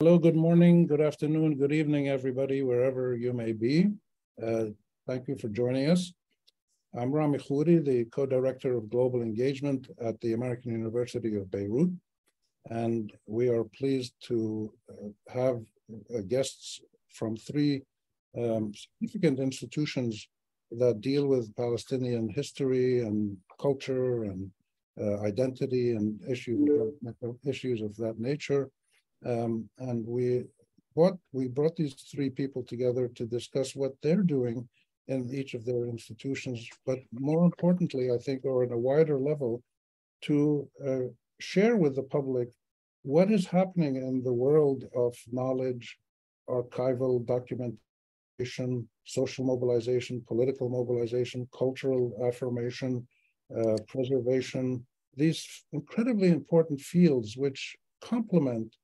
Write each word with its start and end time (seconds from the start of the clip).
Hello, 0.00 0.16
good 0.16 0.36
morning, 0.36 0.86
good 0.86 1.00
afternoon, 1.00 1.56
good 1.56 1.72
evening, 1.72 2.06
everybody, 2.08 2.62
wherever 2.62 3.16
you 3.16 3.32
may 3.32 3.50
be. 3.50 3.90
Uh, 4.40 4.66
thank 5.08 5.26
you 5.26 5.36
for 5.36 5.48
joining 5.48 5.90
us. 5.90 6.12
I'm 6.96 7.10
Rami 7.10 7.38
Khouri, 7.38 7.84
the 7.84 8.04
co-director 8.04 8.76
of 8.76 8.90
global 8.90 9.22
engagement 9.22 9.88
at 10.00 10.20
the 10.20 10.34
American 10.34 10.70
University 10.70 11.34
of 11.34 11.50
Beirut. 11.50 11.90
And 12.70 13.12
we 13.26 13.48
are 13.48 13.64
pleased 13.64 14.12
to 14.28 14.72
uh, 14.88 15.08
have 15.32 15.62
uh, 16.14 16.20
guests 16.28 16.80
from 17.08 17.36
three 17.36 17.82
um, 18.38 18.72
significant 18.74 19.40
institutions 19.40 20.28
that 20.70 21.00
deal 21.00 21.26
with 21.26 21.56
Palestinian 21.56 22.28
history 22.28 23.00
and 23.00 23.36
culture 23.60 24.22
and 24.22 24.48
uh, 25.00 25.22
identity 25.22 25.96
and 25.96 26.20
issues, 26.30 26.68
issues 27.44 27.82
of 27.82 27.96
that 27.96 28.20
nature. 28.20 28.70
Um, 29.24 29.68
and 29.78 30.06
we 30.06 30.44
brought, 30.94 31.18
we 31.32 31.48
brought 31.48 31.76
these 31.76 31.94
three 31.94 32.30
people 32.30 32.62
together 32.62 33.08
to 33.08 33.26
discuss 33.26 33.74
what 33.74 33.92
they're 34.02 34.22
doing 34.22 34.68
in 35.08 35.28
each 35.32 35.54
of 35.54 35.64
their 35.64 35.86
institutions, 35.86 36.68
but 36.84 36.98
more 37.12 37.44
importantly, 37.44 38.10
I 38.10 38.18
think, 38.18 38.44
or 38.44 38.64
at 38.64 38.72
a 38.72 38.78
wider 38.78 39.18
level, 39.18 39.62
to 40.22 40.68
uh, 40.86 41.08
share 41.40 41.76
with 41.76 41.96
the 41.96 42.02
public 42.02 42.48
what 43.02 43.30
is 43.30 43.46
happening 43.46 43.96
in 43.96 44.22
the 44.22 44.32
world 44.32 44.84
of 44.94 45.16
knowledge, 45.32 45.98
archival 46.48 47.24
documentation, 47.24 48.88
social 49.04 49.44
mobilization, 49.44 50.22
political 50.26 50.68
mobilization, 50.68 51.48
cultural 51.56 52.12
affirmation, 52.26 53.06
uh, 53.56 53.76
preservation, 53.86 54.84
these 55.16 55.64
incredibly 55.72 56.28
important 56.28 56.80
fields 56.80 57.36
which 57.36 57.76
complement 58.02 58.76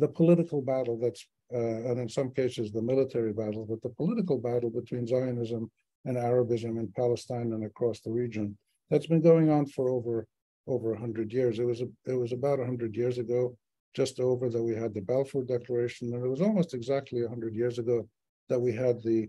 the 0.00 0.08
political 0.08 0.62
battle 0.62 0.98
that's, 0.98 1.26
uh, 1.54 1.58
and 1.58 1.98
in 1.98 2.08
some 2.08 2.30
cases 2.30 2.72
the 2.72 2.82
military 2.82 3.32
battle, 3.32 3.66
but 3.68 3.82
the 3.82 3.94
political 3.94 4.38
battle 4.38 4.70
between 4.70 5.06
Zionism 5.06 5.70
and 6.04 6.16
Arabism 6.16 6.78
in 6.78 6.88
Palestine 6.96 7.52
and 7.52 7.64
across 7.64 8.00
the 8.00 8.10
region 8.10 8.56
that's 8.90 9.06
been 9.06 9.22
going 9.22 9.50
on 9.50 9.66
for 9.66 9.88
over 9.88 10.26
over 10.66 10.90
100 10.90 11.32
years. 11.32 11.58
It 11.58 11.64
was 11.64 11.80
a, 11.80 11.88
it 12.06 12.14
was 12.14 12.32
about 12.32 12.58
100 12.58 12.94
years 12.94 13.18
ago, 13.18 13.56
just 13.94 14.20
over 14.20 14.48
that 14.48 14.62
we 14.62 14.74
had 14.74 14.94
the 14.94 15.00
Balfour 15.00 15.44
Declaration, 15.44 16.12
and 16.12 16.24
it 16.24 16.28
was 16.28 16.40
almost 16.40 16.74
exactly 16.74 17.22
100 17.22 17.54
years 17.54 17.78
ago 17.78 18.08
that 18.48 18.60
we 18.60 18.72
had 18.72 19.02
the 19.02 19.28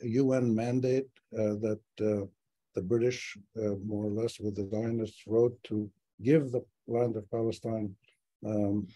UN 0.00 0.54
mandate 0.54 1.08
uh, 1.38 1.54
that 1.64 1.80
uh, 2.00 2.26
the 2.74 2.82
British, 2.82 3.36
uh, 3.56 3.76
more 3.84 4.06
or 4.06 4.10
less, 4.10 4.38
with 4.40 4.56
the 4.56 4.68
Zionists, 4.68 5.22
wrote 5.26 5.56
to 5.64 5.90
give 6.22 6.50
the 6.50 6.62
land 6.86 7.16
of 7.16 7.30
Palestine 7.30 7.94
um, 8.46 8.86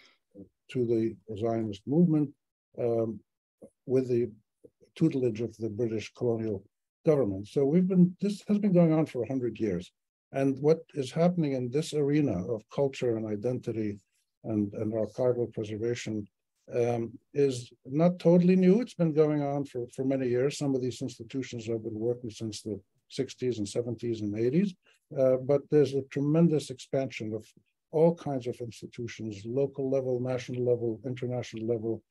to 0.72 0.86
the 0.86 1.16
Zionist 1.36 1.82
movement 1.86 2.30
um, 2.78 3.20
with 3.86 4.08
the 4.08 4.30
tutelage 4.96 5.40
of 5.40 5.56
the 5.58 5.68
British 5.68 6.12
colonial 6.14 6.64
government. 7.04 7.46
So 7.48 7.64
we've 7.64 7.86
been, 7.86 8.16
this 8.20 8.42
has 8.48 8.58
been 8.58 8.72
going 8.72 8.92
on 8.92 9.06
for 9.06 9.20
100 9.20 9.58
years. 9.58 9.92
And 10.32 10.58
what 10.60 10.80
is 10.94 11.12
happening 11.12 11.52
in 11.52 11.70
this 11.70 11.94
arena 11.94 12.36
of 12.52 12.62
culture 12.74 13.16
and 13.16 13.26
identity 13.26 13.98
and, 14.44 14.72
and 14.74 14.92
archival 14.92 15.52
preservation 15.52 16.26
um, 16.74 17.12
is 17.32 17.72
not 17.84 18.18
totally 18.18 18.56
new. 18.56 18.80
It's 18.80 18.94
been 18.94 19.12
going 19.12 19.42
on 19.42 19.64
for, 19.64 19.86
for 19.94 20.04
many 20.04 20.28
years. 20.28 20.58
Some 20.58 20.74
of 20.74 20.82
these 20.82 21.00
institutions 21.00 21.66
have 21.66 21.84
been 21.84 21.98
working 21.98 22.30
since 22.30 22.62
the 22.62 22.80
60s 23.16 23.58
and 23.58 23.66
70s 23.66 24.20
and 24.20 24.34
80s. 24.34 24.74
Uh, 25.16 25.36
but 25.36 25.62
there's 25.70 25.94
a 25.94 26.02
tremendous 26.10 26.70
expansion 26.70 27.32
of 27.32 27.46
all 27.98 28.14
kinds 28.14 28.46
of 28.46 28.56
institutions, 28.60 29.34
local 29.62 29.86
level, 29.96 30.14
national 30.20 30.62
level, 30.70 31.00
international 31.12 31.66
level, 31.74 32.02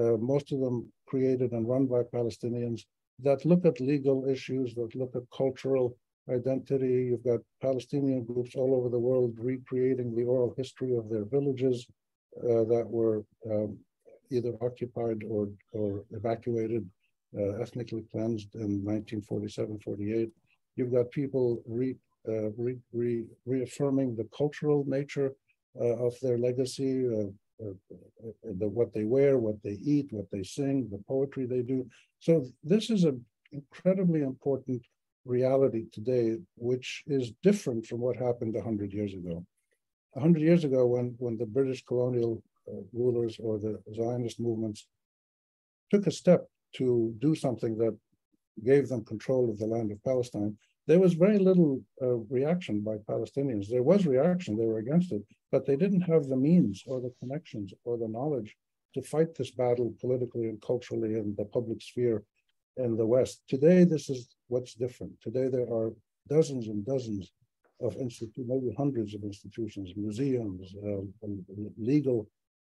uh, 0.00 0.16
most 0.32 0.52
of 0.52 0.58
them 0.60 0.76
created 1.06 1.52
and 1.52 1.68
run 1.68 1.86
by 1.86 2.02
Palestinians 2.18 2.80
that 3.20 3.44
look 3.44 3.64
at 3.64 3.80
legal 3.80 4.28
issues, 4.28 4.74
that 4.74 4.94
look 4.94 5.14
at 5.16 5.22
cultural 5.36 5.96
identity. 6.30 6.94
You've 7.08 7.24
got 7.24 7.40
Palestinian 7.60 8.24
groups 8.24 8.54
all 8.54 8.74
over 8.74 8.88
the 8.88 9.04
world 9.08 9.32
recreating 9.38 10.14
the 10.14 10.24
oral 10.24 10.54
history 10.56 10.96
of 10.96 11.08
their 11.08 11.24
villages 11.24 11.86
uh, 12.38 12.64
that 12.72 12.86
were 12.86 13.24
um, 13.50 13.78
either 14.30 14.52
occupied 14.60 15.20
or, 15.28 15.48
or 15.72 16.04
evacuated, 16.10 16.88
uh, 17.38 17.52
ethnically 17.64 18.04
cleansed 18.12 18.54
in 18.54 18.84
1947, 18.84 19.78
48. 19.80 20.30
You've 20.76 20.92
got 20.92 21.10
people 21.10 21.62
re, 21.66 21.96
re, 22.26 22.76
re, 22.92 23.24
reaffirming 23.46 24.16
the 24.16 24.28
cultural 24.36 24.84
nature 24.86 25.34
uh, 25.80 26.06
of 26.06 26.14
their 26.20 26.38
legacy, 26.38 27.06
uh, 27.06 27.30
the, 28.58 28.68
what 28.68 28.92
they 28.92 29.04
wear, 29.04 29.38
what 29.38 29.62
they 29.62 29.78
eat, 29.82 30.08
what 30.10 30.30
they 30.30 30.42
sing, 30.42 30.88
the 30.90 31.02
poetry 31.06 31.46
they 31.46 31.62
do. 31.62 31.86
So 32.20 32.44
this 32.62 32.90
is 32.90 33.04
an 33.04 33.24
incredibly 33.52 34.22
important 34.22 34.82
reality 35.24 35.86
today, 35.92 36.38
which 36.56 37.04
is 37.06 37.32
different 37.42 37.86
from 37.86 38.00
what 38.00 38.16
happened 38.16 38.54
100 38.54 38.92
years 38.92 39.14
ago. 39.14 39.44
100 40.12 40.40
years 40.40 40.64
ago, 40.64 40.86
when, 40.86 41.14
when 41.18 41.36
the 41.36 41.46
British 41.46 41.84
colonial 41.84 42.42
uh, 42.68 42.80
rulers 42.92 43.38
or 43.40 43.58
the 43.58 43.80
Zionist 43.94 44.40
movements 44.40 44.86
took 45.90 46.06
a 46.06 46.10
step 46.10 46.46
to 46.76 47.14
do 47.18 47.34
something 47.34 47.76
that 47.78 47.96
gave 48.64 48.88
them 48.88 49.04
control 49.04 49.50
of 49.50 49.58
the 49.58 49.66
land 49.66 49.92
of 49.92 50.02
Palestine, 50.02 50.56
there 50.88 50.98
was 50.98 51.12
very 51.12 51.38
little 51.38 51.82
uh, 52.00 52.16
reaction 52.38 52.80
by 52.80 52.96
Palestinians. 52.96 53.68
There 53.68 53.82
was 53.82 54.06
reaction, 54.06 54.56
they 54.56 54.64
were 54.64 54.78
against 54.78 55.12
it, 55.12 55.22
but 55.52 55.66
they 55.66 55.76
didn't 55.76 56.00
have 56.12 56.26
the 56.26 56.36
means 56.36 56.82
or 56.86 56.98
the 57.02 57.12
connections 57.20 57.74
or 57.84 57.98
the 57.98 58.08
knowledge 58.08 58.56
to 58.94 59.02
fight 59.02 59.34
this 59.34 59.50
battle 59.50 59.94
politically 60.00 60.48
and 60.48 60.60
culturally 60.62 61.14
in 61.18 61.34
the 61.36 61.44
public 61.44 61.82
sphere 61.82 62.24
in 62.78 62.96
the 62.96 63.06
West. 63.06 63.42
Today, 63.48 63.84
this 63.84 64.08
is 64.08 64.34
what's 64.48 64.74
different. 64.74 65.12
Today, 65.20 65.48
there 65.48 65.70
are 65.70 65.92
dozens 66.26 66.68
and 66.68 66.86
dozens 66.86 67.32
of 67.82 67.94
institutions, 67.96 68.48
maybe 68.48 68.74
hundreds 68.74 69.14
of 69.14 69.22
institutions, 69.24 69.92
museums, 69.94 70.74
uh, 70.86 71.28
legal 71.76 72.30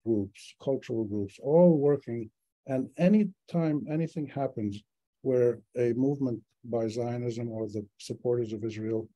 groups, 0.04 0.56
cultural 0.64 1.04
groups, 1.04 1.40
all 1.44 1.78
working. 1.78 2.32
And 2.66 2.90
anytime 2.98 3.86
anything 3.88 4.26
happens 4.26 4.82
where 5.22 5.60
a 5.78 5.94
movement 5.94 6.42
by 6.64 6.88
Zionism 6.88 7.50
or 7.50 7.68
the 7.68 7.86
supporters 7.98 8.54
of 8.54 8.64
Israel 8.64 9.08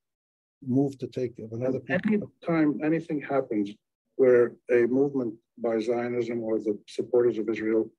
move 0.65 0.97
to 0.97 1.07
take 1.07 1.33
another 1.51 1.81
any 1.89 2.19
time 2.45 2.79
anything 2.83 3.21
happens 3.21 3.71
where 4.15 4.53
a 4.71 4.85
movement 4.87 5.33
by 5.57 5.79
Zionism 5.79 6.41
or 6.41 6.59
the 6.59 6.77
supporters 6.87 7.37
of 7.37 7.49
Israel 7.49 7.89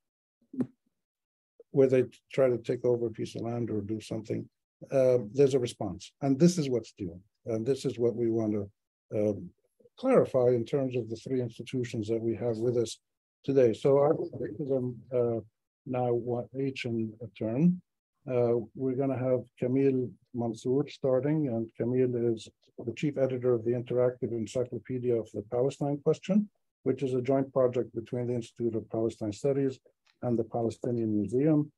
where 1.74 1.88
they 1.88 2.04
try 2.32 2.48
to 2.48 2.58
take 2.58 2.84
over 2.84 3.06
a 3.06 3.10
piece 3.10 3.34
of 3.34 3.42
land 3.42 3.68
or 3.68 3.80
do 3.80 4.00
something, 4.00 4.48
uh, 4.92 5.18
there's 5.32 5.54
a 5.54 5.58
response. 5.58 6.12
And 6.22 6.38
this 6.38 6.56
is 6.56 6.70
what's 6.70 6.92
due. 6.96 7.18
And 7.46 7.66
this 7.66 7.84
is 7.84 7.98
what 7.98 8.14
we 8.14 8.30
want 8.30 8.52
to 8.52 8.70
um, 9.18 9.50
clarify 9.98 10.48
in 10.48 10.64
terms 10.64 10.94
of 10.94 11.10
the 11.10 11.16
three 11.16 11.40
institutions 11.40 12.06
that 12.08 12.22
we 12.22 12.36
have 12.36 12.58
with 12.58 12.76
us 12.76 12.98
today. 13.44 13.72
So 13.72 13.98
I 13.98 14.08
will 14.12 14.30
speak 14.36 14.56
to 14.58 14.64
them 14.64 14.96
uh, 15.12 15.40
now 15.84 16.12
one, 16.12 16.46
each 16.58 16.84
in 16.84 17.12
a 17.20 17.26
turn. 17.36 17.82
Uh, 18.26 18.56
we're 18.74 18.94
going 18.94 19.10
to 19.10 19.18
have 19.18 19.40
Camille 19.58 20.08
Mansour 20.32 20.88
starting, 20.88 21.48
and 21.48 21.68
Camille 21.76 22.32
is 22.32 22.48
the 22.78 22.92
chief 22.94 23.18
editor 23.18 23.52
of 23.52 23.64
the 23.64 23.72
Interactive 23.72 24.32
Encyclopedia 24.32 25.14
of 25.14 25.30
the 25.32 25.42
Palestine 25.50 25.98
Question, 26.02 26.48
which 26.84 27.02
is 27.02 27.14
a 27.14 27.20
joint 27.20 27.52
project 27.52 27.94
between 27.94 28.26
the 28.26 28.34
Institute 28.34 28.74
of 28.76 28.88
Palestine 28.90 29.32
Studies 29.32 29.78
and 30.22 30.38
the 30.38 30.44
Palestinian 30.44 31.14
Museum. 31.14 31.70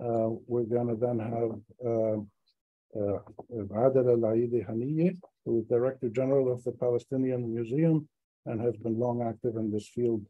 Uh, 0.00 0.30
we're 0.46 0.62
going 0.62 0.86
to 0.86 0.94
then 0.94 1.18
have 1.18 1.50
uh, 1.84 2.18
uh, 2.96 3.18
Adila 3.52 4.16
Laidi 4.16 4.64
Hanieh, 4.68 5.18
who 5.44 5.60
is 5.60 5.66
Director 5.66 6.08
General 6.08 6.52
of 6.52 6.62
the 6.62 6.72
Palestinian 6.72 7.52
Museum 7.52 8.08
and 8.46 8.60
has 8.60 8.76
been 8.76 8.98
long 8.98 9.22
active 9.22 9.56
in 9.56 9.70
this 9.72 9.88
field 9.88 10.24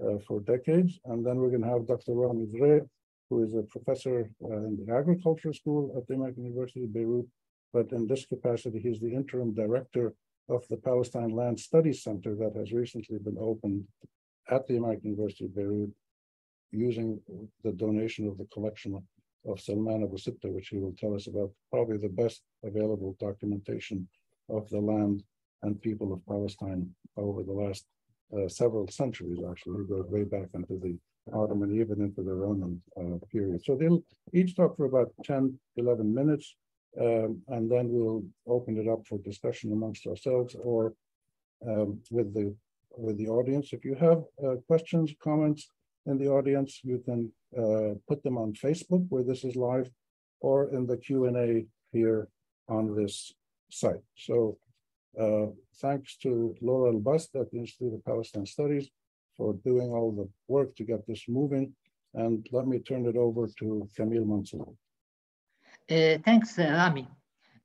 uh, 0.00 0.18
for 0.26 0.40
decades. 0.40 1.00
And 1.06 1.26
then 1.26 1.38
we're 1.38 1.50
going 1.50 1.62
to 1.62 1.68
have 1.68 1.86
Dr. 1.88 2.14
Rami 2.14 2.46
Zurayk, 2.46 2.88
who 3.28 3.42
is 3.44 3.54
a 3.54 3.62
professor 3.62 4.30
uh, 4.44 4.56
in 4.68 4.78
the 4.84 4.92
agriculture 4.94 5.52
school 5.52 5.94
at 5.96 6.06
the 6.06 6.14
American 6.14 6.44
University 6.44 6.84
of 6.84 6.92
Beirut. 6.92 7.26
But 7.72 7.92
in 7.92 8.06
this 8.06 8.24
capacity, 8.24 8.78
he's 8.80 9.00
the 9.00 9.12
interim 9.12 9.54
director 9.54 10.14
of 10.48 10.66
the 10.68 10.78
Palestine 10.78 11.30
Land 11.30 11.60
Studies 11.60 12.02
Center 12.02 12.34
that 12.36 12.56
has 12.56 12.72
recently 12.72 13.18
been 13.18 13.36
opened 13.38 13.84
at 14.50 14.66
the 14.66 14.76
American 14.76 15.10
University 15.10 15.44
of 15.44 15.54
Beirut 15.54 15.90
using 16.70 17.20
the 17.64 17.72
donation 17.72 18.26
of 18.26 18.38
the 18.38 18.46
collection 18.52 19.02
of 19.46 19.60
Salman 19.60 20.02
Abu 20.02 20.16
Sitta, 20.16 20.52
which 20.52 20.68
he 20.68 20.78
will 20.78 20.94
tell 20.98 21.14
us 21.14 21.26
about, 21.26 21.50
probably 21.70 21.98
the 21.98 22.08
best 22.08 22.42
available 22.64 23.16
documentation 23.20 24.08
of 24.48 24.68
the 24.70 24.80
land 24.80 25.22
and 25.62 25.80
people 25.80 26.12
of 26.12 26.24
Palestine 26.26 26.88
over 27.16 27.42
the 27.42 27.52
last 27.52 27.86
uh, 28.36 28.48
several 28.48 28.86
centuries, 28.88 29.40
actually. 29.48 29.84
Goes 29.84 30.06
way 30.08 30.24
back 30.24 30.48
into 30.54 30.78
the 30.78 30.96
Ottoman, 31.32 31.78
even 31.80 32.00
into 32.00 32.22
the 32.22 32.34
Roman 32.34 32.82
uh, 32.96 33.18
period. 33.30 33.64
So 33.64 33.76
they'll 33.76 34.02
each 34.32 34.56
talk 34.56 34.76
for 34.76 34.86
about 34.86 35.12
10, 35.24 35.58
11 35.76 36.14
minutes, 36.14 36.56
um, 37.00 37.42
and 37.48 37.70
then 37.70 37.88
we'll 37.90 38.24
open 38.46 38.78
it 38.78 38.88
up 38.88 39.06
for 39.06 39.18
discussion 39.18 39.72
amongst 39.72 40.06
ourselves 40.06 40.56
or 40.62 40.94
um, 41.66 42.00
with 42.10 42.34
the 42.34 42.54
with 42.96 43.16
the 43.18 43.28
audience. 43.28 43.72
If 43.72 43.84
you 43.84 43.94
have 43.94 44.24
uh, 44.44 44.56
questions, 44.66 45.14
comments, 45.22 45.70
in 46.06 46.18
the 46.18 46.28
audience, 46.28 46.80
you 46.82 46.98
can 46.98 47.30
uh, 47.56 47.94
put 48.08 48.22
them 48.22 48.38
on 48.38 48.52
Facebook 48.54 49.06
where 49.08 49.22
this 49.22 49.44
is 49.44 49.54
live 49.56 49.90
or 50.40 50.70
in 50.70 50.86
the 50.86 50.96
Q&A 50.96 51.66
here 51.92 52.28
on 52.68 52.96
this 52.96 53.32
site. 53.70 54.02
So 54.16 54.58
uh, 55.20 55.46
thanks 55.76 56.16
to 56.18 56.54
Laura 56.60 56.92
Albast 56.92 57.34
at 57.40 57.50
the 57.50 57.58
Institute 57.58 57.94
of 57.94 58.04
Palestine 58.04 58.46
Studies 58.46 58.88
for 59.38 59.54
doing 59.64 59.90
all 59.92 60.10
the 60.12 60.28
work 60.48 60.76
to 60.76 60.84
get 60.84 61.06
this 61.06 61.24
moving. 61.28 61.72
And 62.14 62.46
let 62.52 62.66
me 62.66 62.80
turn 62.80 63.06
it 63.06 63.16
over 63.16 63.46
to 63.60 63.88
Camille 63.96 64.26
Mansour. 64.26 64.66
Uh, 65.90 66.18
thanks, 66.24 66.58
uh, 66.58 66.64
Rami. 66.64 67.08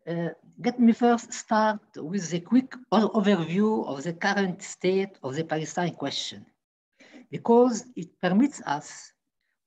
Uh, 0.08 0.30
let 0.64 0.80
me 0.80 0.94
first 0.94 1.34
start 1.34 1.80
with 1.98 2.34
a 2.34 2.40
quick 2.40 2.76
overview 2.92 3.86
of 3.88 4.04
the 4.04 4.14
current 4.14 4.62
state 4.62 5.18
of 5.24 5.36
the 5.36 5.44
Palestine 5.44 5.96
question, 5.96 6.46
because 7.32 7.86
it 7.96 8.10
permits 8.22 8.62
us 8.66 9.14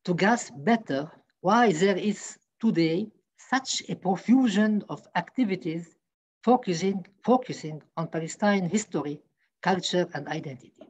to 0.04 0.14
grasp 0.14 0.52
better 0.58 1.10
why 1.40 1.72
there 1.72 1.96
is 1.96 2.38
today 2.60 3.06
such 3.36 3.82
a 3.88 3.94
profusion 3.94 4.84
of 4.88 5.06
activities 5.16 5.96
focusing, 6.44 7.04
focusing 7.24 7.82
on 7.96 8.08
Palestine 8.08 8.68
history, 8.68 9.20
culture, 9.62 10.06
and 10.14 10.28
identity. 10.28 10.85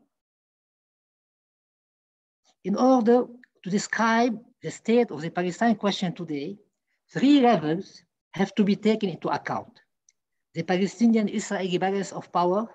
In 2.66 2.74
order 2.74 3.28
to 3.62 3.70
describe 3.70 4.34
the 4.60 4.72
state 4.72 5.12
of 5.12 5.20
the 5.22 5.30
Palestine 5.30 5.76
question 5.76 6.12
today, 6.12 6.58
three 7.14 7.38
levels 7.40 8.02
have 8.32 8.52
to 8.56 8.64
be 8.64 8.74
taken 8.74 9.08
into 9.08 9.28
account. 9.28 9.70
The 10.52 10.64
Palestinian-Israeli 10.64 11.78
balance 11.78 12.10
of 12.10 12.32
power, 12.32 12.66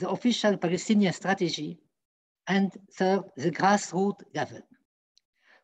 the 0.00 0.08
official 0.08 0.56
Palestinian 0.56 1.12
strategy, 1.12 1.78
and 2.46 2.72
third, 2.96 3.24
the 3.36 3.50
grassroots 3.50 4.24
level. 4.34 4.62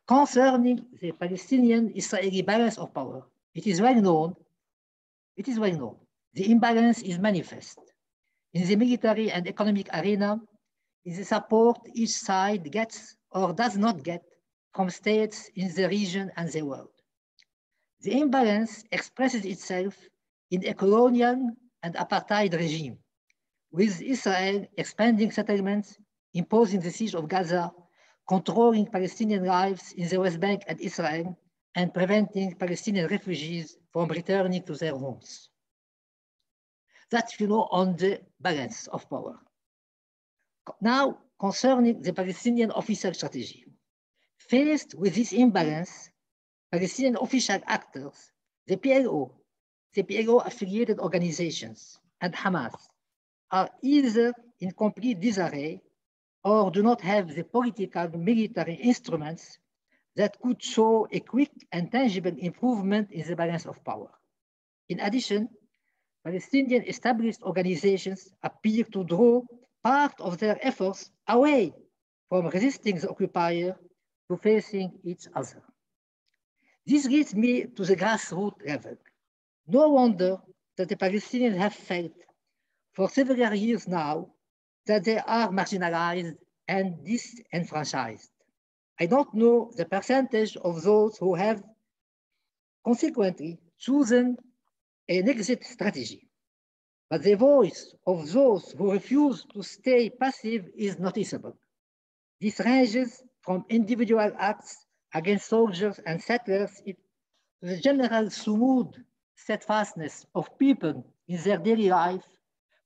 Concerning 0.06 0.84
the 1.00 1.12
Palestinian-Israeli 1.12 2.42
balance 2.42 2.76
of 2.76 2.92
power, 2.92 3.24
it 3.54 3.66
is 3.66 3.80
well 3.80 3.98
known, 3.98 4.36
it 5.38 5.48
is 5.48 5.58
well 5.58 5.72
known, 5.72 5.96
the 6.34 6.50
imbalance 6.50 7.00
is 7.00 7.18
manifest. 7.18 7.78
In 8.52 8.68
the 8.68 8.76
military 8.76 9.30
and 9.30 9.48
economic 9.48 9.88
arena, 9.94 10.38
in 11.06 11.16
the 11.16 11.24
support 11.24 11.78
each 11.94 12.10
side 12.10 12.70
gets 12.70 13.16
or 13.32 13.52
does 13.52 13.76
not 13.76 14.02
get 14.02 14.22
from 14.74 14.90
states 14.90 15.50
in 15.54 15.74
the 15.74 15.88
region 15.88 16.30
and 16.36 16.50
the 16.50 16.62
world. 16.62 16.90
The 18.00 18.20
imbalance 18.20 18.84
expresses 18.92 19.44
itself 19.44 19.96
in 20.50 20.66
a 20.66 20.74
colonial 20.74 21.50
and 21.82 21.94
apartheid 21.94 22.54
regime, 22.54 22.98
with 23.72 24.00
Israel 24.00 24.66
expanding 24.76 25.30
settlements, 25.30 25.98
imposing 26.34 26.80
the 26.80 26.90
siege 26.90 27.14
of 27.14 27.28
Gaza, 27.28 27.72
controlling 28.28 28.86
Palestinian 28.86 29.44
lives 29.44 29.92
in 29.92 30.08
the 30.08 30.20
West 30.20 30.38
Bank 30.38 30.62
and 30.68 30.80
Israel, 30.80 31.36
and 31.74 31.92
preventing 31.92 32.54
Palestinian 32.54 33.08
refugees 33.08 33.76
from 33.92 34.08
returning 34.08 34.62
to 34.62 34.74
their 34.74 34.96
homes. 34.96 35.50
That's, 37.10 37.40
you 37.40 37.46
know, 37.46 37.68
on 37.70 37.96
the 37.96 38.20
balance 38.40 38.86
of 38.88 39.08
power. 39.08 39.38
Now, 40.80 41.18
concerning 41.38 42.02
the 42.02 42.12
Palestinian 42.12 42.72
official 42.74 43.14
strategy. 43.14 43.64
Faced 44.38 44.94
with 44.94 45.14
this 45.14 45.32
imbalance, 45.32 46.10
Palestinian 46.72 47.16
official 47.20 47.60
actors, 47.66 48.32
the 48.66 48.76
PLO, 48.76 49.30
the 49.94 50.02
PLO 50.02 50.44
affiliated 50.46 50.98
organizations, 50.98 51.98
and 52.20 52.34
Hamas 52.34 52.74
are 53.50 53.70
either 53.82 54.32
in 54.60 54.72
complete 54.72 55.20
disarray 55.20 55.80
or 56.44 56.70
do 56.70 56.82
not 56.82 57.00
have 57.00 57.34
the 57.34 57.44
political 57.44 58.08
military 58.18 58.74
instruments 58.74 59.58
that 60.16 60.40
could 60.40 60.62
show 60.62 61.06
a 61.12 61.20
quick 61.20 61.50
and 61.72 61.90
tangible 61.92 62.34
improvement 62.38 63.10
in 63.10 63.26
the 63.26 63.36
balance 63.36 63.66
of 63.66 63.82
power. 63.84 64.10
In 64.88 65.00
addition, 65.00 65.48
Palestinian 66.24 66.82
established 66.84 67.42
organizations 67.42 68.28
appear 68.42 68.84
to 68.84 69.04
draw 69.04 69.42
part 69.82 70.20
of 70.20 70.38
their 70.38 70.58
efforts 70.66 71.10
away 71.26 71.72
from 72.28 72.48
resisting 72.48 72.98
the 72.98 73.08
occupier 73.08 73.76
to 74.28 74.36
facing 74.36 74.98
each 75.04 75.26
other. 75.34 75.62
This 76.86 77.06
leads 77.06 77.34
me 77.34 77.64
to 77.64 77.84
the 77.84 77.96
grassroots 77.96 78.66
level. 78.66 78.96
No 79.66 79.88
wonder 79.90 80.38
that 80.76 80.88
the 80.88 80.96
Palestinians 80.96 81.56
have 81.58 81.74
felt 81.74 82.12
for 82.92 83.08
several 83.08 83.54
years 83.54 83.86
now 83.88 84.28
that 84.86 85.04
they 85.04 85.18
are 85.18 85.48
marginalized 85.50 86.36
and 86.66 87.04
disenfranchised. 87.04 88.30
I 89.00 89.06
don't 89.06 89.32
know 89.34 89.70
the 89.76 89.84
percentage 89.84 90.56
of 90.56 90.82
those 90.82 91.16
who 91.18 91.34
have 91.34 91.62
consequently 92.84 93.58
chosen 93.78 94.36
an 95.08 95.28
exit 95.28 95.64
strategy, 95.64 96.27
but 97.10 97.22
the 97.22 97.34
voice 97.34 97.94
of 98.06 98.30
those 98.32 98.72
who 98.72 98.92
refuse 98.92 99.44
to 99.54 99.62
stay 99.62 100.10
passive 100.10 100.68
is 100.76 100.98
noticeable. 100.98 101.56
This 102.40 102.60
ranges 102.60 103.22
from 103.40 103.64
individual 103.68 104.30
acts 104.38 104.84
against 105.14 105.48
soldiers 105.48 105.98
and 106.06 106.22
settlers 106.22 106.82
to 106.86 106.94
the 107.62 107.78
general 107.78 108.30
smooth 108.30 108.92
steadfastness 109.36 110.26
of 110.34 110.58
people 110.58 111.04
in 111.26 111.42
their 111.42 111.58
daily 111.58 111.88
life, 111.88 112.26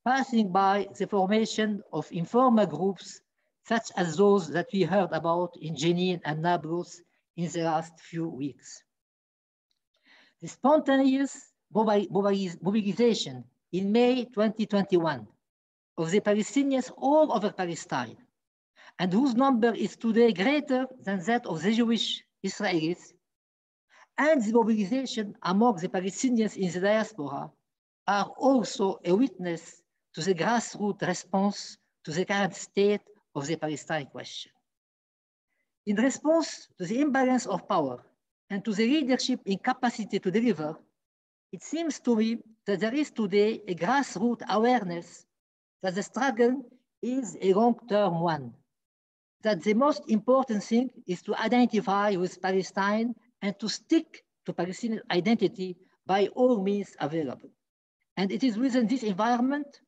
passing 0.04 0.52
by 0.52 0.88
the 0.98 1.06
formation 1.06 1.82
of 1.92 2.10
informal 2.12 2.66
groups 2.66 3.20
such 3.64 3.90
as 3.96 4.16
those 4.16 4.48
that 4.48 4.68
we 4.72 4.82
heard 4.82 5.10
about 5.12 5.56
in 5.60 5.74
Jenin 5.74 6.20
and 6.24 6.42
Nablus 6.42 7.00
in 7.36 7.50
the 7.50 7.62
last 7.62 7.98
few 8.00 8.28
weeks. 8.28 8.82
The 10.40 10.48
spontaneous 10.48 11.52
mobilization 11.72 13.44
in 13.72 13.90
May 13.90 14.24
2021 14.26 15.26
of 15.96 16.10
the 16.10 16.20
Palestinians 16.20 16.92
all 16.96 17.32
over 17.32 17.50
Palestine 17.52 18.16
and 18.98 19.12
whose 19.12 19.34
number 19.34 19.72
is 19.74 19.96
today 19.96 20.32
greater 20.32 20.86
than 21.02 21.20
that 21.24 21.46
of 21.46 21.62
the 21.62 21.72
Jewish 21.72 22.22
Israelis, 22.44 23.12
and 24.18 24.42
the 24.44 24.52
mobilization 24.52 25.34
among 25.42 25.76
the 25.76 25.88
Palestinians 25.88 26.56
in 26.56 26.70
the 26.70 26.80
diaspora 26.80 27.50
are 28.06 28.26
also 28.36 29.00
a 29.04 29.12
witness 29.14 29.82
to 30.14 30.20
the 30.20 30.34
grassroots 30.34 31.06
response 31.06 31.78
to 32.04 32.10
the 32.10 32.24
current 32.24 32.54
state 32.54 33.00
of 33.34 33.46
the 33.46 33.56
Palestine 33.56 34.06
question. 34.06 34.52
In 35.86 35.96
response 35.96 36.68
to 36.78 36.84
the 36.84 37.00
imbalance 37.00 37.46
of 37.46 37.66
power 37.66 38.04
and 38.50 38.62
to 38.64 38.74
the 38.74 38.86
leadership 38.86 39.40
incapacity 39.46 40.18
to 40.18 40.30
deliver, 40.30 40.76
it 41.52 41.62
seems 41.62 42.00
to 42.00 42.16
me 42.16 42.38
that 42.66 42.80
there 42.80 42.94
is 42.94 43.10
today 43.10 43.60
a 43.68 43.74
grassroots 43.74 44.42
awareness 44.48 45.26
that 45.82 45.94
the 45.94 46.02
struggle 46.02 46.64
is 47.02 47.36
a 47.40 47.52
long-term 47.52 48.20
one 48.20 48.54
that 49.42 49.62
the 49.62 49.74
most 49.74 50.02
important 50.08 50.62
thing 50.62 50.90
is 51.06 51.22
to 51.22 51.36
identify 51.36 52.14
with 52.16 52.40
Palestine 52.40 53.14
and 53.42 53.58
to 53.58 53.68
stick 53.68 54.22
to 54.46 54.52
Palestinian 54.52 55.02
identity 55.10 55.76
by 56.06 56.28
all 56.28 56.62
means 56.62 56.96
available. 57.00 57.50
And 58.16 58.30
it 58.30 58.44
is 58.44 58.56
within 58.56 58.86
this 58.86 59.02
environment 59.02 59.80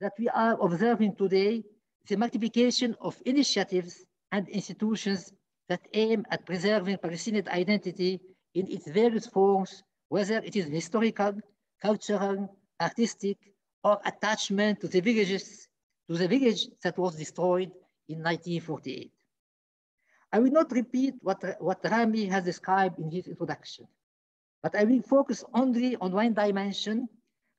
that 0.00 0.12
we 0.18 0.28
are 0.28 0.56
observing 0.60 1.16
today 1.16 1.62
the 2.08 2.16
multiplication 2.16 2.94
of 3.00 3.20
initiatives 3.24 4.04
and 4.32 4.48
institutions 4.48 5.32
that 5.68 5.86
aim 5.92 6.24
at 6.30 6.46
preserving 6.46 6.98
Palestinian 6.98 7.48
identity 7.48 8.20
in 8.54 8.70
its 8.70 8.88
various 8.88 9.26
forms, 9.26 9.82
whether 10.14 10.38
it 10.48 10.54
is 10.54 10.66
historical, 10.66 11.32
cultural, 11.82 12.38
artistic, 12.80 13.36
or 13.82 13.98
attachment 14.06 14.80
to 14.80 14.86
the 14.86 15.00
villages, 15.00 15.66
to 16.08 16.16
the 16.16 16.28
village 16.28 16.68
that 16.84 16.96
was 16.96 17.16
destroyed 17.16 17.72
in 18.08 18.18
1948. 18.22 19.10
I 20.32 20.38
will 20.38 20.52
not 20.52 20.70
repeat 20.70 21.14
what, 21.20 21.42
what 21.58 21.80
Rami 21.82 22.26
has 22.26 22.44
described 22.44 23.00
in 23.00 23.10
his 23.10 23.26
introduction, 23.26 23.88
but 24.62 24.76
I 24.76 24.84
will 24.84 25.02
focus 25.02 25.42
only 25.52 25.96
on 25.96 26.12
one 26.12 26.32
dimension 26.32 27.08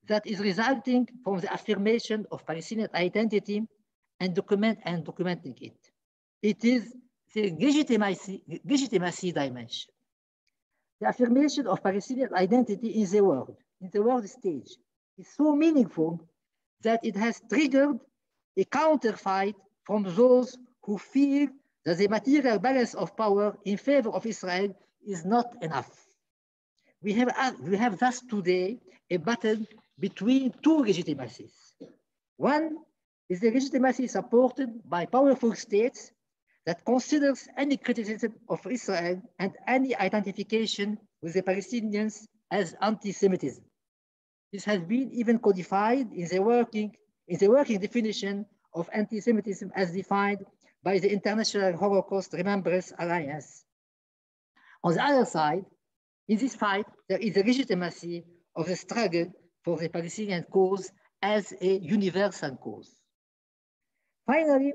that 0.07 0.25
is 0.25 0.39
resulting 0.39 1.09
from 1.25 1.39
the 1.39 1.51
affirmation 1.51 2.25
of 2.31 2.45
Palestinian 2.45 2.89
identity 2.95 3.67
and 4.21 4.33
document 4.33 4.79
and 4.83 5.03
documenting 5.03 5.61
it. 5.61 5.91
It 6.41 6.63
is 6.63 6.95
the 7.33 7.51
legitimacy, 7.59 8.43
legitimacy 8.63 9.33
dimension. 9.33 9.94
The 11.01 11.07
affirmation 11.07 11.67
of 11.67 11.83
Palestinian 11.83 12.33
identity 12.33 12.89
in 13.01 13.09
the 13.09 13.21
world, 13.23 13.55
in 13.81 13.89
the 13.91 14.01
world 14.01 14.27
stage, 14.29 14.77
is 15.17 15.27
so 15.35 15.55
meaningful 15.55 16.21
that 16.81 17.03
it 17.03 17.15
has 17.15 17.41
triggered 17.49 17.99
a 18.57 18.63
counterfight 18.65 19.55
from 19.83 20.03
those 20.03 20.57
who 20.83 20.97
feel 20.97 21.49
that 21.83 21.97
the 21.97 22.07
material 22.07 22.59
balance 22.59 22.93
of 22.93 23.15
power 23.15 23.57
in 23.65 23.77
favor 23.77 24.09
of 24.09 24.25
Israel 24.25 24.73
is 25.05 25.25
not 25.25 25.47
enough. 25.61 26.05
We 27.01 27.13
have, 27.13 27.29
uh, 27.37 27.51
we 27.61 27.77
have 27.77 27.99
thus 27.99 28.21
today 28.21 28.79
a 29.09 29.17
battle 29.17 29.57
between 29.99 30.53
two 30.63 30.79
legitimacies. 30.79 31.75
One 32.37 32.77
is 33.29 33.39
the 33.41 33.51
legitimacy 33.51 34.07
supported 34.07 34.69
by 34.89 35.05
powerful 35.05 35.53
states 35.55 36.11
that 36.65 36.83
considers 36.83 37.47
any 37.57 37.77
criticism 37.77 38.33
of 38.49 38.65
Israel 38.67 39.21
and 39.39 39.51
any 39.67 39.95
identification 39.95 40.97
with 41.21 41.33
the 41.33 41.43
Palestinians 41.43 42.27
as 42.51 42.75
anti-Semitism. 42.81 43.63
This 44.51 44.65
has 44.65 44.79
been 44.81 45.11
even 45.11 45.39
codified 45.39 46.11
in 46.13 46.27
the 46.27 46.41
working, 46.41 46.95
in 47.27 47.37
the 47.37 47.49
working 47.49 47.79
definition 47.79 48.45
of 48.73 48.89
anti-Semitism 48.93 49.71
as 49.75 49.91
defined 49.91 50.45
by 50.83 50.99
the 50.99 51.11
International 51.11 51.77
Holocaust 51.77 52.33
Remembrance 52.33 52.93
Alliance. 52.99 53.63
On 54.83 54.93
the 54.93 55.03
other 55.03 55.25
side, 55.25 55.65
in 56.27 56.37
this 56.37 56.55
fight, 56.55 56.85
there 57.09 57.19
is 57.19 57.35
a 57.37 57.43
legitimacy 57.43 58.23
of 58.55 58.67
the 58.67 58.75
struggle 58.75 59.31
for 59.63 59.77
the 59.77 59.89
Palestinian 59.89 60.43
cause 60.43 60.91
as 61.21 61.53
a 61.61 61.77
universal 61.77 62.55
cause. 62.55 62.91
Finally, 64.25 64.73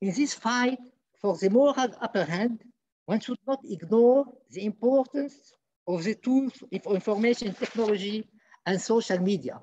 in 0.00 0.14
this 0.14 0.34
fight 0.34 0.78
for 1.20 1.36
the 1.36 1.50
moral 1.50 1.74
upper 2.00 2.24
hand, 2.24 2.62
one 3.06 3.20
should 3.20 3.38
not 3.46 3.60
ignore 3.64 4.24
the 4.50 4.64
importance 4.64 5.54
of 5.86 6.04
the 6.04 6.14
tools 6.14 6.52
of 6.62 6.94
information 6.94 7.54
technology 7.54 8.28
and 8.66 8.80
social 8.80 9.18
media 9.18 9.60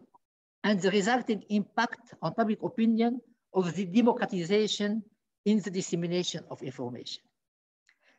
and 0.64 0.82
the 0.82 0.92
resulting 0.92 1.44
impact 1.50 2.14
on 2.22 2.34
public 2.34 2.62
opinion 2.62 3.20
of 3.54 3.74
the 3.76 3.86
democratization 3.86 5.02
in 5.46 5.60
the 5.62 5.72
dissemination 5.72 6.44
of 6.52 6.62
information. 6.62 7.24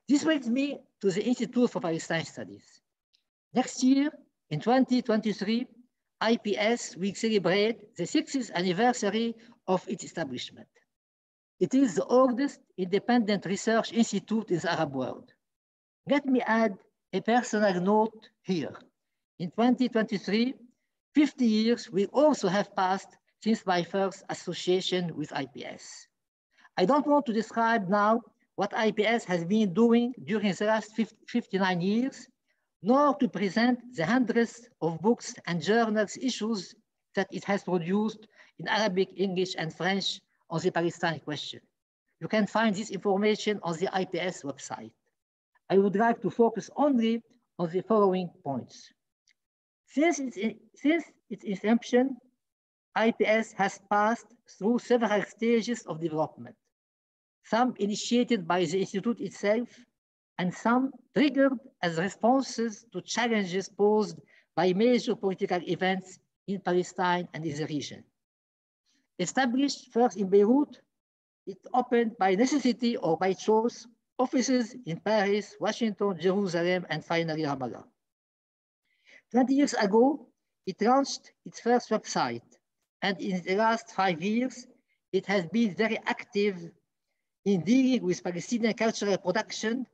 This 0.09 0.25
brings 0.25 0.49
me 0.49 0.79
to 1.03 1.11
the 1.11 1.23
Institute 1.23 1.71
for 1.71 1.81
Palestine 1.81 2.25
Studies. 2.25 2.81
Next 3.53 3.83
year, 3.85 4.11
in 4.51 4.61
2023, 4.61 5.67
IPS 6.27 6.97
will 6.97 7.15
celebrate 7.15 7.95
the 7.97 8.05
60th 8.05 8.51
anniversary 8.53 9.35
of 9.67 9.87
its 9.89 10.05
establishment. 10.05 10.69
It 11.61 11.75
is 11.75 11.97
the 11.97 12.05
oldest 12.05 12.61
independent 12.77 13.45
research 13.45 13.93
institute 13.93 14.51
in 14.51 14.61
the 14.61 14.73
Arab 14.73 14.95
world. 14.95 15.33
Let 16.09 16.25
me 16.25 16.41
add 16.41 16.79
a 17.13 17.21
personal 17.21 17.81
note 17.81 18.31
here. 18.43 18.75
In 19.41 19.51
2023, 19.51 20.55
50 21.15 21.45
years 21.45 21.91
will 21.91 22.09
also 22.13 22.49
have 22.49 22.75
passed 22.77 23.17
since 23.43 23.67
my 23.67 23.83
first 23.83 24.23
association 24.29 25.17
with 25.17 25.33
IPS. 25.33 26.07
I 26.77 26.85
don't 26.85 27.07
want 27.07 27.27
to 27.27 27.33
describe 27.33 27.89
now 27.89 28.21
what 28.55 28.73
IPS 28.73 29.25
has 29.25 29.45
been 29.45 29.75
doing 29.75 30.15
during 30.25 30.53
the 30.53 30.65
last 30.67 30.95
50, 30.95 31.17
59 31.27 31.81
years, 31.81 32.29
nor 32.83 33.17
to 33.17 33.29
present 33.29 33.81
the 33.97 34.07
hundreds 34.07 34.69
of 34.81 35.01
books 35.01 35.35
and 35.47 35.61
journals 35.61 36.17
issues 36.21 36.75
that 37.17 37.29
it 37.33 37.45
has 37.45 37.65
produced 37.65 38.29
in 38.59 38.69
Arabic, 38.69 39.09
English, 39.17 39.57
and 39.59 39.75
French 39.75 40.21
on 40.51 40.61
the 40.61 40.71
Palestine 40.71 41.21
question. 41.21 41.61
You 42.21 42.29
can 42.29 42.47
find 42.47 42.75
this 42.75 42.91
information 42.91 43.61
on 43.63 43.77
the 43.77 43.87
IPS 43.87 44.43
website. 44.43 44.91
I 45.71 45.79
would 45.79 45.97
like 45.97 46.21
to 46.23 46.31
focus 46.31 46.71
only 46.77 47.23
on 47.59 47.71
the 47.71 47.83
following 47.83 48.31
points. 48.43 48.91
Since 49.87 50.19
its, 50.19 50.39
since 50.75 51.05
its 51.31 51.45
inception, 51.45 52.17
IPS 52.97 53.53
has 53.53 53.81
passed 53.91 54.27
through 54.59 54.79
several 54.81 55.23
stages 55.23 55.83
of 55.87 56.01
development, 56.01 56.57
some 57.45 57.75
initiated 57.79 58.47
by 58.47 58.65
the 58.65 58.81
Institute 58.81 59.21
itself 59.21 59.69
and 60.39 60.53
some 60.53 60.93
triggered 61.15 61.53
as 61.83 61.99
responses 61.99 62.85
to 62.93 63.01
challenges 63.03 63.69
posed 63.69 64.19
by 64.57 64.73
major 64.73 65.15
political 65.15 65.61
events 65.69 66.19
in 66.47 66.61
Palestine 66.61 67.29
and 67.35 67.45
in 67.45 67.57
the 67.57 67.67
region. 67.67 68.03
Established 69.19 69.93
first 69.93 70.17
in 70.17 70.29
Beirut, 70.29 70.81
it 71.47 71.59
opened 71.75 72.17
by 72.19 72.35
necessity 72.35 72.97
or 72.97 73.17
by 73.17 73.33
choice 73.33 73.87
offices 74.19 74.77
in 74.87 75.01
Paris, 75.01 75.57
Washington, 75.61 76.19
Jerusalem, 76.21 76.87
and 76.91 77.05
finally 77.05 77.43
Ramallah. 77.43 77.85
20 79.31 79.55
years 79.55 79.75
ago, 79.75 80.27
it 80.67 80.81
launched 80.83 81.33
its 81.47 81.61
first 81.61 81.91
website, 81.91 82.45
and 83.03 83.21
in 83.21 83.43
the 83.45 83.57
last 83.57 83.91
five 83.93 84.23
years, 84.23 84.67
it 85.13 85.27
has 85.27 85.47
been 85.47 85.75
very 85.75 85.99
active 86.07 86.71
in 87.45 87.63
dealing 87.63 88.03
with 88.05 88.23
Palestinian 88.23 88.75
cultural 88.75 89.17
production 89.19 89.87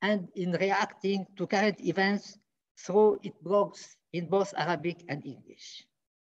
and 0.00 0.28
in 0.34 0.52
reacting 0.52 1.26
to 1.36 1.46
current 1.46 1.80
events 1.80 2.38
through 2.78 3.18
its 3.22 3.38
blogs 3.44 3.96
in 4.12 4.26
both 4.26 4.54
Arabic 4.56 5.04
and 5.08 5.24
English. 5.26 5.86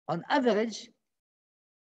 On 0.08 0.24
average, 0.30 0.90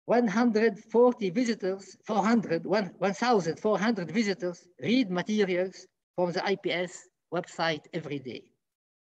140 0.05 1.29
visitors, 1.29 1.97
400, 2.05 2.65
1,400 2.65 4.11
visitors 4.11 4.67
read 4.81 5.11
materials 5.11 5.87
from 6.15 6.31
the 6.31 6.43
IPS 6.51 7.07
website 7.33 7.85
every 7.93 8.19
day. 8.19 8.43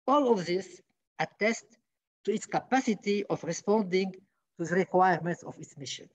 All 0.07 0.31
of 0.31 0.45
this 0.45 0.81
attests 1.19 1.77
to 2.25 2.33
its 2.33 2.45
capacity 2.45 3.25
of 3.29 3.43
responding 3.43 4.13
to 4.57 4.65
the 4.65 4.75
requirements 4.75 5.43
of 5.43 5.57
its 5.57 5.77
mission. 5.77 6.09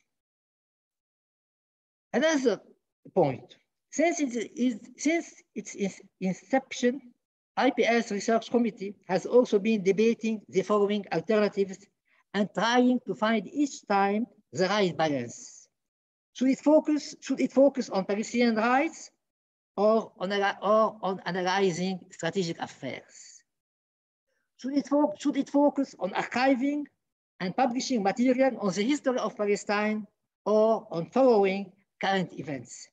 Another 2.13 2.61
point, 3.15 3.57
since, 3.91 4.21
it 4.21 4.35
is, 4.57 4.81
since 4.97 5.43
its 5.55 6.01
inception, 6.21 7.01
IPS 7.59 8.13
Research 8.13 8.51
Committee 8.51 8.95
has 9.09 9.27
also 9.27 9.59
been 9.59 9.83
debating 9.83 10.41
the 10.49 10.63
following 10.63 11.05
alternatives 11.13 11.87
and 12.33 12.49
trying 12.55 13.01
to 13.07 13.15
find 13.15 13.49
each 13.49 13.87
time 13.87 14.27
the 14.53 14.67
right 14.67 14.97
balance. 14.97 15.69
Should 16.33 16.49
it 16.49 16.61
focus, 16.61 17.15
should 17.21 17.41
it 17.41 17.53
focus 17.53 17.89
on 17.91 18.05
Palestinian 18.05 18.57
rights 18.57 19.11
or 19.77 20.13
on, 20.19 20.33
or 20.63 20.99
on 21.03 21.21
analyzing 21.27 22.01
strategic 22.11 22.59
affairs? 22.61 23.43
Should 24.59 24.77
it, 24.77 24.89
should 25.19 25.37
it 25.37 25.51
focus 25.51 25.95
on 25.99 26.11
archiving 26.11 26.85
and 27.41 27.57
publishing 27.57 28.03
material 28.03 28.59
on 28.61 28.73
the 28.73 28.83
history 28.83 29.19
of 29.19 29.37
Palestine 29.37 30.07
or 30.45 30.87
on 30.91 31.11
following 31.11 31.73
current 32.01 32.33
events? 32.39 32.89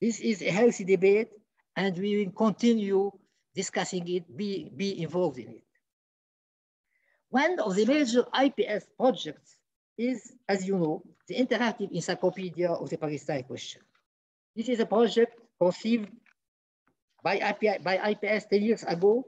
This 0.00 0.20
is 0.20 0.42
a 0.42 0.50
healthy 0.50 0.84
debate 0.84 1.30
and 1.76 1.96
we 1.96 2.24
will 2.24 2.32
continue 2.32 3.10
discussing 3.54 4.06
it, 4.08 4.36
be, 4.36 4.70
be 4.76 5.02
involved 5.02 5.38
in 5.38 5.48
it. 5.48 5.64
One 7.28 7.58
of 7.60 7.76
the 7.76 7.84
major 7.86 8.24
IPS 8.34 8.86
projects 8.96 9.59
is, 10.00 10.32
as 10.48 10.66
you 10.66 10.76
know, 10.76 11.02
the 11.28 11.34
interactive 11.36 11.92
encyclopedia 11.92 12.70
of 12.72 12.88
the 12.88 12.96
Palestine 12.96 13.44
question. 13.44 13.82
This 14.56 14.68
is 14.68 14.80
a 14.80 14.86
project 14.86 15.38
conceived 15.60 16.08
by, 17.22 17.54
by 17.84 18.16
IPS 18.16 18.46
10 18.46 18.62
years 18.62 18.82
ago 18.84 19.24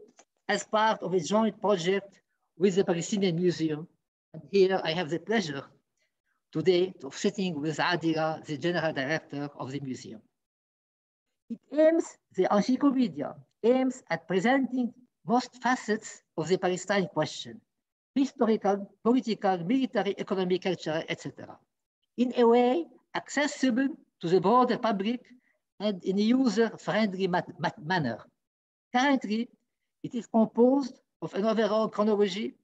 as 0.49 0.64
part 0.64 1.02
of 1.02 1.12
a 1.12 1.21
joint 1.21 1.61
project 1.61 2.21
with 2.57 2.75
the 2.75 2.85
Palestinian 2.85 3.37
Museum. 3.37 3.87
And 4.33 4.43
here 4.50 4.81
I 4.83 4.93
have 4.93 5.11
the 5.11 5.19
pleasure 5.19 5.64
today 6.52 6.95
of 7.05 7.17
sitting 7.17 7.61
with 7.61 7.76
Adila, 7.76 8.45
the 8.45 8.57
general 8.57 8.93
director 8.93 9.50
of 9.59 9.71
the 9.71 9.81
museum. 9.81 10.21
It 11.50 11.61
aims, 11.71 12.17
the 12.35 12.49
encyclopedia 12.50 13.35
aims 13.62 14.02
at 14.09 14.26
presenting 14.26 14.93
most 15.26 15.62
facets 15.62 16.23
of 16.37 16.49
the 16.49 16.57
Palestine 16.57 17.09
question, 17.09 17.61
historical, 18.14 18.90
political, 19.02 19.59
military, 19.64 20.14
economic, 20.19 20.62
cultural, 20.62 21.02
etc. 21.09 21.59
In 22.16 22.33
a 22.37 22.47
way 22.47 22.87
accessible 23.14 23.88
to 24.21 24.28
the 24.28 24.40
broader 24.40 24.78
public 24.78 25.21
and 25.81 26.02
in 26.04 26.19
a 26.19 26.23
user-friendly 26.23 27.28
manner. 27.85 28.19
Currently, 28.95 29.49
it 30.02 30.14
is 30.14 30.26
composed 30.26 31.00
of 31.21 31.35
an 31.35 31.45
overall 31.45 31.88
chronology, 31.88 32.54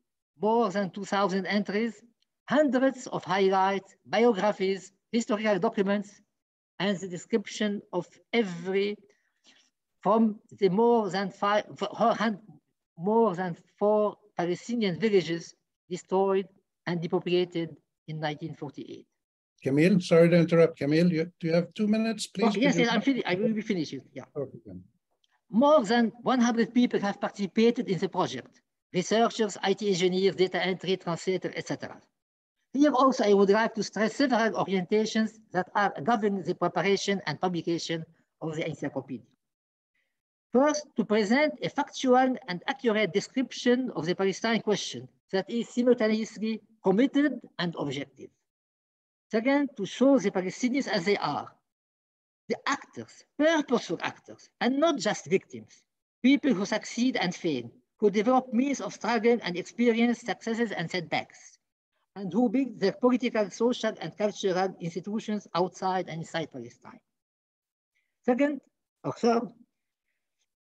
more 0.41 0.71
than 0.71 0.91
2,000 0.91 1.47
entries, 1.47 2.03
hundreds 2.49 3.07
of 3.09 3.25
highlights, 3.25 3.95
biographies, 4.07 4.93
historical 5.13 5.59
documents, 5.59 6.21
and 6.79 6.97
the 6.99 7.09
description 7.09 7.83
of 7.93 8.07
every 8.33 8.97
from 10.01 10.39
the 10.59 10.69
more 10.69 11.11
than 11.11 11.31
five, 11.31 11.65
more 12.97 13.35
than 13.35 13.57
four 13.79 14.17
Palestinian 14.39 14.99
villages 15.01 15.55
destroyed 15.91 16.47
and 16.87 17.03
depopulated 17.03 17.69
in 18.07 18.17
1948. 18.17 19.05
Camille, 19.63 20.01
sorry 20.01 20.29
to 20.31 20.37
interrupt. 20.37 20.79
Camille, 20.79 21.13
you, 21.13 21.33
do 21.41 21.49
you 21.49 21.55
have 21.55 21.75
two 21.75 21.89
minutes, 21.89 22.29
please? 22.29 22.57
Oh, 22.57 22.61
yes, 22.61 22.77
yes, 22.77 22.89
I'm 22.89 23.03
I 23.27 23.35
will 23.35 23.53
be 23.53 23.61
finished. 23.63 23.95
Yeah. 24.13 24.25
Okay, 24.37 24.59
More 25.51 25.85
than 25.85 26.13
100 26.23 26.73
people 26.73 27.01
have 27.01 27.21
participated 27.21 27.89
in 27.89 27.99
the 27.99 28.09
project. 28.09 28.61
Researchers, 28.95 29.59
IT 29.65 29.83
engineers, 29.83 30.37
data 30.37 30.65
entry, 30.65 30.97
translator, 30.97 31.53
etc. 31.57 32.01
Here 32.73 32.93
also, 32.93 33.25
I 33.25 33.35
would 33.35 33.51
like 33.51 33.75
to 33.75 33.83
stress 33.83 34.15
several 34.15 34.53
orientations 34.65 35.33
that 35.53 35.69
are 35.75 35.93
governing 36.03 36.45
the 36.45 36.55
preparation 36.55 37.21
and 37.27 37.41
publication 37.41 38.05
of 38.41 38.55
the 38.55 38.67
encyclopedia. 38.69 39.27
First, 40.53 40.87
to 40.97 41.05
present 41.05 41.55
a 41.63 41.69
factual 41.69 42.37
and 42.49 42.63
accurate 42.67 43.13
description 43.13 43.91
of 43.95 44.07
the 44.07 44.15
Palestine 44.15 44.63
question 44.63 45.09
that 45.31 45.49
is 45.51 45.69
simultaneously 45.69 46.63
committed 46.83 47.41
and 47.59 47.75
objective. 47.79 48.31
Second, 49.31 49.71
to 49.77 49.85
show 49.85 50.19
the 50.19 50.31
Palestinians 50.31 50.89
as 50.89 51.05
they 51.05 51.19
are, 51.19 51.53
the 52.49 52.57
actors, 52.67 53.25
purposeful 53.39 53.99
actors, 54.01 54.49
and 54.63 54.79
not 54.79 54.97
just 54.99 55.27
victims, 55.27 55.83
people 56.23 56.55
who 56.55 56.65
succeed 56.65 57.17
and 57.17 57.35
fail, 57.35 57.71
who 57.99 58.09
develop 58.09 58.51
means 58.55 58.81
of 58.81 58.95
struggle 58.95 59.39
and 59.43 59.55
experience 59.55 60.21
successes 60.21 60.73
and 60.73 60.91
setbacks, 60.91 61.59
and 62.17 62.33
who 62.33 62.49
build 62.49 62.81
their 62.81 62.93
political, 62.93 63.51
social, 63.51 63.93
and 64.01 64.17
cultural 64.17 64.75
institutions 64.81 65.47
outside 65.55 66.09
and 66.09 66.23
inside 66.23 66.51
Palestine. 66.51 67.01
Second, 68.25 68.63
or 69.05 69.13
third, 69.13 69.53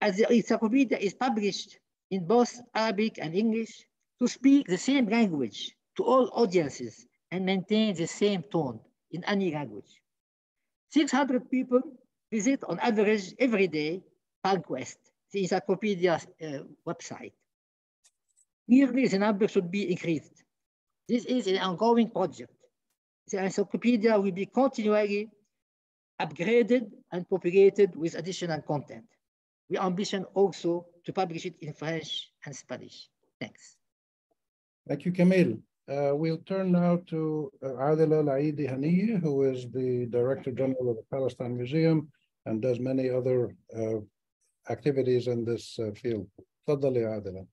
as 0.04 0.18
the 0.18 0.30
encyclopedia 0.30 0.98
is 0.98 1.14
published 1.14 1.78
in 2.10 2.26
both 2.26 2.60
Arabic 2.74 3.18
and 3.18 3.34
English, 3.34 3.86
to 4.20 4.28
speak 4.28 4.66
the 4.66 4.76
same 4.76 5.08
language 5.08 5.74
to 5.96 6.04
all 6.04 6.28
audiences 6.34 7.06
and 7.30 7.46
maintain 7.46 7.94
the 7.96 8.06
same 8.06 8.42
tone 8.52 8.78
in 9.12 9.24
any 9.24 9.50
language. 9.50 10.02
600 10.90 11.50
people 11.50 11.80
visit 12.30 12.60
on 12.68 12.78
average 12.80 13.34
every 13.38 13.66
day 13.66 14.02
PalQuest, 14.44 14.98
the 15.32 15.40
encyclopedia 15.42 16.14
uh, 16.14 16.46
website. 16.86 17.32
Clearly, 18.68 19.08
the 19.08 19.18
number 19.18 19.48
should 19.48 19.70
be 19.70 19.90
increased. 19.90 20.44
This 21.08 21.24
is 21.24 21.46
an 21.46 21.58
ongoing 21.58 22.10
project. 22.10 22.52
The 23.30 23.42
encyclopedia 23.42 24.20
will 24.20 24.32
be 24.32 24.46
continually 24.46 25.30
upgraded 26.20 26.92
and 27.10 27.28
populated 27.28 27.96
with 27.96 28.14
additional 28.14 28.60
content. 28.60 29.04
We 29.70 29.78
ambition 29.78 30.24
also 30.34 30.86
to 31.04 31.12
publish 31.12 31.46
it 31.46 31.56
in 31.60 31.72
French 31.72 32.30
and 32.44 32.54
Spanish. 32.54 33.08
Thanks. 33.40 33.76
Thank 34.86 35.04
you, 35.04 35.12
Camille. 35.12 35.58
Uh, 35.88 36.12
we'll 36.14 36.38
turn 36.46 36.72
now 36.72 36.96
to 37.08 37.50
uh, 37.62 37.68
Adila 37.68 38.24
Laidi 38.24 38.70
Hanieh, 38.70 39.20
who 39.20 39.42
is 39.42 39.70
the 39.70 40.06
Director 40.06 40.50
General 40.50 40.90
of 40.90 40.96
the 40.96 41.04
Palestine 41.10 41.56
Museum 41.56 42.10
and 42.46 42.62
does 42.62 42.80
many 42.80 43.10
other 43.10 43.54
uh, 43.76 44.00
activities 44.70 45.28
in 45.28 45.44
this 45.44 45.78
uh, 45.78 45.90
field. 45.92 46.26
Tadali 46.66 47.04
Adela. 47.04 47.44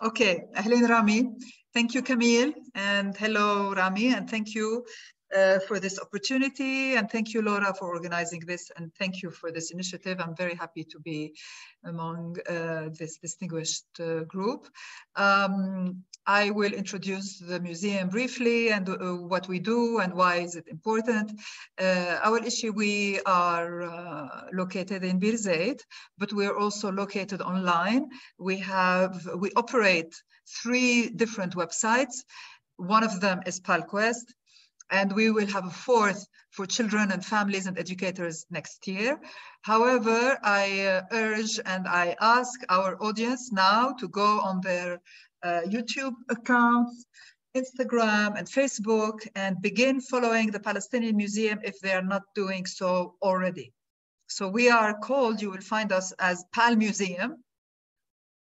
Okay, 0.00 0.44
Ahlen 0.54 0.88
Rami. 0.88 1.26
Thank 1.74 1.94
you, 1.94 2.02
Camille, 2.02 2.52
and 2.74 3.16
hello, 3.16 3.74
Rami, 3.74 4.14
and 4.14 4.30
thank 4.30 4.54
you 4.54 4.84
uh, 5.36 5.58
for 5.60 5.78
this 5.80 5.98
opportunity. 5.98 6.94
And 6.94 7.10
thank 7.10 7.34
you, 7.34 7.42
Laura, 7.42 7.74
for 7.74 7.88
organizing 7.88 8.40
this. 8.40 8.70
And 8.76 8.94
thank 8.94 9.22
you 9.22 9.30
for 9.30 9.50
this 9.50 9.70
initiative. 9.70 10.20
I'm 10.20 10.34
very 10.36 10.54
happy 10.54 10.84
to 10.84 10.98
be 11.00 11.34
among 11.84 12.36
uh, 12.48 12.88
this 12.98 13.18
distinguished 13.18 14.00
uh, 14.00 14.24
group. 14.24 14.68
Um, 15.16 16.04
I 16.26 16.50
will 16.50 16.74
introduce 16.74 17.38
the 17.38 17.58
museum 17.58 18.10
briefly 18.10 18.70
and 18.70 18.86
uh, 18.86 19.14
what 19.14 19.48
we 19.48 19.58
do 19.58 20.00
and 20.00 20.12
why 20.12 20.36
is 20.36 20.56
it 20.56 20.68
important. 20.68 21.32
Uh, 21.80 22.18
our 22.22 22.38
issue, 22.44 22.70
we 22.70 23.20
are 23.24 23.82
uh, 23.82 24.42
located 24.52 25.04
in 25.04 25.18
Birzeit, 25.18 25.80
but 26.18 26.32
we're 26.34 26.56
also 26.56 26.92
located 26.92 27.40
online. 27.40 28.10
We 28.38 28.58
have, 28.58 29.26
we 29.38 29.52
operate 29.56 30.14
three 30.62 31.08
different 31.08 31.54
websites. 31.54 32.24
One 32.76 33.04
of 33.04 33.22
them 33.22 33.40
is 33.46 33.58
PalQuest, 33.58 34.26
and 34.90 35.12
we 35.12 35.30
will 35.30 35.46
have 35.46 35.66
a 35.66 35.70
fourth 35.70 36.26
for 36.50 36.66
children 36.66 37.12
and 37.12 37.24
families 37.24 37.66
and 37.66 37.78
educators 37.78 38.46
next 38.50 38.86
year. 38.86 39.20
However, 39.62 40.38
I 40.42 40.80
uh, 40.80 41.02
urge 41.12 41.60
and 41.64 41.86
I 41.86 42.16
ask 42.20 42.60
our 42.68 42.96
audience 43.02 43.52
now 43.52 43.92
to 44.00 44.08
go 44.08 44.40
on 44.40 44.60
their 44.60 45.00
uh, 45.42 45.60
YouTube 45.66 46.14
accounts, 46.30 47.04
Instagram 47.54 48.38
and 48.38 48.46
Facebook 48.46 49.26
and 49.34 49.60
begin 49.60 50.00
following 50.00 50.50
the 50.50 50.60
Palestinian 50.60 51.16
Museum 51.16 51.58
if 51.62 51.78
they 51.80 51.92
are 51.92 52.02
not 52.02 52.22
doing 52.34 52.66
so 52.66 53.14
already. 53.22 53.72
So 54.26 54.48
we 54.48 54.68
are 54.68 54.98
called, 54.98 55.40
you 55.40 55.50
will 55.50 55.60
find 55.60 55.90
us 55.90 56.12
as 56.18 56.44
PAL 56.52 56.76
Museum, 56.76 57.42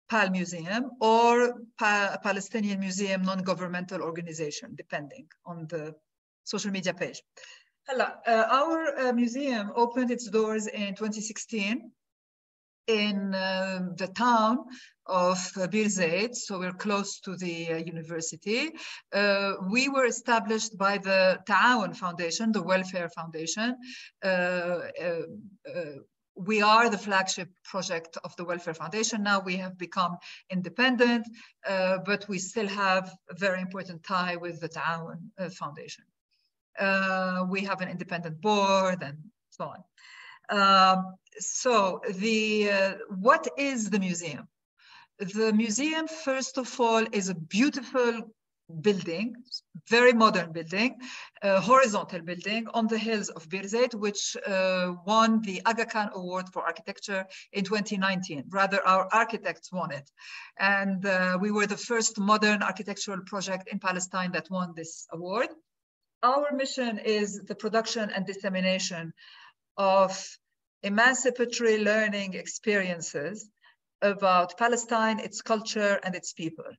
PAL 0.08 0.30
Museum 0.30 0.90
or 1.00 1.54
pa 1.78 2.18
Palestinian 2.22 2.80
Museum 2.80 3.22
non-governmental 3.22 4.00
organization, 4.02 4.74
depending 4.74 5.26
on 5.44 5.66
the 5.68 5.94
social 6.44 6.70
media 6.70 6.94
page. 6.94 7.22
Hello, 7.88 8.06
uh, 8.26 8.44
our 8.50 8.98
uh, 8.98 9.12
museum 9.12 9.72
opened 9.76 10.10
its 10.10 10.28
doors 10.30 10.66
in 10.66 10.94
2016 10.94 11.90
in 12.86 13.34
uh, 13.34 13.88
the 13.96 14.08
town 14.08 14.64
of 15.06 15.38
uh, 15.56 15.66
Birzeit, 15.66 16.34
so 16.34 16.58
we're 16.58 16.72
close 16.72 17.20
to 17.20 17.36
the 17.36 17.72
uh, 17.72 17.76
university. 17.76 18.70
Uh, 19.12 19.54
we 19.70 19.88
were 19.88 20.06
established 20.06 20.76
by 20.78 20.98
the 20.98 21.38
Ta'awun 21.46 21.94
Foundation, 21.94 22.52
the 22.52 22.62
Welfare 22.62 23.08
Foundation. 23.10 23.76
Uh, 24.24 24.28
uh, 24.28 25.22
we 26.36 26.62
are 26.62 26.90
the 26.90 26.98
flagship 26.98 27.48
project 27.64 28.18
of 28.24 28.34
the 28.36 28.44
Welfare 28.44 28.74
Foundation. 28.74 29.22
Now 29.22 29.40
we 29.40 29.56
have 29.56 29.78
become 29.78 30.16
independent, 30.50 31.28
but 31.64 32.26
we 32.28 32.38
still 32.38 32.66
have 32.66 33.14
a 33.30 33.34
very 33.34 33.60
important 33.60 34.02
tie 34.02 34.36
with 34.36 34.60
the 34.60 34.68
Ta'awun 34.68 35.52
Foundation. 35.52 36.04
Uh, 36.78 37.46
we 37.48 37.60
have 37.62 37.80
an 37.80 37.88
independent 37.88 38.40
board 38.40 39.02
and 39.02 39.18
so 39.50 39.72
on. 39.74 39.80
Um, 40.48 41.14
so 41.38 42.00
the 42.08 42.70
uh, 42.70 42.92
what 43.08 43.48
is 43.56 43.90
the 43.90 43.98
museum? 43.98 44.48
The 45.18 45.52
museum, 45.52 46.08
first 46.08 46.58
of 46.58 46.80
all, 46.80 47.04
is 47.12 47.28
a 47.28 47.34
beautiful 47.34 48.22
building, 48.80 49.34
very 49.88 50.12
modern 50.12 50.52
building, 50.52 50.96
horizontal 51.42 52.20
building 52.22 52.66
on 52.74 52.86
the 52.86 52.98
hills 52.98 53.28
of 53.30 53.48
Birzeit, 53.48 53.94
which 53.94 54.36
uh, 54.46 54.94
won 55.06 55.42
the 55.42 55.60
Aga 55.66 55.86
Khan 55.86 56.10
Award 56.14 56.46
for 56.52 56.62
Architecture 56.62 57.26
in 57.52 57.64
2019. 57.64 58.44
Rather, 58.48 58.86
our 58.86 59.08
architects 59.12 59.70
won 59.72 59.90
it. 59.92 60.10
And 60.58 61.04
uh, 61.04 61.38
we 61.40 61.50
were 61.50 61.66
the 61.66 61.76
first 61.76 62.18
modern 62.18 62.62
architectural 62.62 63.20
project 63.26 63.68
in 63.68 63.78
Palestine 63.78 64.32
that 64.32 64.50
won 64.50 64.72
this 64.74 65.06
award 65.12 65.48
our 66.24 66.52
mission 66.52 66.98
is 66.98 67.28
the 67.50 67.54
production 67.54 68.10
and 68.10 68.26
dissemination 68.26 69.12
of 69.76 70.10
emancipatory 70.82 71.78
learning 71.78 72.34
experiences 72.34 73.48
about 74.00 74.56
Palestine, 74.58 75.20
its 75.20 75.42
culture, 75.42 76.00
and 76.02 76.14
its 76.14 76.32
people. 76.32 76.70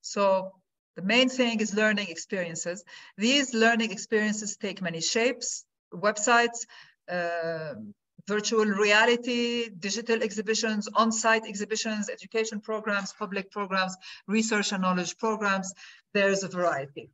So 0.00 0.52
the 0.96 1.02
main 1.02 1.28
thing 1.28 1.60
is 1.60 1.74
learning 1.74 2.08
experiences. 2.08 2.84
These 3.18 3.52
learning 3.54 3.90
experiences 3.90 4.56
take 4.56 4.80
many 4.80 5.00
shapes, 5.00 5.64
websites, 5.92 6.66
uh, 7.10 7.74
virtual 8.26 8.64
reality, 8.64 9.68
digital 9.68 10.22
exhibitions, 10.22 10.88
on-site 10.94 11.46
exhibitions, 11.46 12.08
education 12.08 12.60
programs, 12.60 13.12
public 13.12 13.50
programs, 13.50 13.94
research 14.26 14.72
and 14.72 14.80
knowledge 14.80 15.18
programs. 15.18 15.74
There's 16.14 16.42
a 16.42 16.48
variety. 16.48 17.10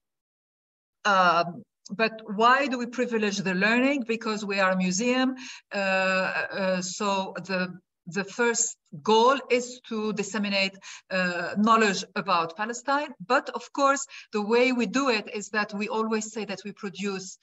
Um, 1.04 1.62
but 1.96 2.20
why 2.24 2.66
do 2.66 2.78
we 2.78 2.86
privilege 2.86 3.38
the 3.38 3.54
learning? 3.54 4.04
Because 4.06 4.44
we 4.44 4.60
are 4.60 4.72
a 4.72 4.76
museum. 4.76 5.34
Uh, 5.74 5.78
uh, 5.78 6.82
so 6.82 7.34
the 7.44 7.78
the 8.06 8.24
first 8.24 8.76
goal 9.02 9.38
is 9.50 9.80
to 9.88 10.12
disseminate 10.14 10.76
uh, 11.10 11.54
knowledge 11.56 12.04
about 12.16 12.56
Palestine. 12.56 13.08
But 13.24 13.50
of 13.50 13.72
course, 13.72 14.04
the 14.32 14.42
way 14.42 14.72
we 14.72 14.86
do 14.86 15.10
it 15.10 15.30
is 15.32 15.50
that 15.50 15.72
we 15.74 15.88
always 15.88 16.32
say 16.32 16.44
that 16.46 16.60
we 16.64 16.72
produce 16.72 17.38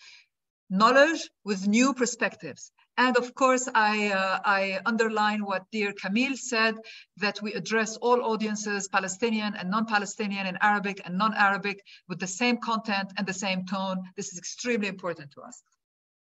knowledge 0.69 1.29
with 1.45 1.67
new 1.67 1.93
perspectives. 1.93 2.71
And 2.97 3.15
of 3.15 3.35
course, 3.35 3.69
I, 3.75 4.09
uh, 4.09 4.39
I 4.43 4.79
underline 4.85 5.45
what 5.45 5.69
dear 5.71 5.93
Camille 5.93 6.35
said, 6.35 6.75
that 7.17 7.39
we 7.43 7.53
address 7.53 7.95
all 7.97 8.23
audiences, 8.23 8.87
Palestinian 8.87 9.53
and 9.55 9.69
non-Palestinian 9.69 10.47
and 10.47 10.57
Arabic 10.61 11.01
and 11.05 11.15
non-Arabic 11.15 11.83
with 12.09 12.19
the 12.19 12.27
same 12.27 12.57
content 12.57 13.13
and 13.17 13.27
the 13.27 13.33
same 13.33 13.65
tone. 13.65 13.97
This 14.15 14.31
is 14.31 14.39
extremely 14.39 14.87
important 14.87 15.31
to 15.33 15.41
us. 15.41 15.61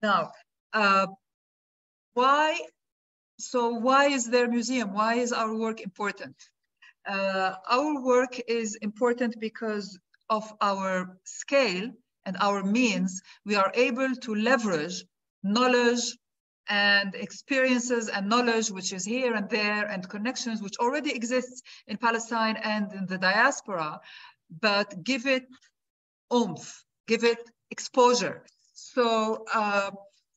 Now, 0.01 0.31
uh, 0.73 1.07
why, 2.13 2.59
so 3.39 3.69
why 3.69 4.07
is 4.07 4.25
there 4.29 4.49
museum? 4.49 4.93
Why 4.93 5.15
is 5.15 5.31
our 5.31 5.55
work 5.55 5.79
important? 5.81 6.35
Uh, 7.07 7.53
our 7.69 8.01
work 8.01 8.39
is 8.47 8.75
important 8.81 9.39
because 9.39 9.97
of 10.29 10.51
our 10.59 11.17
scale 11.23 11.89
and 12.25 12.35
our 12.41 12.63
means, 12.63 13.21
we 13.45 13.55
are 13.55 13.71
able 13.75 14.13
to 14.15 14.35
leverage 14.35 15.05
knowledge, 15.43 16.17
and 16.69 17.15
experiences 17.15 18.09
and 18.09 18.27
knowledge 18.27 18.69
which 18.69 18.93
is 18.93 19.05
here 19.05 19.35
and 19.35 19.49
there 19.49 19.85
and 19.85 20.07
connections 20.09 20.61
which 20.61 20.77
already 20.79 21.11
exists 21.13 21.61
in 21.87 21.97
Palestine 21.97 22.57
and 22.57 22.91
in 22.93 23.05
the 23.05 23.17
diaspora, 23.17 23.99
but 24.61 25.03
give 25.03 25.25
it 25.25 25.45
oomph, 26.33 26.83
give 27.07 27.23
it 27.23 27.39
exposure. 27.71 28.43
So 28.73 29.45
uh, 29.53 29.91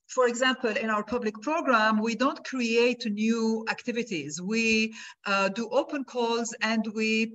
for 0.09 0.27
example, 0.27 0.71
in 0.71 0.89
our 0.89 1.05
public 1.05 1.41
program, 1.43 2.01
we 2.01 2.15
don't 2.15 2.43
create 2.43 3.05
new 3.05 3.65
activities. 3.69 4.41
We 4.41 4.95
uh, 5.27 5.51
do 5.51 5.69
open 5.71 6.05
calls 6.05 6.55
and 6.63 6.87
we 6.95 7.35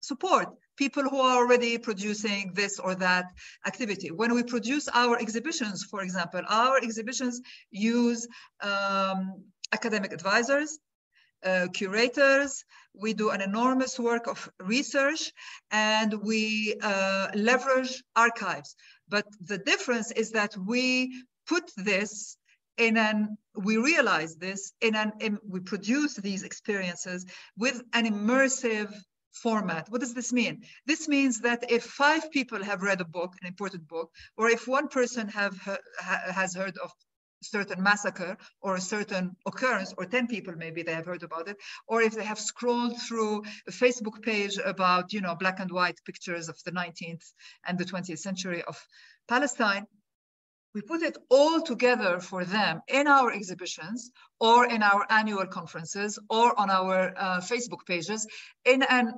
support 0.00 0.48
people 0.76 1.04
who 1.04 1.20
are 1.20 1.36
already 1.38 1.78
producing 1.78 2.52
this 2.54 2.78
or 2.78 2.94
that 2.96 3.26
activity. 3.66 4.10
When 4.10 4.34
we 4.34 4.42
produce 4.42 4.88
our 4.88 5.18
exhibitions, 5.18 5.84
for 5.84 6.02
example, 6.02 6.42
our 6.48 6.78
exhibitions 6.78 7.40
use 7.70 8.26
um, 8.60 9.44
academic 9.72 10.12
advisors, 10.12 10.78
uh, 11.44 11.68
curators. 11.72 12.64
We 12.94 13.12
do 13.12 13.30
an 13.30 13.40
enormous 13.40 13.98
work 13.98 14.26
of 14.26 14.48
research 14.60 15.32
and 15.70 16.14
we 16.22 16.76
uh, 16.82 17.28
leverage 17.34 18.02
archives. 18.16 18.74
But 19.08 19.26
the 19.40 19.58
difference 19.58 20.10
is 20.12 20.30
that 20.30 20.56
we 20.56 21.22
put 21.46 21.70
this 21.76 22.36
in 22.78 22.96
an, 22.96 23.36
we 23.54 23.76
realize 23.76 24.36
this 24.36 24.72
in 24.80 24.94
an, 24.96 25.12
in, 25.20 25.38
we 25.46 25.60
produce 25.60 26.16
these 26.16 26.42
experiences 26.42 27.26
with 27.56 27.82
an 27.92 28.06
immersive 28.06 28.92
format. 29.34 29.88
What 29.90 30.00
does 30.00 30.14
this 30.14 30.32
mean? 30.32 30.62
This 30.86 31.08
means 31.08 31.40
that 31.40 31.70
if 31.70 31.84
five 31.84 32.30
people 32.30 32.62
have 32.62 32.82
read 32.82 33.00
a 33.00 33.04
book, 33.04 33.34
an 33.42 33.48
important 33.48 33.86
book, 33.88 34.10
or 34.36 34.48
if 34.48 34.66
one 34.68 34.88
person 34.88 35.28
have 35.28 35.56
ha, 35.58 35.76
has 35.98 36.54
heard 36.54 36.76
of 36.78 36.90
certain 37.42 37.82
massacre 37.82 38.36
or 38.62 38.76
a 38.76 38.80
certain 38.80 39.36
occurrence, 39.46 39.92
or 39.98 40.06
10 40.06 40.26
people 40.28 40.54
maybe 40.56 40.82
they 40.82 40.94
have 40.94 41.06
heard 41.06 41.22
about 41.22 41.48
it, 41.48 41.56
or 41.86 42.00
if 42.00 42.14
they 42.14 42.24
have 42.24 42.38
scrolled 42.38 43.00
through 43.02 43.42
a 43.68 43.70
Facebook 43.70 44.22
page 44.22 44.58
about, 44.64 45.12
you 45.12 45.20
know, 45.20 45.34
black 45.34 45.60
and 45.60 45.70
white 45.70 45.98
pictures 46.06 46.48
of 46.48 46.56
the 46.64 46.72
19th 46.72 47.24
and 47.66 47.78
the 47.78 47.84
20th 47.84 48.18
century 48.18 48.62
of 48.62 48.82
Palestine, 49.28 49.86
we 50.74 50.82
put 50.82 51.02
it 51.02 51.16
all 51.30 51.62
together 51.62 52.20
for 52.20 52.44
them 52.44 52.82
in 52.88 53.06
our 53.06 53.32
exhibitions 53.32 54.10
or 54.40 54.66
in 54.66 54.82
our 54.82 55.06
annual 55.08 55.46
conferences 55.46 56.18
or 56.28 56.58
on 56.58 56.68
our 56.70 57.14
uh, 57.16 57.40
Facebook 57.40 57.86
pages 57.86 58.26
in 58.64 58.82
an 58.82 59.14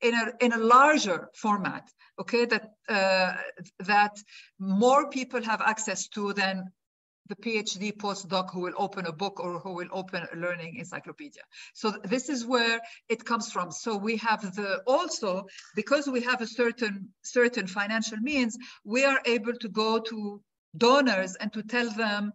in 0.00 0.14
a 0.14 0.32
in 0.40 0.52
a 0.52 0.58
larger 0.58 1.28
format 1.34 1.90
okay 2.20 2.44
that 2.46 2.70
uh, 2.88 3.34
that 3.80 4.16
more 4.58 5.10
people 5.10 5.42
have 5.42 5.60
access 5.60 6.08
to 6.08 6.32
than 6.32 6.72
the 7.28 7.36
PhD 7.36 7.94
postdoc 7.94 8.50
who 8.50 8.60
will 8.60 8.74
open 8.78 9.04
a 9.06 9.12
book 9.12 9.38
or 9.38 9.58
who 9.58 9.74
will 9.74 9.88
open 9.92 10.26
a 10.32 10.36
learning 10.36 10.76
encyclopedia. 10.76 11.42
So 11.74 11.90
this 12.04 12.30
is 12.30 12.46
where 12.46 12.80
it 13.10 13.22
comes 13.22 13.52
from. 13.52 13.70
So 13.70 13.96
we 13.96 14.16
have 14.16 14.40
the 14.56 14.82
also 14.86 15.46
because 15.76 16.06
we 16.06 16.22
have 16.22 16.40
a 16.40 16.46
certain 16.46 17.10
certain 17.22 17.66
financial 17.66 18.18
means, 18.18 18.56
we 18.84 19.04
are 19.04 19.20
able 19.26 19.52
to 19.54 19.68
go 19.68 19.98
to 19.98 20.40
donors 20.78 21.36
and 21.36 21.52
to 21.52 21.62
tell 21.62 21.90
them 21.90 22.32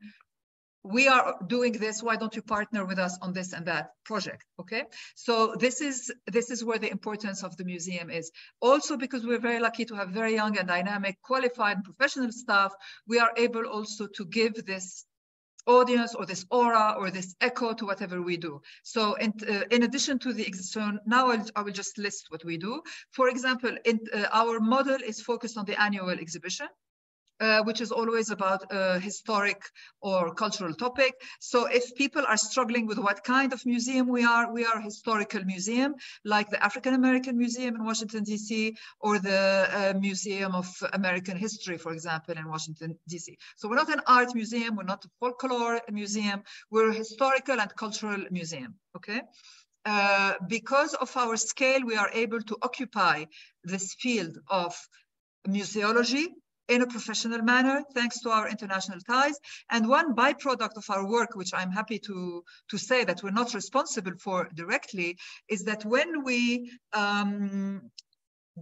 we 0.84 1.08
are 1.08 1.36
doing 1.48 1.72
this 1.72 2.04
why 2.04 2.16
don't 2.18 2.36
you 2.36 2.42
partner 2.42 2.86
with 2.86 3.00
us 3.00 3.18
on 3.22 3.32
this 3.32 3.54
and 3.54 3.66
that 3.66 3.92
project 4.04 4.46
okay 4.60 4.84
so 5.16 5.56
this 5.58 5.80
is 5.80 6.12
this 6.28 6.52
is 6.52 6.64
where 6.64 6.78
the 6.78 6.92
importance 6.92 7.42
of 7.42 7.56
the 7.56 7.64
museum 7.64 8.10
is 8.10 8.32
also 8.62 8.98
because 8.98 9.26
we're 9.26 9.40
very 9.40 9.60
lucky 9.60 9.86
to 9.86 9.96
have 9.96 10.10
very 10.10 10.34
young 10.34 10.58
and 10.58 10.68
dynamic 10.68 11.18
qualified 11.22 11.84
professional 11.86 12.32
staff 12.32 12.74
we 13.08 13.18
are 13.18 13.32
able 13.38 13.66
also 13.66 14.08
to 14.08 14.26
give 14.26 14.66
this 14.66 15.06
audience 15.66 16.14
or 16.14 16.26
this 16.26 16.46
aura 16.52 16.96
or 16.98 17.10
this 17.10 17.36
echo 17.40 17.74
to 17.74 17.86
whatever 17.86 18.22
we 18.22 18.36
do. 18.36 18.62
So 18.84 19.14
in, 19.16 19.34
uh, 19.50 19.62
in 19.72 19.84
addition 19.84 20.20
to 20.20 20.34
the, 20.34 20.52
so 20.52 20.98
now 21.06 21.32
I'll, 21.32 21.46
I 21.56 21.62
will 21.62 21.72
just 21.72 21.98
list 21.98 22.26
what 22.30 22.44
we 22.44 22.58
do. 22.58 22.82
For 23.12 23.30
example, 23.30 23.76
in, 23.86 24.00
uh, 24.14 24.26
our 24.32 24.60
model 24.60 24.98
is 25.06 25.22
focused 25.22 25.58
on 25.58 25.66
the 25.66 25.82
annual 25.82 26.10
exhibition 26.10 26.68
uh, 27.40 27.62
which 27.64 27.82
is 27.82 27.92
always 27.92 28.30
about 28.30 28.64
a 28.72 29.00
historic 29.00 29.62
or 30.02 30.34
cultural 30.34 30.74
topic. 30.74 31.14
So 31.40 31.66
if 31.66 31.96
people 31.96 32.24
are 32.28 32.38
struggling 32.38 32.86
with 32.88 32.98
what 32.98 33.24
kind 33.24 33.54
of 33.54 33.66
museum 33.66 34.08
we 34.08 34.24
are, 34.24 34.52
we 34.52 34.66
are 34.66 34.78
a 34.78 34.82
historical 34.82 35.44
museum, 35.44 35.96
like 36.24 36.50
the 36.50 36.64
African 36.64 36.94
American 36.94 37.38
Museum 37.38 37.76
in 37.76 37.84
Washington, 37.84 38.24
D.C., 38.24 38.76
or 39.00 39.20
the 39.20 39.68
uh, 39.72 40.00
Museum 40.00 40.56
of 40.56 40.68
American 40.94 41.38
History, 41.38 41.78
for 41.78 41.92
example, 41.94 42.36
in 42.38 42.48
Washington, 42.48 42.98
D.C. 43.08 43.38
So 43.56 43.68
we're 43.68 43.76
not 43.76 43.94
an 43.94 44.02
art 44.08 44.34
museum, 44.36 44.76
we're 44.76 44.84
not 44.84 45.06
a 45.06 45.10
folklore 45.20 45.82
museum, 45.92 46.44
we're 46.72 46.90
a 46.90 46.94
historical 46.94 47.60
and 47.60 47.76
cultural 47.76 48.24
museum, 48.32 48.76
okay? 48.96 49.22
Uh, 49.86 50.34
because 50.48 50.94
of 50.94 51.16
our 51.18 51.36
scale, 51.36 51.82
we 51.86 51.98
are 51.98 52.10
able 52.14 52.42
to 52.42 52.58
occupy 52.62 53.26
this 53.64 53.96
field 53.96 54.38
of 54.50 54.76
museology, 55.48 56.28
in 56.70 56.82
a 56.82 56.88
professional 56.88 57.42
manner, 57.42 57.84
thanks 57.94 58.20
to 58.22 58.30
our 58.30 58.50
international 58.50 59.00
ties. 59.02 59.38
And 59.70 59.88
one 59.88 60.16
byproduct 60.16 60.78
of 60.78 60.86
our 60.90 61.08
work, 61.08 61.36
which 61.36 61.54
I'm 61.54 61.72
happy 61.72 62.00
to, 62.00 62.44
to 62.70 62.78
say 62.78 63.04
that 63.04 63.22
we're 63.22 63.32
not 63.32 63.54
responsible 63.54 64.14
for 64.20 64.50
directly, 64.54 65.18
is 65.50 65.64
that 65.66 65.84
when 65.86 66.24
we 66.24 66.72
um, 66.94 67.92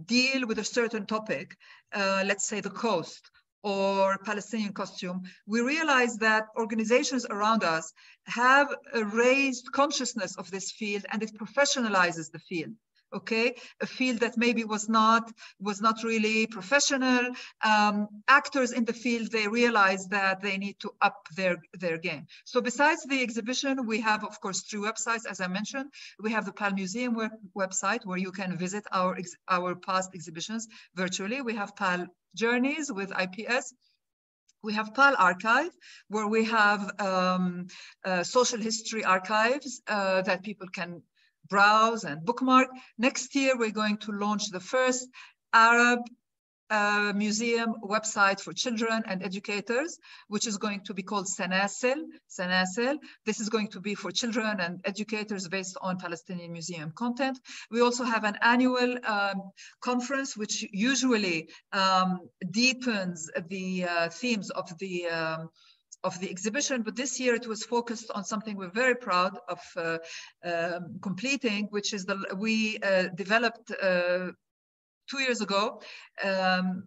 deal 0.06 0.46
with 0.46 0.58
a 0.58 0.64
certain 0.64 1.06
topic, 1.06 1.56
uh, 1.92 2.24
let's 2.26 2.46
say 2.46 2.60
the 2.60 2.70
coast, 2.70 3.30
or 3.62 4.18
Palestinian 4.24 4.72
costume, 4.72 5.22
we 5.46 5.60
realize 5.60 6.16
that 6.16 6.46
organizations 6.56 7.24
around 7.30 7.62
us 7.62 7.92
have 8.26 8.68
raised 9.12 9.70
consciousness 9.72 10.36
of 10.36 10.50
this 10.50 10.72
field 10.72 11.04
and 11.12 11.22
it 11.22 11.30
professionalizes 11.38 12.30
the 12.32 12.40
field 12.40 12.74
okay? 13.12 13.54
A 13.80 13.86
field 13.86 14.20
that 14.20 14.36
maybe 14.36 14.64
was 14.64 14.88
not 14.88 15.30
was 15.60 15.80
not 15.80 16.02
really 16.02 16.46
professional. 16.46 17.32
Um, 17.64 18.08
actors 18.28 18.72
in 18.72 18.84
the 18.84 18.92
field 18.92 19.30
they 19.30 19.48
realize 19.48 20.06
that 20.08 20.40
they 20.40 20.56
need 20.58 20.78
to 20.80 20.90
up 21.00 21.26
their 21.36 21.56
their 21.78 21.98
game. 21.98 22.26
So 22.44 22.60
besides 22.60 23.04
the 23.04 23.22
exhibition 23.22 23.86
we 23.86 24.00
have 24.00 24.24
of 24.24 24.40
course 24.40 24.60
three 24.62 24.80
websites 24.80 25.26
as 25.28 25.40
i 25.40 25.46
mentioned. 25.46 25.90
We 26.20 26.30
have 26.32 26.44
the 26.44 26.52
pal 26.52 26.72
museum 26.72 27.14
web 27.14 27.32
website 27.56 28.04
where 28.04 28.18
you 28.18 28.32
can 28.32 28.56
visit 28.56 28.84
our 28.92 29.18
our 29.48 29.74
past 29.74 30.10
exhibitions 30.14 30.68
virtually. 30.94 31.42
We 31.42 31.54
have 31.54 31.76
pal 31.76 32.06
journeys 32.34 32.90
with 32.90 33.10
ips 33.24 33.74
we 34.62 34.74
have 34.74 34.94
PAL 34.94 35.14
Archive, 35.18 35.72
where 36.08 36.28
we 36.28 36.44
have 36.44 37.00
um, 37.00 37.66
uh, 38.04 38.22
social 38.22 38.60
history 38.60 39.04
archives 39.04 39.82
uh, 39.88 40.22
that 40.22 40.42
people 40.44 40.68
can 40.68 41.02
browse 41.52 42.04
and 42.04 42.24
bookmark. 42.28 42.68
Next 43.06 43.34
year, 43.34 43.52
we're 43.56 43.78
going 43.82 43.98
to 44.06 44.12
launch 44.24 44.44
the 44.50 44.64
first 44.74 45.06
Arab 45.52 46.00
uh, 46.72 47.12
museum 47.14 47.74
website 47.94 48.40
for 48.40 48.52
children 48.54 49.02
and 49.06 49.22
educators, 49.22 49.98
which 50.28 50.46
is 50.46 50.56
going 50.56 50.80
to 50.88 50.94
be 50.94 51.02
called 51.02 51.26
Sanasil. 51.26 51.98
Sanasil. 52.36 52.96
This 53.26 53.38
is 53.40 53.50
going 53.50 53.68
to 53.74 53.80
be 53.80 53.94
for 53.94 54.10
children 54.10 54.60
and 54.64 54.80
educators 54.92 55.46
based 55.48 55.76
on 55.82 55.98
Palestinian 55.98 56.50
museum 56.50 56.90
content. 57.02 57.38
We 57.70 57.82
also 57.82 58.04
have 58.04 58.24
an 58.24 58.38
annual 58.40 58.90
um, 59.04 59.38
conference, 59.82 60.34
which 60.34 60.64
usually 60.72 61.50
um, 61.72 62.20
deepens 62.50 63.30
the 63.54 63.84
uh, 63.84 64.08
themes 64.08 64.48
of 64.48 64.66
the 64.78 64.94
um, 65.08 65.50
of 66.04 66.18
the 66.20 66.30
exhibition, 66.30 66.82
but 66.82 66.96
this 66.96 67.20
year 67.20 67.34
it 67.34 67.46
was 67.46 67.64
focused 67.64 68.10
on 68.14 68.24
something 68.24 68.56
we're 68.56 68.70
very 68.70 68.94
proud 68.94 69.38
of 69.48 69.60
uh, 69.76 69.98
um, 70.44 70.98
completing, 71.00 71.66
which 71.70 71.92
is 71.92 72.04
the 72.04 72.16
we 72.36 72.78
uh, 72.78 73.08
developed 73.14 73.70
uh, 73.70 74.30
two 75.08 75.20
years 75.20 75.40
ago. 75.40 75.80
Um, 76.24 76.84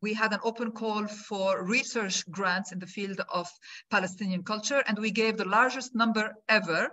we 0.00 0.12
had 0.12 0.32
an 0.32 0.40
open 0.42 0.72
call 0.72 1.06
for 1.06 1.64
research 1.64 2.28
grants 2.28 2.72
in 2.72 2.80
the 2.80 2.86
field 2.86 3.20
of 3.32 3.48
Palestinian 3.90 4.42
culture, 4.42 4.82
and 4.86 4.98
we 4.98 5.12
gave 5.12 5.36
the 5.36 5.44
largest 5.44 5.94
number 5.94 6.34
ever 6.48 6.90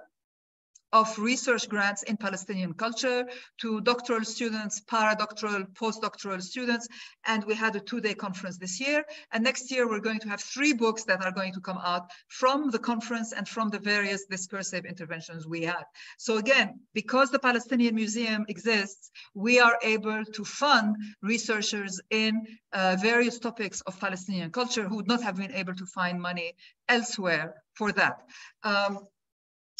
of 0.91 1.17
research 1.19 1.69
grants 1.69 2.04
in 2.04 2.17
Palestinian 2.17 2.73
culture 2.73 3.28
to 3.60 3.82
doctoral 3.82 4.23
students, 4.23 4.82
paradoctoral, 4.82 5.65
postdoctoral 5.73 6.41
students. 6.41 6.88
And 7.25 7.43
we 7.45 7.54
had 7.54 7.75
a 7.75 7.80
two-day 7.80 8.15
conference 8.15 8.58
this 8.58 8.80
year. 8.80 9.06
And 9.32 9.43
next 9.43 9.71
year, 9.71 9.88
we're 9.88 9.99
going 9.99 10.19
to 10.19 10.30
have 10.30 10.41
three 10.41 10.73
books 10.73 11.04
that 11.06 11.23
are 11.23 11.32
going 11.32 11.54
to 11.54 11.62
come 11.62 11.78
out 11.78 12.10
from 12.28 12.71
the 12.71 12.80
conference 12.80 13.34
and 13.34 13.47
from 13.47 13.69
the 13.69 13.80
various 13.80 14.25
discursive 14.25 14.86
interventions 14.86 15.47
we 15.47 15.63
had. 15.63 15.84
So 16.17 16.38
again, 16.38 16.80
because 16.93 17.30
the 17.30 17.39
Palestinian 17.39 17.95
Museum 17.95 18.45
exists, 18.47 19.12
we 19.34 19.60
are 19.60 19.78
able 19.84 20.23
to 20.25 20.43
fund 20.43 20.95
researchers 21.21 22.02
in 22.10 22.45
uh, 22.73 22.97
various 23.02 23.39
topics 23.39 23.82
of 23.82 23.99
Palestinian 23.99 24.52
culture 24.52 24.88
who 24.88 24.97
would 24.97 25.08
not 25.08 25.21
have 25.21 25.38
been 25.38 25.54
able 25.54 25.75
to 25.75 25.86
find 25.86 26.21
money 26.21 26.54
elsewhere 26.88 27.56
for 27.73 27.91
that. 27.91 28.21
Um, 28.63 28.99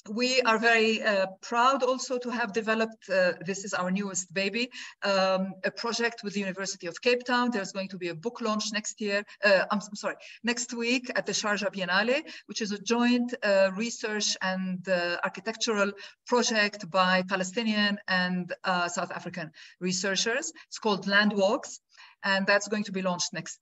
we 0.08 0.42
are 0.42 0.58
very 0.58 1.02
uh, 1.02 1.28
proud 1.42 1.84
also 1.84 2.18
to 2.18 2.30
have 2.30 2.54
developed, 2.54 3.10
uh, 3.10 3.34
this 3.46 3.66
is 3.66 3.74
our 3.74 3.92
newest 3.92 4.34
baby, 4.34 4.70
um, 5.04 5.54
a 5.64 5.72
project 5.72 6.24
with 6.24 6.34
the 6.34 6.40
University 6.40 6.88
of 6.88 7.02
Cape 7.02 7.26
Town. 7.26 7.52
There's 7.52 7.72
going 7.72 7.90
to 7.90 7.98
be 7.98 8.10
a 8.10 8.16
book 8.16 8.42
launch 8.42 8.72
next 8.72 9.02
year, 9.02 9.24
uh, 9.44 9.66
I'm, 9.72 9.80
I'm, 9.80 9.96
sorry, 9.96 10.16
next 10.44 10.74
week 10.74 11.12
at 11.16 11.26
the 11.26 11.34
Sharjah 11.34 11.74
Biennale, 11.74 12.24
which 12.46 12.62
is 12.62 12.72
a 12.72 12.80
joint 12.80 13.34
uh, 13.44 13.72
research 13.76 14.38
and 14.42 14.88
uh, 14.88 15.18
architectural 15.24 15.92
project 16.26 16.90
by 16.90 17.24
Palestinian 17.24 18.00
and 18.08 18.54
uh, 18.64 18.88
South 18.88 19.12
African 19.12 19.52
researchers. 19.80 20.54
It's 20.68 20.80
called 20.80 21.08
Land 21.08 21.34
Walks, 21.34 21.82
and 22.24 22.48
that's 22.48 22.68
going 22.68 22.86
to 22.86 22.92
be 22.92 23.02
launched 23.02 23.34
next 23.34 23.60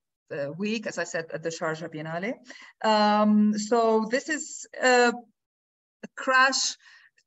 week, 0.57 0.87
as 0.87 0.97
I 0.97 1.05
said, 1.05 1.27
at 1.33 1.41
the 1.41 1.49
Sharjah 1.49 1.89
Biennale. 1.89 2.33
Um, 2.85 3.57
so 3.57 4.07
this 4.11 4.27
is 4.27 4.67
crash 6.15 6.75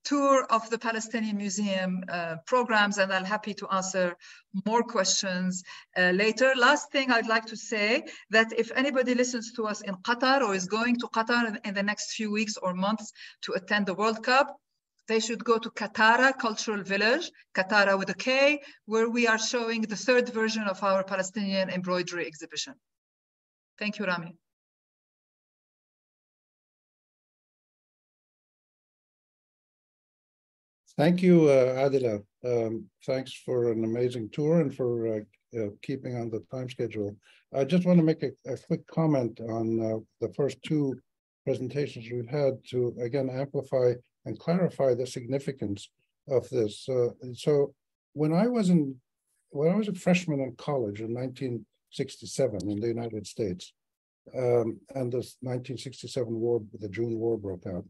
tour 0.05 0.45
of 0.51 0.69
the 0.71 0.79
Palestinian 0.79 1.37
Museum 1.37 2.03
uh, 2.09 2.37
programs, 2.47 2.99
and 2.99 3.13
I'm 3.13 3.25
happy 3.25 3.55
to 3.55 3.69
answer 3.69 4.17
more 4.65 4.83
questions 4.83 5.63
uh, 5.97 6.11
later. 6.11 6.53
Last 6.57 6.91
thing 6.91 7.11
I'd 7.11 7.27
like 7.27 7.47
to 7.47 7.57
say 7.57 8.05
that 8.31 8.53
if 8.57 8.71
anybody 8.75 9.15
listens 9.15 9.53
to 9.53 9.67
us 9.67 9.83
in 9.83 9.95
Qatar 9.97 10.41
or 10.43 10.55
is 10.55 10.67
going 10.67 10.97
to 11.01 11.07
Qatar 11.09 11.49
in, 11.49 11.59
in 11.65 11.75
the 11.75 11.83
next 11.83 12.15
few 12.15 12.31
weeks 12.31 12.57
or 12.57 12.75
months 12.75 13.13
to 13.43 13.53
attend 13.53 13.87
the 13.87 13.95
World 13.95 14.23
Cup, 14.25 14.57
they 15.09 15.21
should 15.21 15.45
go 15.45 15.59
to 15.59 15.71
Katara 15.71 16.39
Cultural 16.39 16.83
Village, 16.83 17.31
Katara 17.53 17.99
with 17.99 18.11
a 18.11 18.15
K, 18.15 18.61
where 18.87 19.11
we 19.11 19.27
are 19.27 19.39
showing 19.39 19.83
the 19.83 19.97
third 19.97 20.29
version 20.29 20.65
of 20.65 20.83
our 20.85 21.03
Palestinian 21.03 21.69
embroidery 21.69 22.27
exhibition. 22.27 22.75
Thank 23.79 23.99
you, 23.99 24.07
Rami. 24.07 24.37
Thank 31.01 31.23
you, 31.23 31.49
uh, 31.49 31.89
Adila. 31.89 32.23
Um, 32.45 32.85
thanks 33.07 33.33
for 33.33 33.73
an 33.73 33.85
amazing 33.85 34.29
tour 34.33 34.61
and 34.61 34.75
for 34.77 35.09
uh, 35.09 35.59
uh, 35.59 35.69
keeping 35.81 36.15
on 36.15 36.29
the 36.29 36.41
time 36.53 36.69
schedule. 36.69 37.17
I 37.55 37.65
just 37.65 37.87
want 37.87 37.99
to 38.01 38.05
make 38.05 38.23
a, 38.23 38.33
a 38.47 38.59
quick 38.59 38.87
comment 38.87 39.41
on 39.41 39.81
uh, 39.81 39.99
the 40.21 40.31
first 40.35 40.63
two 40.63 41.01
presentations 41.47 42.07
we've 42.13 42.29
had 42.29 42.63
to, 42.73 42.95
again, 43.01 43.31
amplify 43.31 43.95
and 44.27 44.39
clarify 44.39 44.93
the 44.93 45.07
significance 45.07 45.89
of 46.29 46.47
this. 46.51 46.87
Uh, 46.87 47.09
so 47.33 47.73
when 48.13 48.35
I 48.35 48.47
was 48.47 48.69
in, 48.69 48.95
when 49.53 49.73
I 49.73 49.77
was 49.77 49.89
a 49.89 49.95
freshman 49.95 50.41
in 50.41 50.55
college 50.57 51.01
in 51.01 51.15
1967 51.15 52.69
in 52.69 52.79
the 52.79 52.89
United 52.89 53.27
States, 53.27 53.73
um, 54.37 54.79
and 54.95 55.11
the 55.11 55.25
1967 55.41 56.31
war, 56.31 56.61
the 56.79 56.91
June 56.91 57.19
War 57.19 57.39
broke 57.39 57.67
out, 57.67 57.87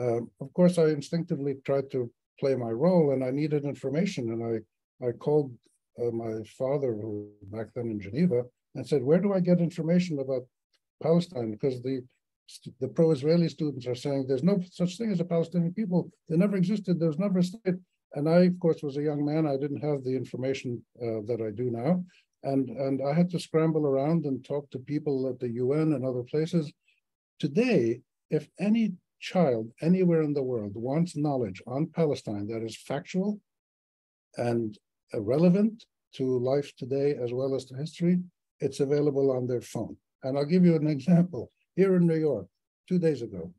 um, 0.00 0.28
of 0.40 0.52
course, 0.54 0.76
I 0.76 0.86
instinctively 0.86 1.54
tried 1.64 1.88
to 1.92 2.10
play 2.38 2.54
my 2.54 2.70
role 2.70 3.12
and 3.12 3.24
I 3.24 3.30
needed 3.30 3.64
information. 3.64 4.30
And 4.30 4.42
I, 5.02 5.06
I 5.06 5.12
called 5.12 5.52
uh, 6.00 6.10
my 6.10 6.42
father, 6.56 6.92
who 6.94 7.28
back 7.44 7.68
then 7.74 7.90
in 7.90 8.00
Geneva, 8.00 8.44
and 8.74 8.86
said, 8.86 9.02
where 9.02 9.18
do 9.18 9.32
I 9.32 9.40
get 9.40 9.60
information 9.60 10.18
about 10.18 10.42
Palestine? 11.02 11.50
Because 11.50 11.82
the, 11.82 12.02
the 12.80 12.88
pro-Israeli 12.88 13.48
students 13.48 13.86
are 13.86 13.94
saying 13.94 14.26
there's 14.26 14.42
no 14.42 14.62
such 14.70 14.96
thing 14.96 15.10
as 15.10 15.20
a 15.20 15.24
Palestinian 15.24 15.74
people. 15.74 16.10
They 16.28 16.36
never 16.36 16.56
existed. 16.56 16.98
There 16.98 17.08
was 17.08 17.18
never 17.18 17.40
a 17.40 17.42
state. 17.42 17.76
And 18.14 18.28
I, 18.28 18.44
of 18.44 18.58
course, 18.60 18.82
was 18.82 18.96
a 18.96 19.02
young 19.02 19.24
man. 19.24 19.46
I 19.46 19.56
didn't 19.56 19.82
have 19.82 20.02
the 20.02 20.16
information 20.16 20.82
uh, 21.02 21.20
that 21.26 21.44
I 21.46 21.50
do 21.50 21.70
now. 21.70 22.04
And, 22.44 22.70
and 22.70 23.02
I 23.06 23.12
had 23.12 23.30
to 23.30 23.40
scramble 23.40 23.84
around 23.84 24.24
and 24.24 24.44
talk 24.44 24.70
to 24.70 24.78
people 24.78 25.28
at 25.28 25.40
the 25.40 25.50
UN 25.50 25.92
and 25.92 26.04
other 26.04 26.22
places. 26.22 26.72
Today, 27.38 28.00
if 28.30 28.48
any 28.58 28.92
child 29.20 29.70
anywhere 29.80 30.22
in 30.22 30.32
the 30.32 30.42
world 30.42 30.72
wants 30.74 31.16
knowledge 31.16 31.60
on 31.66 31.86
Palestine 31.86 32.46
that 32.48 32.62
is 32.62 32.76
factual 32.76 33.40
and 34.36 34.78
relevant 35.14 35.84
to 36.14 36.38
life 36.38 36.72
today 36.76 37.16
as 37.22 37.32
well 37.32 37.54
as 37.54 37.64
to 37.66 37.76
history, 37.76 38.18
it's 38.60 38.80
available 38.80 39.30
on 39.30 39.46
their 39.46 39.60
phone. 39.60 39.96
And 40.22 40.36
I'll 40.36 40.44
give 40.44 40.64
you 40.64 40.76
an 40.76 40.88
example. 40.88 41.50
Here 41.76 41.96
in 41.96 42.06
New 42.06 42.16
York, 42.16 42.46
two 42.88 42.98
days 42.98 43.22
ago, 43.22 43.52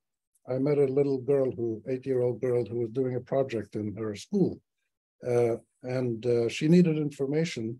I 0.47 0.57
met 0.57 0.77
a 0.77 0.85
little 0.85 1.19
girl 1.19 1.51
who, 1.51 1.81
eight-year-old 1.87 2.41
girl 2.41 2.65
who 2.65 2.79
was 2.79 2.89
doing 2.89 3.15
a 3.15 3.21
project 3.21 3.75
in 3.75 3.95
her 3.95 4.15
school. 4.15 4.59
Uh, 5.25 5.57
and 5.83 6.25
uh, 6.25 6.49
she 6.49 6.67
needed 6.67 6.97
information 6.97 7.79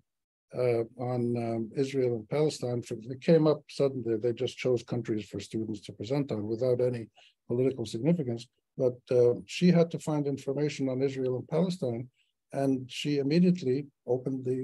uh, 0.56 0.84
on 0.98 1.36
um, 1.38 1.72
Israel 1.76 2.16
and 2.16 2.30
Palestine. 2.30 2.82
For, 2.82 2.96
it 2.96 3.22
came 3.22 3.48
up 3.48 3.64
suddenly, 3.70 4.18
they 4.18 4.34
just 4.34 4.58
chose 4.58 4.84
countries 4.84 5.26
for 5.28 5.40
students 5.40 5.82
to 5.82 5.94
present 5.94 6.32
on 6.32 6.48
without 6.48 6.80
any 6.80 7.08
political 7.52 7.86
significance, 7.86 8.48
but 8.78 8.98
uh, 9.12 9.34
she 9.46 9.68
had 9.78 9.90
to 9.92 10.00
find 10.00 10.26
information 10.26 10.88
on 10.88 11.02
Israel 11.08 11.36
and 11.38 11.48
Palestine, 11.48 12.08
and 12.54 12.90
she 13.00 13.12
immediately 13.18 13.78
opened 14.08 14.42
the 14.46 14.62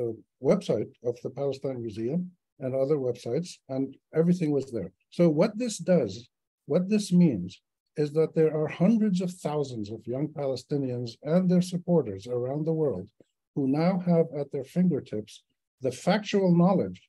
uh, 0.00 0.12
website 0.42 0.90
of 1.04 1.14
the 1.22 1.30
Palestine 1.40 1.80
Museum 1.86 2.20
and 2.60 2.74
other 2.74 2.98
websites, 3.08 3.50
and 3.68 3.96
everything 4.14 4.50
was 4.52 4.70
there. 4.72 4.90
So 5.10 5.28
what 5.28 5.52
this 5.62 5.76
does, 5.78 6.28
what 6.66 6.88
this 6.88 7.12
means, 7.12 7.60
is 7.96 8.12
that 8.12 8.34
there 8.34 8.54
are 8.56 8.68
hundreds 8.84 9.20
of 9.20 9.30
thousands 9.46 9.90
of 9.90 10.06
young 10.06 10.28
Palestinians 10.28 11.10
and 11.22 11.50
their 11.50 11.62
supporters 11.72 12.26
around 12.26 12.64
the 12.64 12.78
world 12.82 13.08
who 13.54 13.66
now 13.66 13.98
have 13.98 14.26
at 14.40 14.50
their 14.52 14.64
fingertips 14.64 15.42
the 15.80 15.90
factual 15.90 16.56
knowledge 16.56 17.00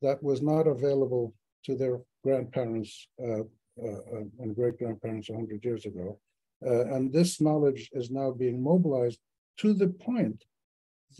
that 0.00 0.22
was 0.22 0.40
not 0.42 0.66
available 0.68 1.34
to 1.64 1.76
their 1.76 1.98
grandparents 2.22 3.08
uh, 3.24 3.42
uh, 3.82 4.16
uh, 4.16 4.24
and 4.40 4.54
great 4.54 4.78
grandparents 4.78 5.28
100 5.28 5.64
years 5.64 5.86
ago. 5.86 6.18
Uh, 6.64 6.86
and 6.94 7.12
this 7.12 7.40
knowledge 7.40 7.88
is 7.92 8.10
now 8.10 8.30
being 8.30 8.62
mobilized 8.62 9.20
to 9.58 9.72
the 9.72 9.88
point 9.88 10.44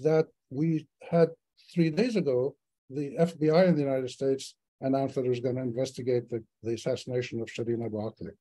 that 0.01 0.27
we 0.51 0.87
had 1.11 1.29
three 1.73 1.91
days 1.91 2.17
ago, 2.17 2.57
the 2.91 3.17
FBI 3.19 3.69
in 3.69 3.75
the 3.75 3.83
United 3.83 4.11
States 4.11 4.55
announced 4.81 5.15
that 5.17 5.27
it 5.27 5.29
was 5.29 5.41
going 5.41 5.57
to 5.57 5.63
investigate 5.63 6.29
the, 6.31 6.43
the 6.63 6.75
assassination 6.75 7.41
of 7.41 7.49
Shireen 7.49 7.85
Abu 7.85 7.99
Akleh. 7.99 8.33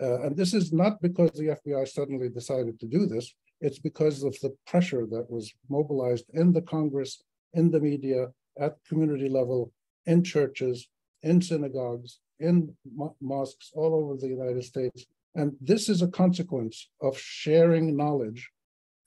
Uh, 0.00 0.22
and 0.22 0.36
this 0.36 0.54
is 0.54 0.72
not 0.72 1.00
because 1.00 1.30
the 1.32 1.56
FBI 1.58 1.86
suddenly 1.86 2.28
decided 2.28 2.80
to 2.80 2.86
do 2.86 3.06
this, 3.06 3.34
it's 3.60 3.78
because 3.78 4.24
of 4.24 4.36
the 4.40 4.54
pressure 4.66 5.06
that 5.06 5.30
was 5.30 5.52
mobilized 5.68 6.26
in 6.34 6.52
the 6.52 6.62
Congress, 6.62 7.22
in 7.52 7.70
the 7.70 7.80
media, 7.80 8.28
at 8.58 8.76
community 8.88 9.28
level, 9.28 9.72
in 10.06 10.22
churches, 10.22 10.88
in 11.22 11.40
synagogues, 11.40 12.18
in 12.40 12.74
mo 12.94 13.14
mosques 13.20 13.70
all 13.74 13.94
over 13.94 14.16
the 14.16 14.28
United 14.28 14.64
States. 14.64 15.06
And 15.34 15.52
this 15.60 15.88
is 15.88 16.02
a 16.02 16.08
consequence 16.08 16.88
of 17.00 17.18
sharing 17.18 17.96
knowledge 17.96 18.50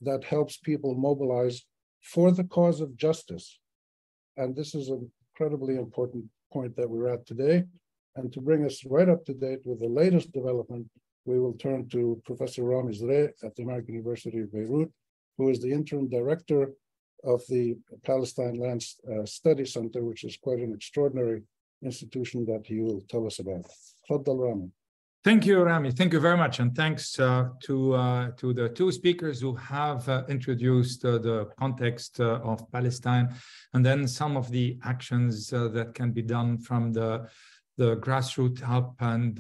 that 0.02 0.24
helps 0.24 0.58
people 0.58 0.96
mobilize 0.96 1.66
for 2.02 2.32
the 2.32 2.44
cause 2.44 2.82
of 2.82 2.96
justice. 2.96 3.60
And 4.36 4.56
this 4.56 4.76
is 4.76 4.90
an 4.90 5.10
incredibly 5.32 5.76
important 5.76 6.26
point 6.52 6.76
that 6.76 6.90
we're 6.90 7.10
at 7.10 7.26
today. 7.26 7.64
And 8.16 8.32
to 8.34 8.42
bring 8.42 8.66
us 8.66 8.86
right 8.86 9.10
up 9.10 9.26
to 9.26 9.34
date 9.34 9.62
with 9.66 9.80
the 9.80 9.88
latest 9.88 10.32
development, 10.32 10.88
we 11.26 11.40
will 11.40 11.54
turn 11.54 11.88
to 11.90 12.22
Professor 12.26 12.64
Rami 12.64 12.94
Zurayk 12.98 13.34
at 13.44 13.56
the 13.56 13.64
American 13.64 13.96
University 13.96 14.40
of 14.40 14.52
Beirut, 14.52 14.92
who 15.38 15.50
is 15.50 15.60
the 15.60 15.72
interim 15.72 16.08
director 16.10 16.72
of 17.24 17.42
the 17.50 17.78
Palestine 18.04 18.56
Land 18.56 18.84
uh, 19.12 19.26
Study 19.26 19.66
Center, 19.66 20.04
which 20.04 20.24
is 20.24 20.38
quite 20.38 20.60
an 20.60 20.74
extraordinary 20.74 21.42
institution 21.82 22.46
that 22.46 22.66
he 22.66 22.80
will 22.80 23.02
tell 23.10 23.26
us 23.26 23.40
about. 23.40 23.66
Rami. 24.10 24.72
Thank 25.24 25.46
you, 25.46 25.62
Rami. 25.62 25.92
Thank 25.92 26.14
you 26.14 26.22
very 26.22 26.38
much, 26.38 26.60
and 26.60 26.74
thanks 26.74 27.20
uh, 27.20 27.50
to 27.64 27.94
uh, 27.96 28.32
to 28.38 28.54
the 28.54 28.70
two 28.70 28.94
speakers 28.94 29.42
who 29.42 29.56
have 29.56 30.08
uh, 30.08 30.24
introduced 30.30 31.04
uh, 31.04 31.18
the 31.18 31.50
context 31.60 32.22
uh, 32.22 32.40
of 32.44 32.72
Palestine, 32.72 33.34
and 33.74 33.86
then 33.86 34.08
some 34.08 34.38
of 34.38 34.50
the 34.52 34.78
actions 34.86 35.52
uh, 35.52 35.68
that 35.70 35.94
can 35.96 36.12
be 36.12 36.22
done 36.22 36.58
from 36.58 36.94
the 36.94 37.28
the 37.78 37.98
grassroots 37.98 38.64
up 38.68 38.96
and 39.02 39.38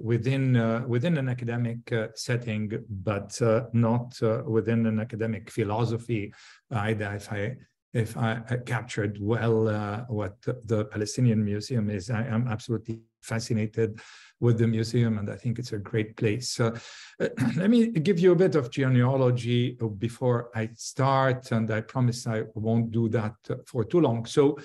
within 0.00 0.84
within 0.86 1.16
an 1.16 1.28
academic 1.28 1.78
setting, 2.14 2.70
but 2.88 3.40
not 3.72 4.20
within 4.46 4.86
an 4.86 5.00
academic 5.00 5.50
philosophy. 5.50 6.32
Either 6.70 7.14
if 7.14 7.32
I 7.32 7.56
if 7.94 8.16
I, 8.16 8.40
captured 8.64 9.18
well 9.20 9.68
uh, 9.68 10.04
what 10.08 10.40
the 10.42 10.86
Palestinian 10.86 11.44
Museum 11.44 11.90
is. 11.90 12.10
I 12.10 12.24
am 12.24 12.48
absolutely 12.48 13.00
fascinated 13.22 14.00
with 14.40 14.58
the 14.58 14.66
museum, 14.66 15.18
and 15.18 15.30
I 15.30 15.36
think 15.36 15.58
it's 15.58 15.72
a 15.72 15.78
great 15.78 16.16
place. 16.16 16.58
Uh, 16.58 16.76
let 17.56 17.70
me 17.70 17.88
give 17.88 18.18
you 18.18 18.32
a 18.32 18.36
bit 18.36 18.54
of 18.54 18.70
genealogy 18.70 19.78
before 19.98 20.50
I 20.54 20.70
start, 20.74 21.52
and 21.52 21.70
I 21.70 21.82
promise 21.82 22.26
I 22.26 22.44
won't 22.54 22.90
do 22.90 23.08
that 23.10 23.34
for 23.66 23.84
too 23.84 24.00
long. 24.00 24.24
So, 24.26 24.58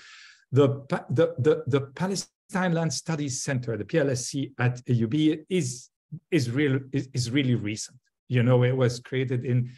the 0.51 0.67
the 1.09 1.35
the, 1.37 1.63
the 1.67 1.81
Palestine 1.95 2.73
Land 2.73 2.93
Studies 2.93 3.43
Center, 3.43 3.77
the 3.77 3.83
PLSC 3.85 4.53
at 4.57 4.83
AUB, 4.85 5.45
is 5.49 5.89
is 6.31 6.49
real 6.49 6.79
is, 6.93 7.09
is 7.13 7.29
really 7.29 7.55
recent. 7.55 7.97
You 8.29 8.43
know, 8.43 8.63
it 8.63 8.75
was 8.75 8.99
created 8.99 9.45
in 9.45 9.69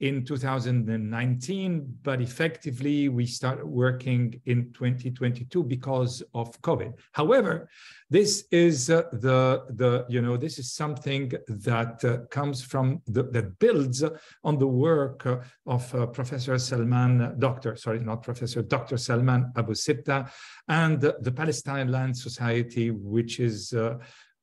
in 0.00 0.24
2019, 0.24 1.98
but 2.02 2.20
effectively 2.20 3.08
we 3.08 3.26
started 3.26 3.64
working 3.64 4.40
in 4.46 4.72
2022 4.72 5.62
because 5.62 6.22
of 6.34 6.60
COVID. 6.62 6.92
However, 7.12 7.68
this 8.10 8.44
is 8.50 8.90
uh, 8.90 9.04
the 9.12 9.64
the 9.70 10.04
you 10.08 10.20
know 10.20 10.36
this 10.36 10.58
is 10.58 10.72
something 10.72 11.32
that 11.48 12.04
uh, 12.04 12.26
comes 12.30 12.62
from 12.62 13.02
the, 13.06 13.22
that 13.24 13.58
builds 13.58 14.04
on 14.42 14.58
the 14.58 14.66
work 14.66 15.26
uh, 15.26 15.38
of 15.66 15.94
uh, 15.94 16.06
Professor 16.06 16.58
Salman, 16.58 17.36
Doctor 17.38 17.76
sorry 17.76 18.00
not 18.00 18.22
Professor 18.22 18.62
Dr. 18.62 18.96
Salman 18.96 19.52
Abu 19.56 19.74
Sitta, 19.74 20.30
and 20.68 21.00
the 21.00 21.32
Palestine 21.32 21.90
Land 21.90 22.16
Society, 22.16 22.90
which 22.90 23.40
is. 23.40 23.74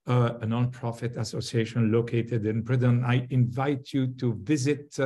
Uh, 0.08 0.12
uh, 0.12 0.38
a 0.42 0.46
nonprofit 0.46 1.18
association 1.18 1.92
located 1.92 2.46
in 2.46 2.62
Britain. 2.62 3.04
I 3.06 3.28
invite 3.30 3.94
you 3.94 4.08
to 4.08 4.34
visit 4.42 4.98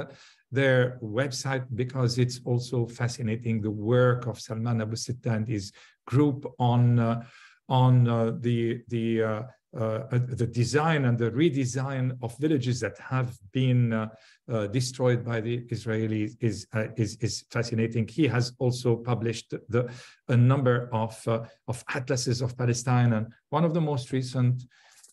their 0.51 0.97
website 1.01 1.65
because 1.75 2.17
it's 2.17 2.39
also 2.45 2.88
fascinating 2.88 3.62
the 3.62 3.71
work 3.71 4.25
of 4.25 4.39
Salman 4.39 4.81
Abu 4.81 4.95
Sitta 4.95 5.36
and 5.36 5.47
his 5.47 5.73
group 6.08 6.45
on 6.60 6.99
uh, 6.99 7.23
on 7.67 8.08
uh, 8.08 8.31
the 8.39 8.81
the 8.88 9.23
uh, 9.23 9.43
uh, 9.77 10.08
the 10.12 10.47
design 10.47 11.03
and 11.03 11.17
the 11.17 11.31
redesign 11.31 12.17
of 12.23 12.38
villages 12.38 12.79
that 12.79 12.97
have 12.97 13.38
been 13.51 13.91
uh, 13.91 14.08
uh, 14.49 14.67
destroyed 14.67 15.25
by 15.25 15.41
the 15.41 15.65
Israelis 15.67 16.31
is, 16.39 16.65
is, 16.95 17.17
is 17.19 17.43
fascinating. 17.51 18.08
He 18.08 18.25
has 18.27 18.53
also 18.60 18.95
published 18.95 19.53
the, 19.67 19.91
a 20.29 20.38
number 20.38 20.88
of, 20.93 21.21
of 21.67 21.84
atlases 21.93 22.41
of 22.41 22.58
Palestine, 22.58 23.12
and 23.12 23.27
one 23.49 23.65
of 23.65 23.73
the 23.73 23.81
most 23.81 24.13
recent 24.13 24.63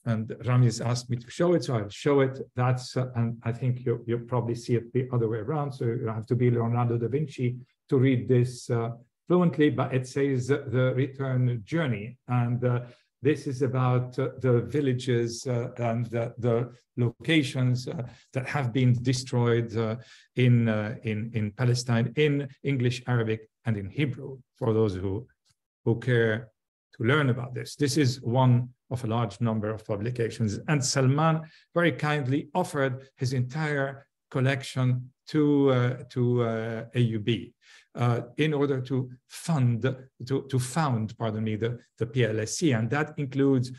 and 0.04 0.34
Rami 0.46 0.66
has 0.66 0.80
asked 0.80 1.08
me 1.10 1.16
to 1.16 1.30
show 1.30 1.54
it, 1.54 1.64
so 1.64 1.76
I'll 1.76 1.88
show 1.88 2.20
it. 2.20 2.40
That's 2.56 2.96
uh, 2.96 3.10
and 3.14 3.38
I 3.44 3.52
think 3.52 3.84
you 3.86 4.02
you 4.06 4.18
probably 4.18 4.54
see 4.54 4.74
it 4.74 4.92
the 4.92 5.08
other 5.12 5.28
way 5.28 5.38
around. 5.38 5.72
So 5.72 5.84
you 5.84 6.08
have 6.08 6.26
to 6.26 6.36
be 6.36 6.50
Leonardo 6.50 6.98
da 6.98 7.08
Vinci 7.08 7.56
to 7.88 7.98
read 7.98 8.28
this 8.28 8.68
uh, 8.70 8.90
fluently, 9.28 9.70
but 9.70 9.94
it 9.94 10.06
says 10.06 10.48
the 10.48 10.92
return 10.96 11.62
journey, 11.64 12.18
and 12.28 12.64
uh, 12.64 12.80
this 13.22 13.46
is 13.46 13.62
about 13.62 14.18
uh, 14.18 14.30
the 14.40 14.62
villages 14.62 15.46
uh, 15.46 15.68
and 15.78 16.06
the, 16.06 16.34
the 16.38 16.72
locations 16.96 17.86
uh, 17.86 18.02
that 18.32 18.46
have 18.48 18.72
been 18.72 19.00
destroyed 19.02 19.74
uh, 19.76 19.96
in, 20.34 20.68
uh, 20.68 20.96
in, 21.04 21.30
in 21.32 21.52
Palestine 21.52 22.12
in 22.16 22.48
English, 22.64 23.00
Arabic, 23.06 23.48
and 23.64 23.76
in 23.76 23.88
Hebrew 23.88 24.38
for 24.56 24.74
those 24.74 24.94
who, 24.94 25.26
who 25.84 26.00
care 26.00 26.48
to 26.96 27.04
learn 27.04 27.30
about 27.30 27.54
this. 27.54 27.76
This 27.76 27.96
is 27.96 28.20
one 28.22 28.68
of 28.90 29.04
a 29.04 29.06
large 29.06 29.40
number 29.40 29.70
of 29.70 29.84
publications. 29.84 30.58
And 30.68 30.84
Salman 30.84 31.42
very 31.74 31.92
kindly 31.92 32.48
offered 32.54 33.08
his 33.16 33.32
entire 33.32 34.06
collection 34.30 35.10
to, 35.28 35.70
uh, 35.70 35.96
to 36.10 36.88
AUB 36.94 37.52
uh, 37.94 38.22
in 38.38 38.54
order 38.54 38.80
to 38.80 39.10
fund, 39.28 39.82
to, 40.26 40.46
to 40.48 40.58
found, 40.58 41.16
pardon 41.18 41.44
me, 41.44 41.56
the, 41.56 41.78
the 41.98 42.06
PLSC. 42.06 42.76
And 42.76 42.88
that 42.90 43.14
includes 43.18 43.72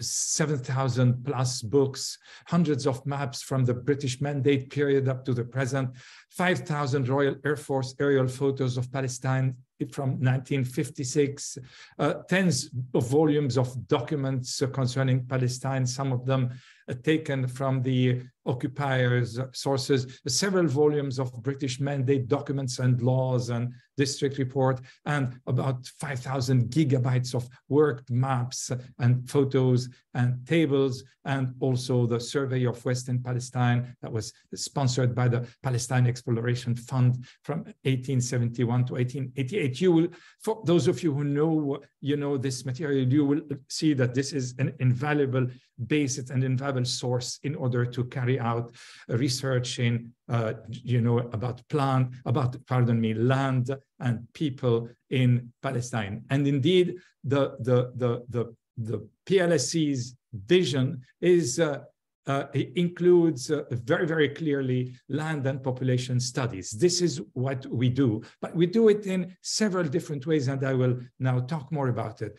7,000 0.00 1.24
plus 1.24 1.62
books, 1.62 2.18
hundreds 2.46 2.86
of 2.86 3.04
maps 3.06 3.42
from 3.42 3.64
the 3.64 3.74
British 3.74 4.20
Mandate 4.20 4.70
period 4.70 5.08
up 5.08 5.24
to 5.24 5.34
the 5.34 5.44
present, 5.44 5.90
5,000 6.30 7.08
Royal 7.08 7.36
Air 7.44 7.56
Force 7.56 7.94
aerial 8.00 8.28
photos 8.28 8.76
of 8.76 8.90
Palestine 8.92 9.56
from 9.92 10.10
1956, 10.10 11.58
uh, 11.98 12.14
tens 12.28 12.70
of 12.94 13.08
volumes 13.08 13.58
of 13.58 13.86
documents 13.86 14.62
concerning 14.72 15.26
Palestine, 15.26 15.86
some 15.86 16.12
of 16.12 16.24
them 16.24 16.50
uh, 16.88 16.94
taken 17.02 17.46
from 17.46 17.82
the 17.82 18.22
occupiers' 18.46 19.38
sources, 19.52 20.20
several 20.26 20.66
volumes 20.66 21.18
of 21.18 21.32
British 21.42 21.80
mandate 21.80 22.28
documents 22.28 22.78
and 22.78 23.02
laws 23.02 23.50
and 23.50 23.72
district 23.96 24.38
report, 24.38 24.80
and 25.06 25.38
about 25.46 25.86
5,000 26.00 26.70
gigabytes 26.70 27.34
of 27.34 27.48
worked 27.68 28.10
maps 28.10 28.70
and 28.98 29.28
photos 29.28 29.88
and 30.14 30.46
tables, 30.46 31.02
and 31.24 31.54
also 31.60 32.06
the 32.06 32.20
survey 32.20 32.64
of 32.64 32.82
Western 32.84 33.22
Palestine 33.22 33.96
that 34.00 34.12
was 34.12 34.32
sponsored 34.54 35.14
by 35.14 35.28
the 35.28 35.46
Palestine 35.62 36.06
Exploration 36.06 36.74
Fund 36.76 37.26
from 37.42 37.60
1871 37.84 38.84
to 38.84 38.92
1888. 38.94 39.80
You 39.80 39.92
will, 39.92 40.08
for 40.40 40.62
those 40.64 40.88
of 40.88 41.02
you 41.02 41.12
who 41.12 41.24
know, 41.24 41.80
you 42.00 42.16
know 42.16 42.36
this 42.36 42.64
material, 42.64 43.10
you 43.12 43.24
will 43.24 43.42
see 43.68 43.94
that 43.94 44.14
this 44.14 44.32
is 44.32 44.54
an 44.58 44.74
invaluable 44.78 45.46
basis 45.86 46.30
and 46.30 46.44
invaluable 46.44 46.84
source 46.84 47.38
in 47.42 47.54
order 47.54 47.84
to 47.84 48.04
carry 48.04 48.35
out 48.38 48.74
research 49.08 49.78
in, 49.78 50.12
uh, 50.28 50.54
you 50.68 51.00
know, 51.00 51.18
about 51.18 51.66
plant, 51.68 52.12
about, 52.24 52.56
pardon 52.66 53.00
me, 53.00 53.14
land 53.14 53.74
and 54.00 54.26
people 54.32 54.88
in 55.10 55.52
Palestine. 55.62 56.24
And 56.30 56.46
indeed, 56.46 56.96
the, 57.24 57.56
the, 57.60 57.92
the, 57.96 58.24
the, 58.28 58.54
the 58.76 59.08
PLSC's 59.26 60.16
vision 60.32 61.02
is 61.20 61.58
uh, 61.58 61.80
uh, 62.26 62.46
includes 62.74 63.50
uh, 63.50 63.62
very, 63.70 64.06
very 64.06 64.28
clearly 64.28 64.92
land 65.08 65.46
and 65.46 65.62
population 65.62 66.18
studies. 66.18 66.70
This 66.72 67.00
is 67.00 67.20
what 67.34 67.64
we 67.66 67.88
do, 67.88 68.22
but 68.40 68.54
we 68.54 68.66
do 68.66 68.88
it 68.88 69.06
in 69.06 69.36
several 69.42 69.84
different 69.84 70.26
ways, 70.26 70.48
and 70.48 70.64
I 70.64 70.74
will 70.74 70.98
now 71.20 71.40
talk 71.40 71.70
more 71.70 71.88
about 71.88 72.22
it. 72.22 72.36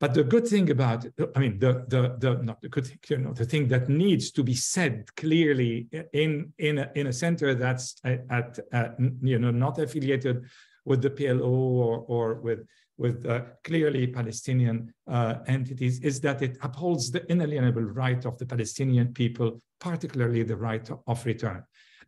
But 0.00 0.14
the 0.14 0.22
good 0.22 0.46
thing 0.46 0.70
about, 0.70 1.06
I 1.34 1.38
mean, 1.40 1.58
the 1.58 1.84
the 1.88 2.16
the 2.18 2.42
not 2.42 2.60
the 2.60 2.68
good 2.68 2.86
thing, 2.86 2.98
you 3.10 3.18
know, 3.18 3.32
the 3.32 3.44
thing 3.44 3.66
that 3.68 3.88
needs 3.88 4.30
to 4.32 4.44
be 4.44 4.54
said 4.54 5.14
clearly 5.16 5.88
in 6.12 6.52
in 6.58 6.78
a, 6.78 6.90
in 6.94 7.08
a 7.08 7.12
center 7.12 7.54
that's 7.54 7.96
at, 8.04 8.58
at 8.72 8.96
you 9.22 9.38
know 9.38 9.50
not 9.50 9.78
affiliated 9.78 10.44
with 10.84 11.02
the 11.02 11.10
PLO 11.10 11.50
or 11.86 11.98
or 12.06 12.34
with 12.34 12.60
with 12.96 13.24
uh, 13.26 13.42
clearly 13.64 14.06
Palestinian 14.06 14.92
uh, 15.06 15.36
entities 15.46 16.00
is 16.00 16.20
that 16.20 16.42
it 16.42 16.58
upholds 16.62 17.10
the 17.10 17.24
inalienable 17.30 17.82
right 17.82 18.24
of 18.26 18.36
the 18.38 18.46
Palestinian 18.46 19.12
people, 19.12 19.60
particularly 19.80 20.42
the 20.42 20.56
right 20.56 20.90
of 21.06 21.24
return, 21.24 21.62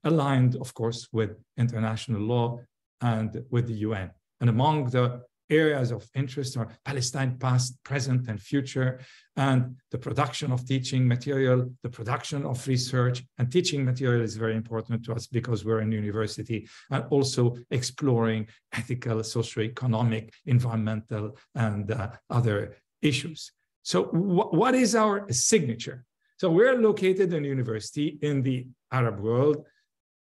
aligned, 0.05 0.57
of 0.57 0.74
course, 0.74 1.09
with 1.12 1.31
international 1.57 2.20
law 2.20 2.59
and 3.00 3.42
with 3.50 3.68
the 3.68 3.79
UN. 3.88 4.11
And 4.40 4.50
among 4.50 4.90
the 4.90 5.22
areas 5.50 5.90
of 5.90 6.08
interest 6.14 6.56
are 6.56 6.68
Palestine 6.84 7.36
past, 7.38 7.82
present, 7.84 8.28
and 8.28 8.40
future, 8.40 9.00
and 9.36 9.76
the 9.90 9.98
production 9.98 10.52
of 10.52 10.66
teaching 10.66 11.06
material, 11.06 11.70
the 11.82 11.88
production 11.88 12.44
of 12.44 12.66
research, 12.66 13.22
and 13.38 13.50
teaching 13.50 13.84
material 13.84 14.22
is 14.22 14.36
very 14.36 14.54
important 14.54 15.04
to 15.04 15.12
us 15.12 15.26
because 15.26 15.64
we're 15.64 15.80
in 15.80 15.92
university, 15.92 16.68
and 16.90 17.04
also 17.10 17.56
exploring 17.70 18.46
ethical, 18.72 19.18
socioeconomic, 19.18 20.30
environmental, 20.46 21.36
and 21.54 21.90
uh, 21.90 22.10
other 22.28 22.76
issues. 23.02 23.52
So 23.82 24.04
wh 24.04 24.52
what 24.52 24.74
is 24.74 24.94
our 24.94 25.26
signature? 25.30 26.04
So 26.38 26.50
we're 26.50 26.78
located 26.78 27.32
in 27.32 27.44
university 27.44 28.18
in 28.22 28.42
the 28.42 28.66
Arab 28.92 29.20
world, 29.20 29.64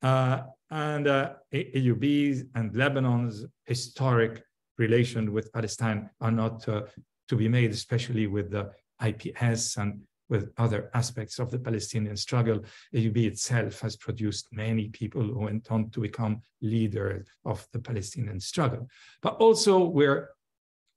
uh, 0.01 0.41
and 0.69 1.07
uh, 1.07 1.33
AUB's 1.53 2.43
and 2.55 2.73
Lebanon's 2.73 3.45
historic 3.65 4.43
relation 4.77 5.33
with 5.33 5.51
Palestine 5.51 6.09
are 6.21 6.31
not 6.31 6.67
uh, 6.67 6.83
to 7.29 7.35
be 7.35 7.47
made, 7.47 7.71
especially 7.71 8.27
with 8.27 8.51
the 8.51 8.71
IPS 9.05 9.77
and 9.77 10.01
with 10.29 10.51
other 10.57 10.89
aspects 10.93 11.39
of 11.39 11.51
the 11.51 11.59
Palestinian 11.59 12.17
struggle. 12.17 12.59
AUB 12.93 13.17
itself 13.17 13.79
has 13.81 13.95
produced 13.95 14.47
many 14.51 14.89
people 14.89 15.21
who 15.21 15.39
went 15.39 15.71
on 15.71 15.89
to 15.91 16.01
become 16.01 16.41
leaders 16.61 17.27
of 17.45 17.65
the 17.71 17.79
Palestinian 17.79 18.39
struggle. 18.39 18.87
But 19.21 19.35
also 19.37 19.85
we're 19.85 20.29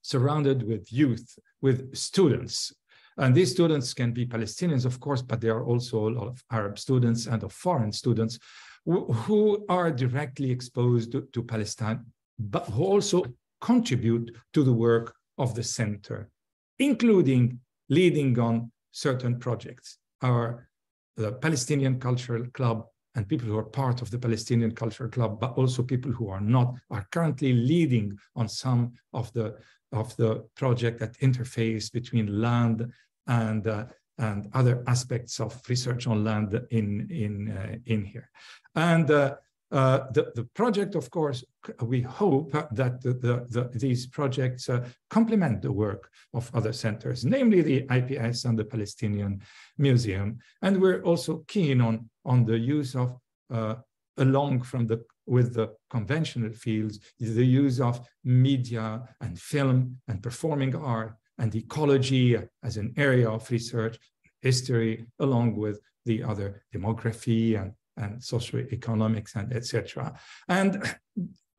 surrounded 0.02 0.62
with 0.62 0.92
youth, 0.92 1.38
with 1.60 1.94
students. 1.96 2.72
And 3.16 3.34
these 3.34 3.52
students 3.52 3.92
can 3.94 4.12
be 4.12 4.26
Palestinians, 4.26 4.86
of 4.86 4.98
course, 4.98 5.22
but 5.22 5.40
there 5.40 5.54
are 5.54 5.64
also 5.64 6.08
a 6.08 6.10
lot 6.10 6.28
of 6.28 6.42
Arab 6.50 6.78
students 6.78 7.26
and 7.26 7.42
of 7.42 7.52
foreign 7.52 7.92
students 7.92 8.38
who 8.86 9.64
are 9.68 9.90
directly 9.92 10.50
exposed 10.50 11.12
to, 11.12 11.28
to 11.32 11.42
Palestine, 11.42 12.06
but 12.38 12.64
who 12.70 12.84
also 12.84 13.24
contribute 13.60 14.34
to 14.54 14.62
the 14.62 14.72
work 14.72 15.14
of 15.38 15.54
the 15.54 15.62
center, 15.62 16.30
including 16.78 17.60
leading 17.88 18.38
on 18.38 18.70
certain 18.90 19.38
projects. 19.38 19.98
Our 20.22 20.68
the 21.16 21.32
Palestinian 21.32 21.98
Cultural 21.98 22.46
Club 22.52 22.86
and 23.14 23.28
people 23.28 23.48
who 23.48 23.58
are 23.58 23.64
part 23.64 24.00
of 24.02 24.10
the 24.10 24.18
Palestinian 24.18 24.72
Cultural 24.74 25.10
Club, 25.10 25.40
but 25.40 25.52
also 25.58 25.82
people 25.82 26.12
who 26.12 26.28
are 26.28 26.40
not, 26.40 26.74
are 26.90 27.06
currently 27.10 27.52
leading 27.52 28.16
on 28.36 28.48
some 28.48 28.92
of 29.12 29.32
the 29.32 29.56
of 29.92 30.16
the 30.16 30.46
project 30.54 31.00
that 31.00 31.18
interface 31.18 31.92
between 31.92 32.40
land 32.40 32.90
and 33.26 33.66
uh, 33.66 33.86
and 34.18 34.48
other 34.54 34.84
aspects 34.86 35.40
of 35.40 35.60
research 35.68 36.06
on 36.06 36.22
land 36.24 36.58
in 36.70 37.08
in 37.10 37.50
uh, 37.50 37.76
in 37.86 38.04
here. 38.04 38.30
And 38.74 39.10
uh, 39.10 39.36
uh, 39.72 40.10
the, 40.12 40.32
the 40.34 40.44
project, 40.54 40.94
of 40.94 41.10
course, 41.10 41.44
we 41.82 42.00
hope 42.00 42.52
that 42.72 43.00
the, 43.02 43.12
the, 43.12 43.46
the 43.48 43.78
these 43.78 44.06
projects 44.06 44.68
uh, 44.68 44.84
complement 45.10 45.62
the 45.62 45.70
work 45.70 46.10
of 46.34 46.50
other 46.54 46.72
centers, 46.72 47.24
namely 47.24 47.62
the 47.62 47.86
IPS 47.90 48.44
and 48.44 48.58
the 48.58 48.64
Palestinian 48.64 49.40
Museum. 49.78 50.38
And 50.62 50.80
we're 50.80 51.02
also 51.02 51.44
keen 51.46 51.80
on, 51.80 52.10
on 52.24 52.44
the 52.44 52.58
use 52.58 52.96
of, 52.96 53.16
uh, 53.52 53.76
along 54.16 54.62
from 54.62 54.86
the 54.86 55.04
with 55.26 55.54
the 55.54 55.72
conventional 55.90 56.52
fields, 56.52 56.98
the 57.20 57.46
use 57.46 57.80
of 57.80 58.00
media 58.24 59.00
and 59.20 59.38
film 59.38 59.96
and 60.08 60.20
performing 60.20 60.74
art 60.74 61.14
and 61.38 61.54
ecology 61.54 62.36
as 62.64 62.76
an 62.76 62.92
area 62.96 63.30
of 63.30 63.48
research, 63.48 63.96
history, 64.42 65.06
along 65.20 65.54
with 65.54 65.80
the 66.04 66.22
other 66.24 66.64
demography 66.74 67.60
and 67.60 67.72
and 68.00 68.20
socioeconomics 68.20 69.36
and 69.36 69.52
etc. 69.52 70.18
And 70.48 70.96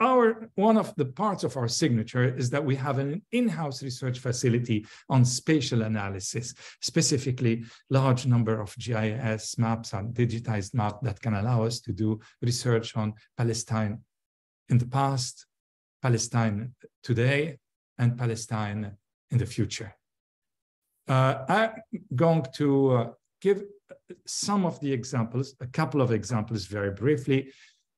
our 0.02 0.50
one 0.56 0.78
of 0.78 0.94
the 0.96 1.06
parts 1.06 1.44
of 1.44 1.56
our 1.56 1.68
signature 1.68 2.26
is 2.36 2.50
that 2.50 2.66
we 2.66 2.76
have 2.76 2.98
an 2.98 3.22
in-house 3.32 3.84
research 3.84 4.20
facility 4.20 4.86
on 5.10 5.24
spatial 5.24 5.84
analysis, 5.84 6.54
specifically 6.82 7.64
large 7.90 8.26
number 8.26 8.60
of 8.60 8.76
GIS 8.78 9.58
maps 9.60 9.94
and 9.94 10.14
digitized 10.14 10.74
maps 10.74 11.00
that 11.04 11.22
can 11.22 11.36
allow 11.36 11.64
us 11.64 11.80
to 11.82 11.94
do 11.94 12.20
research 12.42 12.98
on 12.98 13.14
Palestine 13.38 14.00
in 14.70 14.78
the 14.80 14.88
past, 14.88 15.46
Palestine 16.02 16.74
today, 17.04 17.60
and 18.00 18.18
Palestine 18.18 18.98
in 19.30 19.38
the 19.38 19.46
future. 19.46 19.96
Uh, 21.08 21.46
I'm 21.48 21.72
going 22.16 22.46
to 22.56 22.92
uh, 22.92 23.10
give 23.42 23.64
some 24.26 24.66
of 24.66 24.80
the 24.80 24.92
examples, 24.92 25.56
a 25.60 25.68
couple 25.68 26.02
of 26.02 26.12
examples 26.12 26.66
very 26.66 26.92
briefly 26.92 27.52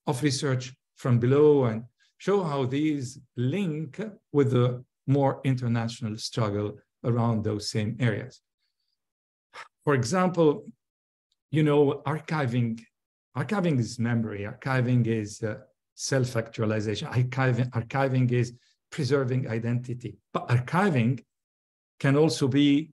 of 0.08 0.24
research 0.24 0.74
from 0.96 1.20
below 1.20 1.66
and 1.66 1.84
show 2.18 2.44
how 2.44 2.66
these 2.66 3.20
link 3.36 4.00
with 4.32 4.52
the 4.52 4.84
more 5.08 5.41
international 5.44 6.18
struggle 6.18 6.78
around 7.04 7.44
those 7.44 7.70
same 7.70 7.98
areas. 8.00 8.41
For 9.84 9.94
example, 9.94 10.66
you 11.52 11.64
know, 11.64 12.02
archiving, 12.08 12.82
archiving 13.38 13.80
is 13.80 14.00
memory, 14.00 14.41
archiving 14.41 15.06
is 15.06 15.44
uh, 15.44 15.56
self-actualization, 15.96 17.10
archiving, 17.10 17.70
archiving 17.72 18.32
is 18.32 18.54
preserving 18.89 19.50
identity. 19.50 20.18
But 20.34 20.48
archiving 20.48 21.24
can 22.00 22.16
also 22.16 22.48
be 22.48 22.91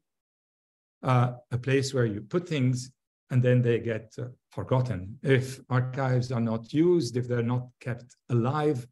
uh, 1.03 1.33
a 1.51 1.59
place 1.59 1.95
where 1.95 2.07
you 2.07 2.21
put 2.21 2.49
things 2.49 2.91
and 3.31 3.43
then 3.43 3.63
they 3.63 3.79
get 3.79 4.13
uh, 4.19 4.25
forgotten. 4.51 5.19
If 5.23 5.61
archives 5.71 6.33
are 6.33 6.41
not 6.41 6.73
used, 6.73 7.17
if 7.17 7.29
they're 7.29 7.43
not 7.43 7.69
kept 7.81 8.17
alive, 8.29 8.87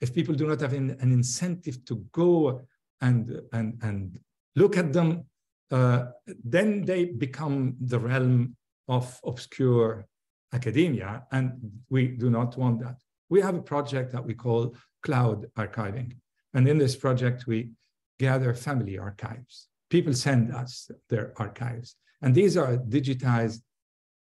if 0.00 0.14
people 0.14 0.34
do 0.34 0.46
not 0.46 0.60
have 0.60 0.74
an, 0.74 0.96
an 1.00 1.12
incentive 1.12 1.84
to 1.86 1.96
go 2.12 2.60
and, 3.00 3.40
and, 3.52 3.78
and 3.82 4.18
look 4.56 4.76
at 4.76 4.92
them, 4.92 5.24
uh, 5.70 6.06
then 6.44 6.84
they 6.84 7.06
become 7.06 7.76
the 7.80 7.98
realm 7.98 8.56
of 8.88 9.20
obscure 9.24 10.06
academia, 10.52 11.24
and 11.30 11.52
we 11.90 12.08
do 12.08 12.30
not 12.30 12.56
want 12.56 12.80
that. 12.80 12.96
We 13.28 13.40
have 13.42 13.54
a 13.54 13.62
project 13.62 14.12
that 14.12 14.24
we 14.24 14.34
call 14.34 14.74
cloud 15.02 15.46
archiving. 15.58 16.16
And 16.54 16.66
in 16.66 16.78
this 16.78 16.96
project, 16.96 17.46
we 17.46 17.70
gather 18.18 18.54
family 18.54 18.98
archives. 18.98 19.67
People 19.90 20.12
send 20.12 20.54
us 20.54 20.90
their 21.08 21.32
archives. 21.36 21.96
And 22.22 22.34
these 22.34 22.56
are 22.56 22.76
digitized 22.76 23.60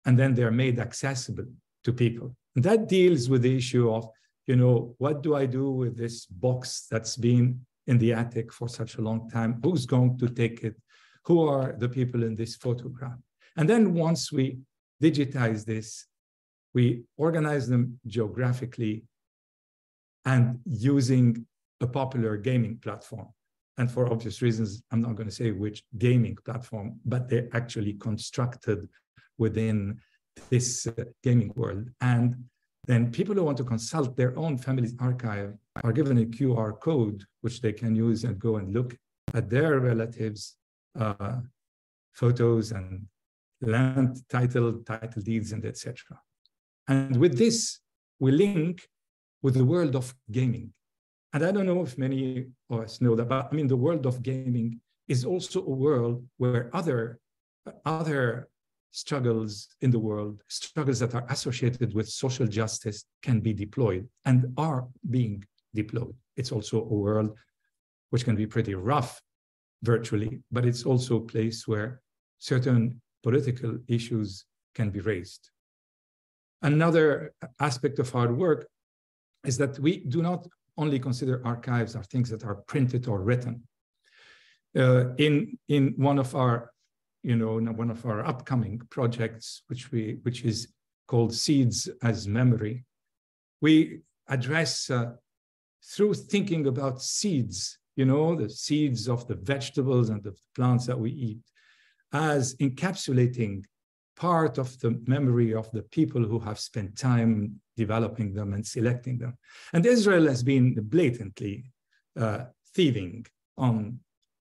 and 0.05 0.17
then 0.17 0.33
they're 0.33 0.51
made 0.51 0.79
accessible 0.79 1.45
to 1.83 1.93
people. 1.93 2.35
And 2.55 2.63
that 2.63 2.87
deals 2.87 3.29
with 3.29 3.41
the 3.41 3.55
issue 3.55 3.91
of, 3.91 4.07
you 4.45 4.55
know, 4.55 4.95
what 4.97 5.21
do 5.21 5.35
I 5.35 5.45
do 5.45 5.69
with 5.71 5.97
this 5.97 6.25
box 6.25 6.87
that's 6.89 7.17
been 7.17 7.65
in 7.87 7.97
the 7.97 8.13
attic 8.13 8.53
for 8.53 8.69
such 8.69 8.95
a 8.95 9.01
long 9.01 9.29
time? 9.29 9.59
Who's 9.63 9.85
going 9.85 10.17
to 10.19 10.29
take 10.29 10.63
it? 10.63 10.75
Who 11.25 11.47
are 11.47 11.75
the 11.77 11.89
people 11.89 12.23
in 12.23 12.35
this 12.35 12.55
photograph? 12.55 13.19
And 13.57 13.69
then 13.69 13.93
once 13.93 14.31
we 14.31 14.59
digitize 15.03 15.65
this, 15.65 16.05
we 16.73 17.03
organize 17.17 17.67
them 17.67 17.99
geographically 18.05 19.03
and 20.25 20.59
using 20.65 21.45
a 21.81 21.87
popular 21.87 22.37
gaming 22.37 22.77
platform. 22.77 23.27
And 23.77 23.91
for 23.91 24.11
obvious 24.11 24.41
reasons, 24.41 24.81
I'm 24.91 25.01
not 25.01 25.15
going 25.15 25.29
to 25.29 25.35
say 25.35 25.51
which 25.51 25.83
gaming 25.97 26.37
platform, 26.43 26.99
but 27.05 27.29
they're 27.29 27.49
actually 27.53 27.93
constructed 27.93 28.89
within 29.37 29.99
this 30.49 30.87
uh, 30.87 31.03
gaming 31.23 31.51
world. 31.55 31.89
And 32.01 32.35
then 32.85 33.11
people 33.11 33.35
who 33.35 33.43
want 33.43 33.57
to 33.57 33.63
consult 33.63 34.15
their 34.15 34.37
own 34.37 34.57
family's 34.57 34.95
archive 34.99 35.53
are 35.83 35.91
given 35.91 36.17
a 36.19 36.25
QR 36.25 36.79
code, 36.79 37.23
which 37.41 37.61
they 37.61 37.73
can 37.73 37.95
use 37.95 38.23
and 38.23 38.39
go 38.39 38.55
and 38.57 38.73
look 38.73 38.95
at 39.33 39.49
their 39.49 39.79
relatives' 39.79 40.55
uh, 40.97 41.41
photos 42.13 42.71
and 42.71 43.05
land 43.61 44.17
title, 44.29 44.81
title 44.85 45.21
deeds, 45.21 45.51
and 45.51 45.65
etc. 45.65 46.19
And 46.87 47.17
with 47.17 47.37
this, 47.37 47.79
we 48.19 48.31
link 48.31 48.87
with 49.41 49.55
the 49.55 49.65
world 49.65 49.95
of 49.95 50.15
gaming. 50.31 50.73
And 51.33 51.45
I 51.45 51.51
don't 51.51 51.65
know 51.65 51.83
if 51.83 51.97
many 51.97 52.47
of 52.69 52.79
us 52.81 53.01
know 53.01 53.15
that, 53.15 53.27
but 53.27 53.49
I 53.51 53.55
mean, 53.55 53.67
the 53.67 53.75
world 53.75 54.05
of 54.05 54.23
gaming 54.23 54.79
is 55.07 55.25
also 55.25 55.61
a 55.65 55.69
world 55.69 56.25
where 56.37 56.69
other, 56.73 57.19
other 57.85 58.49
struggles 58.91 59.67
in 59.81 59.91
the 59.91 59.99
world, 59.99 60.41
struggles 60.47 60.99
that 60.99 61.13
are 61.13 61.25
associated 61.29 61.93
with 61.93 62.07
social 62.07 62.47
justice 62.47 63.05
can 63.21 63.39
be 63.39 63.53
deployed 63.53 64.07
and 64.25 64.53
are 64.57 64.87
being 65.09 65.43
deployed. 65.73 66.15
It's 66.35 66.51
also 66.51 66.81
a 66.81 66.93
world 67.05 67.37
which 68.09 68.23
can 68.23 68.35
be 68.35 68.47
pretty 68.47 68.73
rough 68.73 69.21
virtually, 69.83 70.41
but 70.51 70.65
it's 70.65 70.85
also 70.85 71.17
a 71.17 71.27
place 71.33 71.67
where 71.67 72.01
certain 72.39 73.01
political 73.21 73.77
issues 73.87 74.45
can 74.73 74.89
be 74.89 75.01
raised. 75.01 75.49
Another 76.61 77.33
aspect 77.59 77.99
of 77.99 78.15
our 78.15 78.33
work 78.33 78.67
is 79.45 79.57
that 79.57 79.77
we 79.79 79.97
do 79.97 80.21
not 80.21 80.47
only 80.77 80.99
consider 80.99 81.41
archives 81.45 81.95
are 81.95 82.03
things 82.03 82.29
that 82.29 82.43
are 82.43 82.55
printed 82.67 83.07
or 83.07 83.21
written. 83.21 83.63
Uh, 84.77 85.15
in, 85.15 85.57
in 85.69 85.93
one 85.97 86.19
of 86.19 86.35
our 86.35 86.71
you 87.27 87.35
know, 87.35 87.59
one 87.73 87.91
of 87.91 88.05
our 88.05 88.25
upcoming 88.25 88.79
projects, 88.89 89.63
which 89.67 89.91
we 89.91 90.17
which 90.23 90.45
is 90.45 90.69
called 91.07 91.33
Seeds 91.33 91.89
as 92.01 92.25
Memory, 92.25 92.85
we 93.59 93.99
address 94.29 94.89
uh, 94.89 95.11
through 95.83 96.13
thinking 96.13 96.67
about 96.67 97.01
seeds, 97.01 97.79
you 97.97 98.05
know, 98.05 98.33
the 98.33 98.49
seeds 98.49 99.09
of 99.09 99.27
the 99.27 99.35
vegetables 99.35 100.09
and 100.09 100.23
the 100.23 100.33
plants 100.55 100.85
that 100.85 100.97
we 100.97 101.11
eat, 101.11 101.39
as 102.13 102.55
encapsulating 102.55 103.65
part 104.17 104.57
of 104.57 104.77
the 104.79 104.99
memory 105.07 105.53
of 105.53 105.71
the 105.71 105.83
people 105.83 106.23
who 106.23 106.39
have 106.39 106.59
spent 106.59 106.97
time 106.97 107.59
developing 107.75 108.33
them 108.33 108.53
and 108.53 108.65
selecting 108.65 109.17
them. 109.19 109.37
And 109.73 109.85
Israel 109.85 110.27
has 110.27 110.43
been 110.43 110.73
blatantly 110.81 111.71
uh, 112.19 112.45
thieving 112.73 113.25
on, 113.57 113.99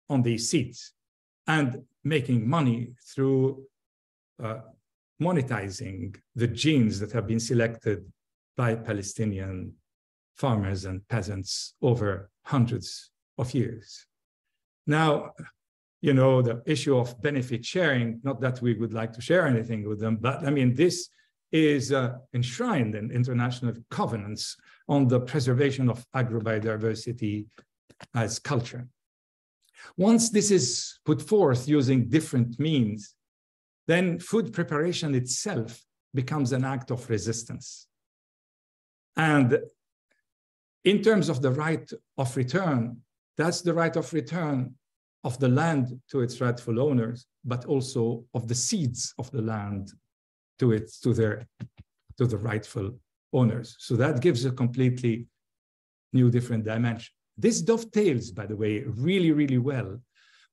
on 0.09 0.23
these 0.23 0.51
seeds. 0.51 0.93
And 1.47 1.83
making 2.03 2.49
money 2.49 2.95
through 3.15 3.65
uh, 4.43 4.61
monetizing 5.21 6.17
the 6.35 6.47
genes 6.47 7.01
that 7.01 7.13
have 7.13 7.27
been 7.27 7.41
selected 7.41 8.05
by 8.57 8.75
Palestinian 8.75 9.73
farmers 10.37 10.85
and 10.85 11.07
peasants 11.09 11.75
over 11.83 12.31
hundreds 12.45 13.11
of 13.39 13.53
years. 13.55 14.07
Now, 14.87 15.33
you 16.01 16.15
know, 16.15 16.43
the 16.43 16.63
issue 16.67 16.97
of 16.97 17.21
benefit 17.23 17.65
sharing, 17.65 18.21
not 18.23 18.41
that 18.41 18.61
we 18.61 18.75
would 18.75 18.93
like 18.93 19.13
to 19.13 19.21
share 19.21 19.47
anything 19.47 19.89
with 19.89 20.01
them, 20.01 20.17
but 20.21 20.47
I 20.47 20.51
mean, 20.51 20.75
this 20.75 21.09
is 21.53 21.93
uh, 21.93 22.15
enshrined 22.35 22.95
in 22.95 23.11
international 23.11 23.75
covenants 23.91 24.57
on 24.89 25.09
the 25.09 25.21
preservation 25.21 25.89
of 25.89 26.05
agrobiodiversity 26.15 27.47
as 28.15 28.39
culture. 28.39 28.89
Once 29.97 30.31
this 30.31 30.51
is 30.51 30.99
put 31.05 31.23
forth 31.23 31.69
using 31.69 32.09
different 32.09 32.59
means, 32.59 33.15
then 33.87 34.19
food 34.19 34.53
preparation 34.53 35.15
itself 35.15 35.83
becomes 36.15 36.53
an 36.53 36.65
act 36.65 36.91
of 36.91 37.09
resistance. 37.09 37.87
And 39.17 39.59
in 40.85 41.03
terms 41.03 41.29
of 41.29 41.43
the 41.43 41.51
right 41.51 41.91
of 42.19 42.37
return, 42.37 42.99
that's 43.37 43.61
the 43.63 43.75
right 43.75 43.95
of 43.97 44.13
return 44.13 44.75
of 45.27 45.39
the 45.41 45.49
land 45.49 45.85
to 46.11 46.21
its 46.21 46.41
rightful 46.41 46.77
owners, 46.81 47.27
but 47.45 47.65
also 47.65 48.25
of 48.33 48.47
the 48.47 48.55
seeds 48.55 49.13
of 49.19 49.29
the 49.33 49.43
land 49.43 49.93
to 50.61 50.67
its 50.77 51.01
to 51.01 51.13
their 51.13 51.35
to 52.19 52.25
the 52.33 52.41
rightful 52.51 52.89
owners. 53.33 53.69
So 53.87 53.93
that 53.97 54.23
gives 54.27 54.45
a 54.45 54.53
completely 54.53 55.27
new 56.13 56.31
different 56.31 56.65
dimension. 56.65 57.13
This 57.37 57.61
dovetails, 57.61 58.31
by 58.31 58.47
the 58.47 58.57
way, 58.63 58.85
really, 58.87 59.33
really 59.33 59.59
well 59.59 59.91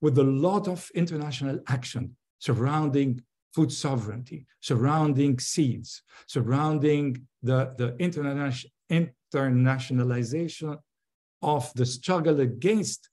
with 0.00 0.18
a 0.18 0.30
lot 0.46 0.66
of 0.74 0.90
international 0.94 1.58
action 1.68 2.04
surrounding 2.40 3.22
food 3.54 3.70
sovereignty, 3.72 4.44
surrounding 4.60 5.38
seeds, 5.38 6.02
surrounding 6.26 7.06
the, 7.42 7.72
the 7.78 7.96
international, 7.98 8.72
internationalization 8.90 10.76
of 11.40 11.72
the 11.74 11.86
struggle 11.86 12.40
against 12.40 13.08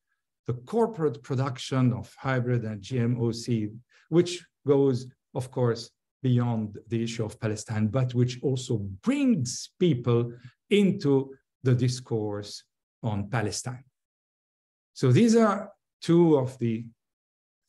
the 0.47 0.53
corporate 0.53 1.21
production 1.23 1.93
of 1.93 2.13
hybrid 2.17 2.63
and 2.63 2.81
GMO 2.81 3.33
seed, 3.33 3.71
which 4.09 4.43
goes, 4.67 5.07
of 5.33 5.51
course, 5.51 5.89
beyond 6.23 6.77
the 6.87 7.03
issue 7.03 7.25
of 7.25 7.39
Palestine, 7.39 7.87
but 7.87 8.13
which 8.13 8.39
also 8.43 8.77
brings 9.03 9.71
people 9.79 10.31
into 10.69 11.33
the 11.63 11.73
discourse 11.73 12.63
on 13.03 13.29
Palestine. 13.29 13.83
So 14.93 15.11
these 15.11 15.35
are 15.35 15.71
two 16.01 16.37
of 16.37 16.57
the 16.59 16.85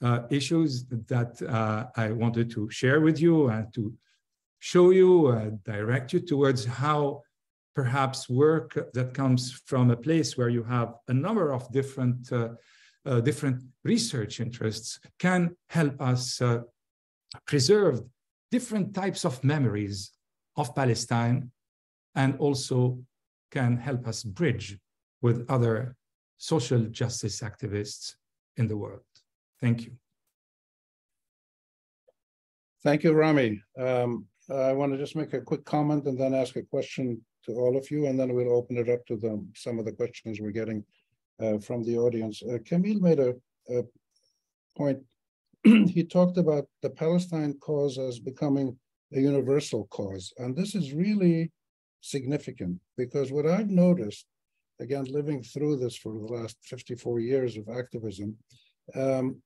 uh, 0.03 0.20
issues 0.31 0.85
that 0.87 1.41
uh, 1.43 1.87
I 1.97 2.11
wanted 2.11 2.51
to 2.53 2.68
share 2.70 3.01
with 3.01 3.20
you 3.20 3.49
and 3.49 3.73
to 3.75 3.95
show 4.59 4.91
you, 4.91 5.29
uh, 5.29 5.51
direct 5.64 6.12
you 6.12 6.20
towards 6.20 6.64
how 6.64 7.23
perhaps 7.75 8.29
work 8.29 8.79
that 8.93 9.14
comes 9.14 9.53
from 9.66 9.91
a 9.91 9.97
place 9.97 10.37
where 10.37 10.49
you 10.49 10.62
have 10.62 10.95
a 11.09 11.14
number 11.14 11.53
of 11.53 11.70
different 11.73 12.31
uh, 12.33 12.51
uh, 13.05 13.20
different 13.20 13.61
research 13.85 14.39
interests 14.39 15.01
can 15.18 15.57
help 15.70 16.01
us 16.01 16.41
uh, 16.41 16.61
preserve 17.47 18.01
different 18.51 18.95
types 18.95 19.25
of 19.25 19.43
memories 19.43 20.12
of 20.57 20.75
Palestine 20.75 21.51
and 22.14 22.37
also 22.39 22.99
can 23.51 23.77
help 23.77 24.07
us 24.07 24.23
bridge 24.23 24.79
with 25.20 25.45
other 25.51 25.97
social 26.39 26.83
justice 26.85 27.41
activists 27.41 28.14
in 28.57 28.68
the 28.68 28.77
world. 28.77 29.01
Thank 29.61 29.83
you. 29.85 29.93
Thank 32.85 33.05
you, 33.05 33.12
Rami. 33.12 33.62
Um, 33.79 34.27
I 34.51 34.73
want 34.73 34.93
to 34.93 34.99
just 34.99 35.16
make 35.16 35.33
a 35.35 35.41
quick 35.41 35.64
comment 35.64 36.07
and 36.07 36.18
then 36.18 36.35
ask 36.35 36.57
a 36.57 36.62
question 36.62 37.20
to 37.45 37.53
all 37.53 37.76
of 37.76 37.90
you, 37.90 38.07
and 38.07 38.18
then 38.18 38.32
we'll 38.32 38.57
open 38.57 38.76
it 38.76 38.88
up 38.88 39.05
to 39.07 39.16
the, 39.16 39.45
some 39.55 39.78
of 39.78 39.84
the 39.84 39.93
questions 39.93 40.40
we're 40.40 40.51
getting 40.51 40.84
uh, 41.40 41.59
from 41.59 41.82
the 41.82 41.97
audience. 41.97 42.43
Uh, 42.43 42.59
Camille 42.64 43.01
made 43.01 43.18
a, 43.18 43.34
a 43.70 43.82
point. 44.76 44.99
he 45.64 46.05
talked 46.05 46.38
about 46.38 46.66
the 46.82 46.90
Palestine 46.90 47.55
cause 47.61 47.99
as 47.99 48.18
becoming 48.18 48.76
a 49.14 49.20
universal 49.20 49.86
cause, 49.86 50.32
and 50.38 50.57
this 50.57 50.74
is 50.74 50.93
really 50.93 51.51
significant 52.01 52.80
because 52.97 53.30
what 53.30 53.47
I've 53.47 53.70
noticed, 53.70 54.26
again, 54.80 55.05
living 55.05 55.43
through 55.43 55.76
this 55.76 55.97
for 55.97 56.12
the 56.12 56.32
last 56.32 56.57
54 56.62 57.20
years 57.20 57.57
of 57.57 57.68
activism, 57.68 58.36
um, 58.95 59.36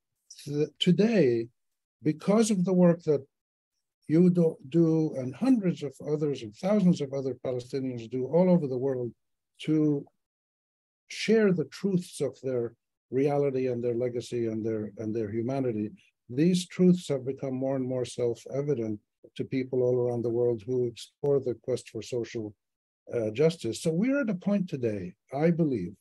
today, 0.79 1.49
because 2.03 2.51
of 2.51 2.65
the 2.65 2.73
work 2.73 3.03
that 3.05 3.25
you 4.09 4.31
do, 4.31 4.57
do, 4.69 5.15
and 5.17 5.35
hundreds 5.35 5.83
of 5.83 5.95
others 6.13 6.43
and 6.43 6.55
thousands 6.55 7.01
of 7.01 7.13
other 7.13 7.35
Palestinians 7.45 8.09
do 8.11 8.27
all 8.27 8.49
over 8.51 8.67
the 8.67 8.79
world 8.79 9.11
to 9.63 10.05
share 11.09 11.53
the 11.53 11.65
truths 11.67 12.21
of 12.21 12.37
their 12.43 12.75
reality 13.11 13.69
and 13.69 13.83
their 13.83 13.95
legacy 13.95 14.47
and 14.47 14.65
their 14.65 14.91
and 14.99 15.15
their 15.15 15.31
humanity. 15.31 15.91
These 16.29 16.67
truths 16.67 17.09
have 17.09 17.25
become 17.25 17.55
more 17.55 17.77
and 17.77 17.87
more 17.87 18.05
self-evident 18.05 18.99
to 19.37 19.45
people 19.45 19.83
all 19.83 19.97
around 19.97 20.23
the 20.23 20.31
world 20.31 20.63
who 20.67 20.87
explore 20.87 21.41
the 21.41 21.55
quest 21.63 21.89
for 21.91 22.03
social 22.03 22.55
uh, 23.15 23.31
justice. 23.31 23.83
So 23.83 23.91
we're 23.93 24.21
at 24.21 24.31
a 24.31 24.35
point 24.35 24.69
today, 24.69 25.15
I 25.33 25.51
believe, 25.51 25.95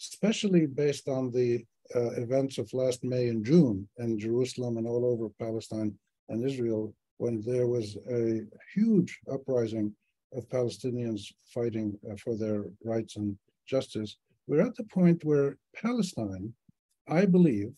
especially 0.00 0.66
based 0.66 1.08
on 1.08 1.30
the 1.30 1.64
uh, 1.94 2.10
events 2.12 2.58
of 2.58 2.72
last 2.72 3.04
May 3.04 3.28
and 3.28 3.44
June 3.44 3.88
in 3.98 4.18
Jerusalem 4.18 4.76
and 4.76 4.86
all 4.86 5.04
over 5.06 5.28
Palestine 5.38 5.94
and 6.28 6.44
Israel, 6.44 6.94
when 7.18 7.42
there 7.42 7.66
was 7.66 7.96
a 8.10 8.40
huge 8.74 9.20
uprising 9.32 9.94
of 10.32 10.48
Palestinians 10.48 11.32
fighting 11.52 11.98
uh, 12.10 12.16
for 12.16 12.36
their 12.36 12.64
rights 12.82 13.16
and 13.16 13.36
justice, 13.66 14.16
we're 14.46 14.66
at 14.66 14.76
the 14.76 14.84
point 14.84 15.24
where 15.24 15.56
Palestine, 15.74 16.52
I 17.08 17.24
believe, 17.24 17.72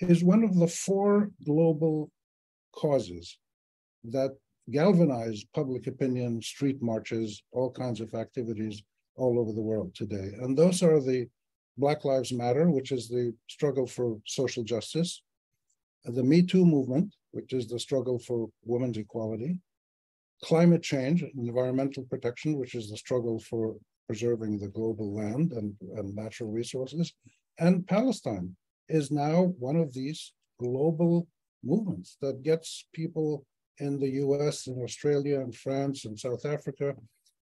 is 0.00 0.24
one 0.24 0.42
of 0.42 0.56
the 0.56 0.66
four 0.66 1.30
global 1.44 2.10
causes 2.72 3.38
that 4.04 4.36
galvanize 4.70 5.44
public 5.54 5.86
opinion, 5.86 6.40
street 6.42 6.80
marches, 6.82 7.42
all 7.52 7.70
kinds 7.70 8.00
of 8.00 8.14
activities 8.14 8.82
all 9.16 9.38
over 9.38 9.52
the 9.52 9.60
world 9.60 9.94
today. 9.94 10.32
And 10.40 10.56
those 10.56 10.82
are 10.82 11.00
the 11.00 11.26
Black 11.76 12.04
Lives 12.04 12.32
Matter, 12.32 12.70
which 12.70 12.92
is 12.92 13.08
the 13.08 13.34
struggle 13.48 13.86
for 13.86 14.18
social 14.26 14.62
justice, 14.62 15.22
the 16.04 16.22
Me 16.22 16.42
Too 16.42 16.64
movement, 16.64 17.14
which 17.32 17.52
is 17.52 17.66
the 17.68 17.78
struggle 17.78 18.18
for 18.18 18.48
women's 18.64 18.96
equality, 18.96 19.58
climate 20.42 20.82
change, 20.82 21.22
environmental 21.36 22.04
protection, 22.04 22.56
which 22.56 22.74
is 22.74 22.90
the 22.90 22.96
struggle 22.96 23.38
for 23.38 23.76
preserving 24.06 24.58
the 24.58 24.68
global 24.68 25.14
land 25.14 25.52
and, 25.52 25.74
and 25.96 26.14
natural 26.14 26.50
resources, 26.50 27.12
and 27.58 27.86
Palestine 27.86 28.56
is 28.88 29.10
now 29.10 29.54
one 29.58 29.76
of 29.76 29.92
these 29.92 30.32
global 30.58 31.28
movements 31.62 32.16
that 32.20 32.42
gets 32.42 32.86
people 32.92 33.44
in 33.78 33.98
the 33.98 34.10
US 34.24 34.66
and 34.66 34.82
Australia 34.82 35.40
and 35.40 35.54
France 35.54 36.04
and 36.04 36.18
South 36.18 36.44
Africa 36.44 36.94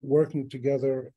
working 0.01 0.49
together 0.49 1.11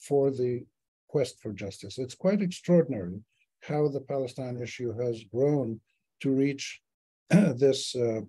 for 0.00 0.30
the 0.30 0.64
quest 1.08 1.40
for 1.40 1.52
justice. 1.52 1.98
It's 1.98 2.14
quite 2.14 2.42
extraordinary 2.42 3.20
how 3.62 3.88
the 3.88 4.00
Palestine 4.00 4.60
issue 4.62 4.96
has 4.98 5.24
grown 5.24 5.80
to 6.20 6.30
reach 6.30 6.80
this, 7.56 7.94
uh, 7.94 8.20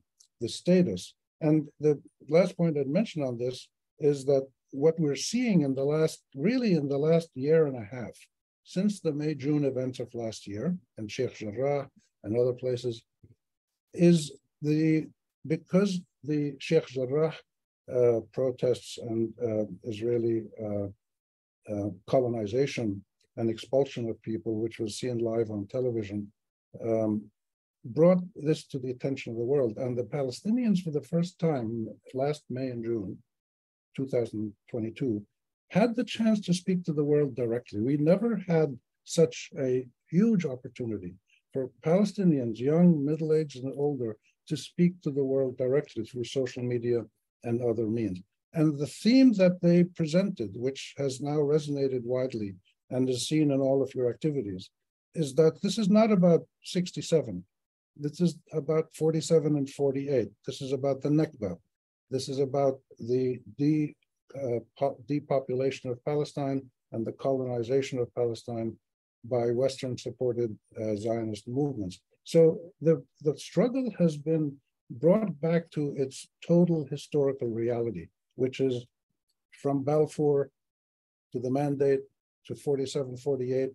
this 0.42 0.56
status. 0.56 1.14
And 1.42 1.68
the 1.80 2.02
last 2.30 2.58
point 2.58 2.78
I'd 2.78 2.88
mention 2.88 3.24
on 3.24 3.38
this 3.38 3.70
is 4.00 4.26
that 4.26 4.48
what 4.72 5.00
we're 5.00 5.16
seeing 5.16 5.62
in 5.62 5.76
the 5.76 5.84
last, 5.84 6.24
really 6.36 6.74
in 6.74 6.88
the 6.88 6.98
last 6.98 7.30
year 7.36 7.68
and 7.68 7.78
a 7.78 7.96
half, 7.96 8.18
since 8.64 9.00
the 9.00 9.14
May 9.14 9.34
June 9.34 9.64
events 9.64 10.00
of 10.00 10.14
last 10.14 10.46
year 10.48 10.76
in 10.98 11.08
Sheikh 11.08 11.36
Jarrah 11.36 11.90
and 12.24 12.38
other 12.38 12.54
places, 12.54 13.04
is 13.94 14.32
the 14.62 15.08
because 15.46 16.02
the 16.24 16.56
Sheikh 16.60 16.88
Jarrah 16.88 17.34
uh, 17.94 18.20
protests 18.34 18.98
and 18.98 19.34
uh, 19.42 19.64
Israeli 19.84 20.44
uh, 20.62 20.88
uh, 21.74 21.90
colonization 22.06 23.04
and 23.38 23.50
expulsion 23.50 24.10
of 24.10 24.22
people, 24.22 24.56
which 24.56 24.80
was 24.80 25.00
seen 25.00 25.20
live 25.20 25.52
on 25.52 25.68
television, 25.68 26.32
um, 26.84 27.24
brought 27.94 28.22
this 28.36 28.66
to 28.68 28.80
the 28.80 28.92
attention 28.92 29.32
of 29.32 29.38
the 29.38 29.44
world. 29.44 29.78
And 29.78 29.98
the 29.98 30.04
Palestinians, 30.04 30.84
for 30.84 30.92
the 30.92 31.02
first 31.02 31.40
time 31.40 31.88
last 32.14 32.44
May 32.50 32.70
and 32.70 32.84
June 32.84 33.18
2022, 33.96 35.24
had 35.70 35.96
the 35.96 36.04
chance 36.04 36.40
to 36.42 36.54
speak 36.54 36.84
to 36.84 36.94
the 36.94 37.04
world 37.04 37.36
directly. 37.36 37.82
We 37.82 37.98
never 37.98 38.42
had 38.48 38.78
such 39.04 39.50
a 39.60 39.88
huge 40.10 40.46
opportunity 40.46 41.16
for 41.54 41.72
Palestinians, 41.82 42.60
young, 42.60 43.04
middle 43.04 43.34
aged, 43.34 43.64
and 43.64 43.74
older, 43.78 44.18
to 44.48 44.56
speak 44.56 45.02
to 45.02 45.12
the 45.12 45.24
world 45.24 45.58
directly 45.58 46.06
through 46.06 46.24
social 46.24 46.64
media 46.64 47.04
and 47.44 47.62
other 47.62 47.88
means. 47.88 48.22
And 48.54 48.78
the 48.78 48.88
theme 48.88 49.34
that 49.34 49.62
they 49.62 49.84
presented, 49.84 50.52
which 50.56 50.94
has 50.98 51.22
now 51.22 51.38
resonated 51.38 52.04
widely 52.04 52.56
and 52.90 53.10
is 53.10 53.28
seen 53.28 53.52
in 53.52 53.60
all 53.60 53.84
of 53.84 53.94
your 53.94 54.10
activities, 54.10 54.70
is 55.16 55.34
that 55.36 55.62
this 55.62 55.78
is 55.78 55.90
not 55.90 56.12
about 56.12 56.42
67. 56.64 57.44
This 58.00 58.22
is 58.22 58.38
about 58.54 58.94
47 58.96 59.56
and 59.56 59.70
48. 59.70 60.30
This 60.46 60.62
is 60.62 60.72
about 60.72 61.02
the 61.02 61.10
Nakba. 61.10 61.58
This 62.10 62.30
is 62.30 62.40
about 62.40 62.80
the 63.00 63.40
de, 63.58 63.96
uh, 64.36 64.90
depopulation 65.08 65.90
of 65.90 66.04
Palestine 66.06 66.62
and 66.92 67.06
the 67.06 67.12
colonization 67.14 68.00
of 68.00 68.14
Palestine 68.16 68.76
by 69.26 69.52
Western 69.52 69.98
supported 69.98 70.58
uh, 70.80 70.96
Zionist 70.96 71.48
movements. 71.48 72.00
So 72.24 72.60
the, 72.82 73.04
the 73.22 73.38
struggle 73.38 73.92
has 73.98 74.18
been 74.18 74.56
brought 74.90 75.40
back 75.42 75.70
to 75.72 75.94
its 75.98 76.30
total 76.46 76.86
historical 76.90 77.50
reality, 77.50 78.08
which 78.36 78.60
is 78.60 78.86
from 79.62 79.84
Balfour 79.84 80.50
to 81.34 81.40
the 81.40 81.52
mandate 81.52 82.02
to 82.46 82.56
47, 82.56 83.18
48, 83.18 83.70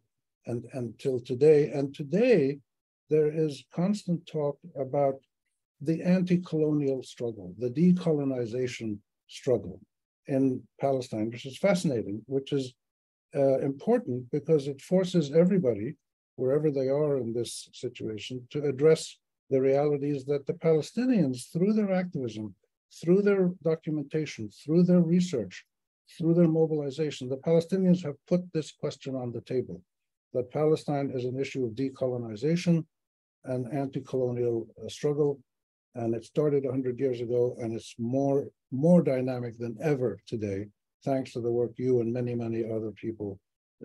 and 0.46 0.64
until 0.72 1.20
today. 1.20 1.70
And 1.70 1.94
today, 1.94 2.58
there 3.10 3.30
is 3.30 3.64
constant 3.74 4.26
talk 4.26 4.58
about 4.76 5.16
the 5.80 6.02
anti-colonial 6.02 7.02
struggle, 7.02 7.54
the 7.58 7.70
decolonization 7.70 8.98
struggle 9.26 9.80
in 10.26 10.62
Palestine, 10.80 11.30
which 11.30 11.46
is 11.46 11.58
fascinating, 11.58 12.22
which 12.26 12.52
is 12.52 12.74
uh, 13.34 13.58
important 13.58 14.30
because 14.30 14.68
it 14.68 14.80
forces 14.80 15.32
everybody 15.32 15.96
wherever 16.36 16.70
they 16.70 16.88
are 16.88 17.18
in 17.18 17.32
this 17.32 17.68
situation, 17.72 18.46
to 18.50 18.64
address 18.64 19.18
the 19.50 19.60
realities 19.60 20.24
that 20.24 20.46
the 20.46 20.54
Palestinians, 20.54 21.50
through 21.52 21.72
their 21.72 21.92
activism, 21.92 22.54
through 23.02 23.22
their 23.22 23.50
documentation, 23.62 24.48
through 24.50 24.82
their 24.82 25.00
research, 25.00 25.64
through 26.16 26.34
their 26.34 26.48
mobilization, 26.48 27.28
the 27.28 27.36
Palestinians 27.36 28.02
have 28.02 28.16
put 28.26 28.40
this 28.52 28.72
question 28.72 29.14
on 29.14 29.32
the 29.32 29.40
table. 29.42 29.82
That 30.34 30.50
Palestine 30.50 31.10
is 31.14 31.24
an 31.24 31.38
issue 31.38 31.64
of 31.64 31.72
decolonization 31.72 32.84
and 33.44 33.72
anti-colonial 33.72 34.66
uh, 34.82 34.88
struggle. 34.88 35.40
And 35.94 36.14
it 36.14 36.24
started 36.24 36.64
100 36.64 36.98
years 36.98 37.20
ago, 37.20 37.56
and 37.60 37.74
it's 37.74 37.94
more, 37.98 38.48
more 38.70 39.02
dynamic 39.02 39.58
than 39.58 39.76
ever 39.82 40.18
today, 40.26 40.66
thanks 41.04 41.32
to 41.32 41.40
the 41.40 41.50
work 41.50 41.72
you 41.76 42.00
and 42.00 42.12
many, 42.12 42.34
many 42.34 42.64
other 42.64 42.92
people 42.92 43.38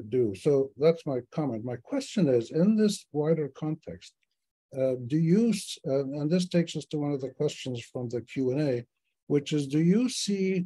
do. 0.10 0.34
So 0.36 0.72
that's 0.78 1.06
my 1.06 1.20
comment. 1.32 1.66
My 1.66 1.76
question 1.78 2.28
is, 2.30 2.52
in 2.52 2.76
this 2.76 3.06
wider 3.12 3.50
context, 3.50 4.14
uh, 4.78 4.96
do 5.08 5.18
you, 5.18 5.54
uh, 5.88 6.04
and 6.04 6.30
this 6.30 6.48
takes 6.48 6.76
us 6.76 6.86
to 6.86 6.98
one 6.98 7.12
of 7.12 7.22
the 7.22 7.30
questions 7.30 7.84
from 7.92 8.10
the 8.10 8.22
Q&A, 8.22 8.86
which 9.28 9.54
is, 9.54 9.68
do 9.68 9.80
you 9.80 10.10
see 10.10 10.66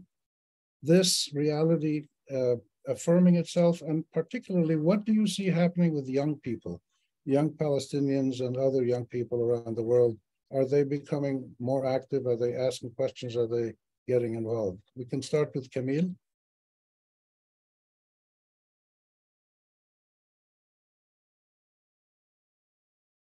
this 0.84 1.30
reality 1.34 2.06
uh, 2.34 2.56
affirming 2.88 3.36
itself? 3.36 3.82
And 3.82 4.04
particularly, 4.12 4.76
what 4.76 5.06
do 5.06 5.14
you 5.14 5.28
see 5.28 5.48
happening 5.48 5.94
with 5.94 6.10
young 6.10 6.36
people, 6.38 6.82
young 7.26 7.50
Palestinians 7.52 8.40
and 8.42 8.58
other 8.58 8.84
young 8.84 9.06
people 9.06 9.42
around 9.42 9.76
the 9.76 9.84
world? 9.84 10.18
Are 10.52 10.66
they 10.66 10.84
becoming 10.84 11.56
more 11.60 11.86
active? 11.86 12.26
Are 12.26 12.36
they 12.38 12.56
asking 12.56 12.92
questions? 12.92 13.38
Are 13.38 13.48
they 13.48 13.74
getting 14.08 14.36
involved? 14.36 14.82
We 14.96 15.06
can 15.06 15.22
start 15.22 15.52
with 15.56 15.72
Camille. 15.72 16.12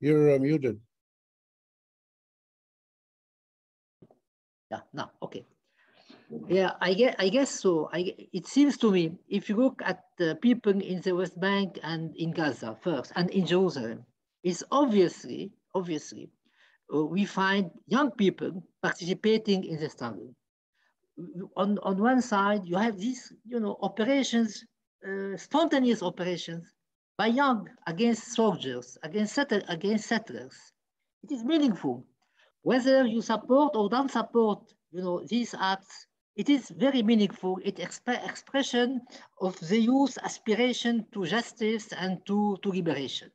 You're 0.00 0.34
uh, 0.34 0.38
muted. 0.38 0.80
Yeah, 4.70 4.80
no, 4.92 5.10
okay. 5.22 5.46
Yeah, 6.48 6.72
I 6.80 6.94
guess, 6.94 7.14
I 7.18 7.28
guess 7.28 7.50
so. 7.50 7.88
I, 7.92 8.14
it 8.32 8.46
seems 8.46 8.76
to 8.78 8.90
me, 8.90 9.12
if 9.28 9.48
you 9.48 9.56
look 9.56 9.80
at 9.84 10.04
the 10.18 10.36
people 10.36 10.72
in 10.80 11.00
the 11.00 11.12
West 11.12 11.38
Bank 11.40 11.78
and 11.82 12.14
in 12.16 12.32
Gaza 12.32 12.76
first, 12.82 13.12
and 13.16 13.30
in 13.30 13.46
Jerusalem, 13.46 14.04
it's 14.42 14.62
obviously, 14.70 15.52
obviously, 15.74 16.30
uh, 16.92 17.04
we 17.04 17.24
find 17.24 17.70
young 17.86 18.10
people 18.10 18.62
participating 18.82 19.64
in 19.64 19.78
the 19.78 19.88
struggle. 19.88 20.34
On, 21.56 21.78
on 21.82 21.98
one 21.98 22.20
side, 22.20 22.62
you 22.64 22.76
have 22.76 22.98
these, 22.98 23.32
you 23.46 23.60
know, 23.60 23.78
operations, 23.80 24.64
uh, 25.06 25.36
spontaneous 25.36 26.02
operations 26.02 26.66
by 27.16 27.26
young 27.26 27.68
against 27.86 28.34
soldiers, 28.34 28.98
against, 29.02 29.34
settle, 29.34 29.62
against 29.68 30.06
settlers. 30.06 30.56
It 31.22 31.32
is 31.32 31.44
meaningful. 31.44 32.04
Whether 32.62 33.06
you 33.06 33.22
support 33.22 33.76
or 33.76 33.88
don't 33.88 34.10
support, 34.10 34.72
you 34.90 35.02
know, 35.02 35.22
these 35.28 35.54
acts, 35.58 36.06
it 36.36 36.48
is 36.48 36.70
very 36.70 37.02
meaningful. 37.02 37.58
It 37.64 37.76
exp 37.76 38.08
expression 38.28 39.02
of 39.40 39.58
the 39.68 39.78
youth 39.78 40.18
aspiration 40.22 41.06
to 41.12 41.26
justice 41.26 41.92
and 41.92 42.24
to, 42.26 42.56
to 42.62 42.68
liberation. 42.70 43.30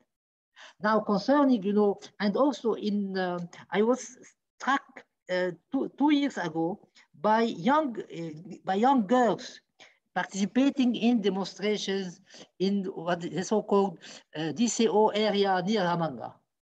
Now 0.82 1.00
concerning, 1.00 1.64
you 1.64 1.74
know, 1.74 2.00
and 2.20 2.36
also 2.36 2.74
in, 2.74 3.18
uh, 3.18 3.39
I 3.72 3.82
was 3.82 4.18
struck 4.58 5.04
uh, 5.32 5.52
two, 5.72 5.91
two 5.97 6.12
years 6.14 6.38
ago 6.38 6.80
by 7.22 7.43
young, 7.43 7.95
uh, 8.00 8.58
by 8.66 8.76
young 8.76 9.08
girls 9.08 9.60
participating 10.16 10.95
in 10.95 11.22
demonstrations 11.22 12.20
in 12.60 12.84
what 12.86 13.22
the 13.22 13.43
so-called 13.43 14.00
uh, 14.36 14.52
DCO 14.52 15.12
area 15.16 15.62
near 15.66 15.82
Ramallah. 15.82 16.34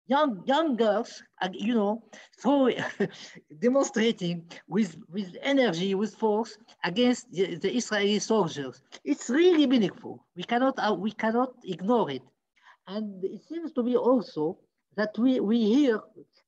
Young, 0.07 0.43
young 0.45 0.77
girls, 0.77 1.23
you 1.53 1.75
know, 1.75 2.03
so 2.37 2.71
demonstrating 3.61 4.45
with, 4.69 4.97
with 5.11 5.37
energy, 5.43 5.95
with 5.95 6.15
force 6.15 6.59
against 6.85 7.31
the, 7.33 7.57
the, 7.57 7.75
Israeli 7.77 8.19
soldiers. 8.19 8.83
It's 9.05 9.31
really 9.31 9.67
meaningful. 9.67 10.25
We 10.37 10.43
cannot, 10.45 10.75
uh, 10.79 10.95
we 10.95 11.13
cannot 11.13 11.53
ignore 11.65 12.11
it. 12.11 12.23
And 12.87 13.25
it 13.25 13.43
seems 13.49 13.73
to 13.73 13.83
me 13.83 13.97
also 13.97 14.59
that 14.97 15.17
we, 15.19 15.41
we 15.41 15.59
hear, 15.65 16.01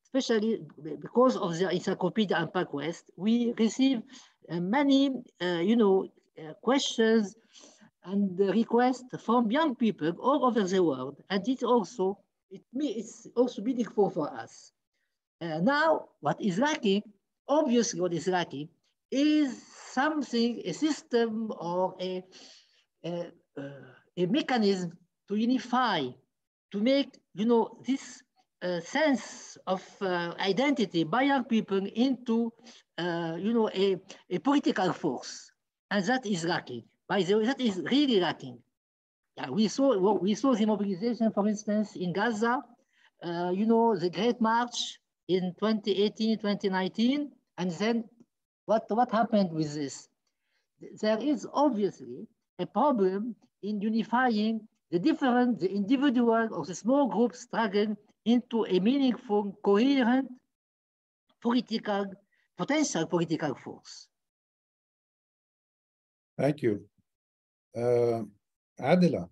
especially 0.05 0.63
because 1.01 1.37
of 1.37 1.59
the 1.59 1.71
Encyclopedia 1.71 2.37
and 2.37 2.67
West, 2.73 3.11
we 3.17 3.55
receive 3.59 4.03
uh, 4.51 4.61
many, 4.61 5.11
uh, 5.41 5.61
you 5.63 5.77
know, 5.77 6.09
uh, 6.39 6.53
questions 6.63 7.37
and 8.05 8.39
requests 8.39 9.05
from 9.23 9.51
young 9.51 9.75
people 9.77 10.13
all 10.21 10.45
over 10.45 10.65
the 10.65 10.83
world. 10.83 11.23
And 11.31 11.47
it's 11.47 11.63
also, 11.63 12.19
it 12.51 12.63
it's 12.75 13.29
also 13.37 13.63
meaningful 13.63 14.11
for 14.11 14.33
us. 14.35 14.73
Uh, 15.43 15.59
now, 15.59 16.09
what 16.21 16.41
is 16.41 16.59
lacking, 16.59 17.03
obviously 17.49 18.01
what 18.01 18.15
is 18.15 18.29
lacking, 18.29 18.69
is 19.11 19.61
something, 19.91 20.63
a 20.65 20.73
system 20.73 21.53
or 21.59 21.97
a, 22.01 22.23
a, 23.05 23.33
uh, 23.59 23.63
a 24.17 24.27
mechanism 24.27 24.97
to 25.27 25.35
unify, 25.35 26.07
to 26.71 26.81
make, 26.81 27.19
you 27.35 27.45
know, 27.45 27.77
this 27.85 28.23
uh, 28.63 28.79
sense 28.81 29.59
of 29.67 29.83
uh, 30.01 30.33
identity 30.39 31.03
by 31.03 31.23
young 31.23 31.45
people 31.45 31.85
into, 31.97 32.53
uh, 32.99 33.35
you 33.37 33.53
know, 33.53 33.69
a, 33.71 33.97
a 34.31 34.39
political 34.39 34.93
force 34.93 35.51
and 35.91 36.05
that 36.07 36.25
is 36.25 36.45
lacking. 36.45 36.85
By 37.09 37.23
the 37.23 37.39
way, 37.39 37.47
that 37.47 37.61
is 37.61 37.83
really 37.91 38.21
lacking. 38.21 38.59
Yeah, 39.37 39.51
we 39.51 39.67
saw 39.69 39.97
we 40.19 40.35
saw 40.35 40.55
the 40.55 40.67
mobilization, 40.67 41.33
for 41.33 41.49
instance, 41.49 41.97
in 41.97 42.13
Gaza. 42.13 42.63
Uh, 43.23 43.51
you 43.55 43.67
know, 43.67 43.97
the 43.97 44.11
Great 44.11 44.41
March 44.41 44.99
in 45.33 45.55
2018, 45.59 46.39
2019, 46.39 47.31
and 47.57 47.71
then 47.73 48.05
what 48.67 48.85
what 48.91 49.11
happened 49.11 49.51
with 49.53 49.73
this? 49.75 50.09
There 51.01 51.19
is 51.19 51.47
obviously 51.53 52.27
a 52.59 52.67
problem 52.67 53.35
in 53.63 53.81
unifying 53.81 54.69
the 54.91 54.99
different, 54.99 55.59
the 55.59 55.71
individual 55.73 56.49
or 56.53 56.67
the 56.67 56.75
small 56.75 57.09
groups 57.09 57.41
struggling 57.41 57.97
into 58.27 58.67
a 58.67 58.79
meaningful, 58.79 59.57
coherent 59.65 60.29
political, 61.41 62.05
potential 62.59 63.07
political 63.07 63.55
force. 63.55 64.09
Thank 66.39 66.63
you. 66.63 66.85
Uh, 67.75 68.23
Adila. 68.81 69.29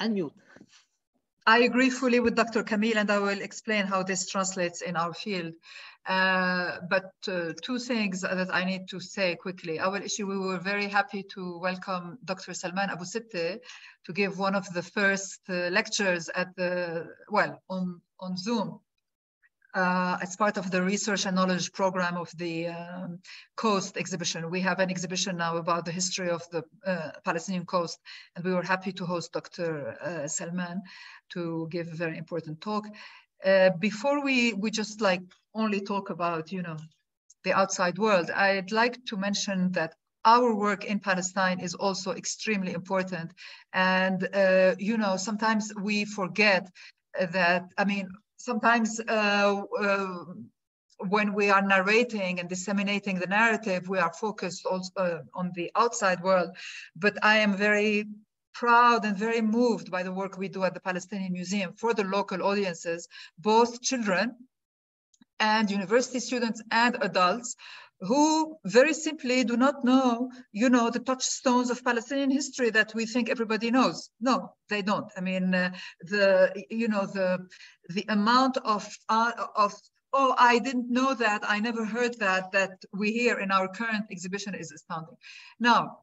Unmute. 0.00 0.43
I 1.46 1.58
agree 1.60 1.90
fully 1.90 2.20
with 2.20 2.36
Dr. 2.36 2.62
Camille, 2.62 2.96
and 2.96 3.10
I 3.10 3.18
will 3.18 3.40
explain 3.42 3.84
how 3.84 4.02
this 4.02 4.26
translates 4.26 4.80
in 4.80 4.96
our 4.96 5.12
field. 5.12 5.52
Uh, 6.06 6.78
but 6.88 7.12
uh, 7.28 7.52
two 7.62 7.78
things 7.78 8.22
that 8.22 8.54
I 8.54 8.64
need 8.64 8.88
to 8.88 9.00
say 9.00 9.36
quickly. 9.36 9.78
Our 9.78 9.98
issue, 9.98 10.26
we 10.26 10.38
were 10.38 10.58
very 10.58 10.88
happy 10.88 11.22
to 11.34 11.58
welcome 11.58 12.18
Dr. 12.24 12.54
Salman 12.54 12.90
Abu 12.90 13.04
Sitta 13.04 13.60
to 14.04 14.12
give 14.12 14.38
one 14.38 14.54
of 14.54 14.66
the 14.72 14.82
first 14.82 15.40
uh, 15.48 15.68
lectures 15.68 16.30
at 16.34 16.54
the, 16.56 17.08
well, 17.30 17.62
on, 17.68 18.00
on 18.20 18.36
Zoom 18.36 18.80
uh, 19.74 20.16
as 20.22 20.36
part 20.36 20.56
of 20.56 20.70
the 20.70 20.82
research 20.82 21.26
and 21.26 21.34
knowledge 21.34 21.72
program 21.72 22.16
of 22.16 22.30
the 22.36 22.68
um, 22.68 23.18
Coast 23.56 23.96
exhibition. 23.96 24.50
We 24.50 24.60
have 24.60 24.78
an 24.78 24.90
exhibition 24.90 25.36
now 25.36 25.56
about 25.56 25.84
the 25.84 25.92
history 25.92 26.30
of 26.30 26.48
the 26.50 26.62
uh, 26.86 27.10
Palestinian 27.24 27.66
coast, 27.66 27.98
and 28.36 28.44
we 28.44 28.54
were 28.54 28.62
happy 28.62 28.92
to 28.92 29.04
host 29.04 29.32
Dr. 29.32 29.96
Uh, 30.00 30.28
Salman 30.28 30.82
to 31.30 31.68
give 31.70 31.88
a 31.88 31.96
very 31.96 32.16
important 32.16 32.60
talk. 32.60 32.86
Uh, 33.44 33.70
before 33.78 34.22
we, 34.22 34.52
we 34.54 34.70
just 34.70 35.00
like 35.00 35.22
only 35.54 35.80
talk 35.80 36.10
about, 36.10 36.52
you 36.52 36.62
know, 36.62 36.76
the 37.42 37.52
outside 37.52 37.98
world, 37.98 38.30
I'd 38.30 38.72
like 38.72 39.04
to 39.06 39.16
mention 39.16 39.72
that 39.72 39.94
our 40.24 40.54
work 40.54 40.84
in 40.84 40.98
Palestine 41.00 41.60
is 41.60 41.74
also 41.74 42.12
extremely 42.12 42.72
important. 42.72 43.32
And, 43.72 44.28
uh, 44.34 44.74
you 44.78 44.96
know, 44.96 45.16
sometimes 45.16 45.72
we 45.80 46.04
forget 46.06 46.70
that, 47.18 47.64
I 47.76 47.84
mean, 47.84 48.08
sometimes 48.36 49.00
uh, 49.00 49.62
uh, 49.80 50.24
when 51.08 51.34
we 51.34 51.50
are 51.50 51.62
narrating 51.62 52.40
and 52.40 52.48
disseminating 52.48 53.18
the 53.18 53.26
narrative, 53.26 53.88
we 53.88 53.98
are 53.98 54.12
focused 54.12 54.66
also 54.66 54.90
uh, 54.96 55.18
on 55.34 55.52
the 55.54 55.70
outside 55.74 56.22
world. 56.22 56.50
But 56.96 57.18
I 57.22 57.38
am 57.38 57.56
very 57.56 58.06
proud 58.54 59.04
and 59.04 59.16
very 59.16 59.40
moved 59.40 59.90
by 59.90 60.02
the 60.02 60.12
work 60.12 60.38
we 60.38 60.48
do 60.48 60.64
at 60.64 60.74
the 60.74 60.80
Palestinian 60.80 61.32
Museum 61.32 61.72
for 61.74 61.92
the 61.92 62.04
local 62.04 62.42
audiences, 62.42 63.08
both 63.38 63.82
children 63.82 64.36
and 65.40 65.70
university 65.70 66.20
students 66.20 66.62
and 66.70 66.96
adults 67.00 67.56
who 68.00 68.58
very 68.64 68.92
simply 68.92 69.44
do 69.44 69.56
not 69.56 69.84
know, 69.84 70.30
you 70.52 70.68
know, 70.68 70.90
the 70.90 70.98
touchstones 70.98 71.70
of 71.70 71.84
Palestinian 71.84 72.30
history 72.30 72.70
that 72.70 72.94
we 72.94 73.06
think 73.06 73.30
everybody 73.30 73.70
knows. 73.70 74.10
No, 74.20 74.54
they 74.68 74.82
don't. 74.82 75.10
I 75.16 75.20
mean, 75.20 75.54
uh, 75.54 75.70
the, 76.00 76.64
you 76.70 76.88
know, 76.88 77.06
the, 77.06 77.46
the 77.88 78.04
amount 78.08 78.58
of, 78.58 78.86
uh, 79.08 79.32
of 79.56 79.74
oh, 80.12 80.34
I 80.38 80.58
didn't 80.58 80.90
know 80.90 81.14
that, 81.14 81.42
I 81.46 81.60
never 81.60 81.84
heard 81.84 82.18
that, 82.18 82.52
that 82.52 82.84
we 82.92 83.12
hear 83.12 83.38
in 83.38 83.50
our 83.50 83.68
current 83.68 84.06
exhibition 84.10 84.54
is 84.54 84.70
astounding. 84.70 85.16
Now, 85.58 85.98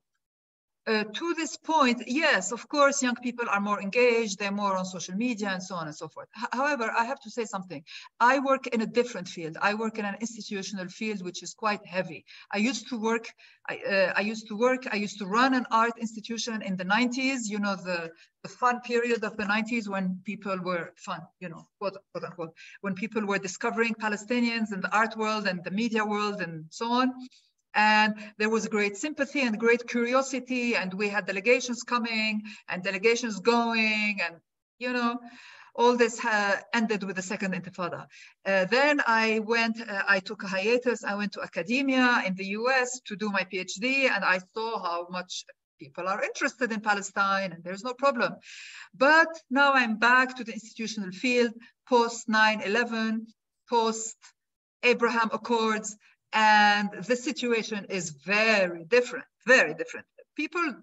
uh, 0.88 1.04
to 1.04 1.34
this 1.36 1.58
point, 1.58 2.02
yes, 2.08 2.52
of 2.52 2.68
course, 2.68 3.04
young 3.04 3.16
people 3.16 3.46
are 3.48 3.60
more 3.60 3.80
engaged, 3.80 4.40
they're 4.40 4.52
more 4.52 4.76
on 4.76 4.86
social 4.86 5.16
media 5.16 5.50
and 5.50 5.62
so 5.62 5.76
on 5.76 5.86
and 5.86 5.96
so 5.96 6.08
forth. 6.08 6.28
H 6.36 6.48
however, 6.52 6.92
I 6.92 7.06
have 7.06 7.20
to 7.22 7.30
say 7.30 7.46
something. 7.46 7.84
I 8.20 8.40
work 8.40 8.66
in 8.68 8.82
a 8.82 8.88
different 8.88 9.28
field. 9.28 9.58
I 9.62 9.76
work 9.76 10.00
in 10.00 10.06
an 10.06 10.16
institutional 10.20 10.88
field, 10.88 11.24
which 11.24 11.44
is 11.44 11.54
quite 11.54 11.86
heavy. 11.86 12.26
I 12.52 12.58
used 12.58 12.90
to 12.90 13.00
work, 13.00 13.26
I, 13.70 13.76
uh, 13.94 14.14
I 14.16 14.22
used 14.22 14.48
to 14.48 14.56
work, 14.58 14.82
I 14.92 14.96
used 14.96 15.20
to 15.20 15.26
run 15.26 15.54
an 15.54 15.66
art 15.70 15.94
institution 16.00 16.62
in 16.64 16.78
the 16.78 16.86
90s, 16.86 17.42
you 17.54 17.60
know, 17.60 17.76
the, 17.76 18.10
the 18.42 18.50
fun 18.50 18.82
period 18.82 19.24
of 19.24 19.38
the 19.38 19.44
90s 19.44 19.88
when 19.88 20.20
people 20.26 20.58
were 20.70 20.94
fun, 20.96 21.22
you 21.40 21.50
know, 21.50 21.68
quote, 21.78 21.98
quote 22.12 22.26
unquote, 22.26 22.54
when 22.82 22.96
people 22.96 23.24
were 23.26 23.38
discovering 23.38 23.94
Palestinians 23.94 24.74
in 24.74 24.82
the 24.82 24.92
art 24.92 25.16
world 25.16 25.46
and 25.48 25.64
the 25.64 25.72
media 25.72 26.04
world 26.04 26.42
and 26.42 26.66
so 26.70 26.92
on 26.92 27.14
and 27.74 28.16
there 28.38 28.50
was 28.50 28.68
great 28.68 28.98
sympathy 28.98 29.42
and 29.42 29.60
great 29.60 29.88
curiosity 29.88 30.76
and 30.76 30.94
we 30.94 31.08
had 31.08 31.26
delegations 31.26 31.84
coming 31.84 32.42
and 32.68 32.84
delegations 32.84 33.40
going 33.40 34.20
and 34.26 34.36
you 34.80 34.92
know 34.92 35.20
all 35.76 35.96
this 35.96 36.24
uh, 36.26 36.58
ended 36.74 37.04
with 37.04 37.16
the 37.16 37.22
second 37.22 37.54
intifada. 37.54 38.06
Uh, 38.46 38.66
then 38.66 39.02
i 39.08 39.40
went 39.40 39.80
uh, 39.82 40.04
i 40.08 40.20
took 40.20 40.44
a 40.44 40.48
hiatus. 40.48 41.04
I 41.04 41.16
went 41.16 41.32
to 41.34 41.42
academia 41.42 42.24
in 42.26 42.36
the 42.36 42.46
us 42.46 43.00
to 43.06 43.16
do 43.16 43.30
my 43.30 43.44
phd 43.44 44.10
and 44.10 44.24
i 44.26 44.40
saw 44.54 44.84
how 44.84 45.08
much 45.10 45.46
people 45.80 46.08
are 46.08 46.24
interested 46.24 46.72
in 46.72 46.82
palestine 46.82 47.54
and 47.54 47.64
there's 47.64 47.84
no 47.84 47.94
problem. 47.94 48.36
But 48.94 49.30
now 49.50 49.74
i'm 49.74 49.98
back 49.98 50.36
to 50.38 50.44
the 50.44 50.54
institutional 50.54 51.12
field 51.12 51.54
post 51.88 52.28
9-11 52.28 53.28
post 53.70 54.18
abraham 54.84 55.30
accords 55.32 55.96
and 56.34 56.90
the 57.06 57.16
situation 57.16 57.86
is 57.90 58.12
very 58.12 58.84
different, 58.86 59.26
very 59.46 59.74
different. 59.74 60.06
People 60.36 60.76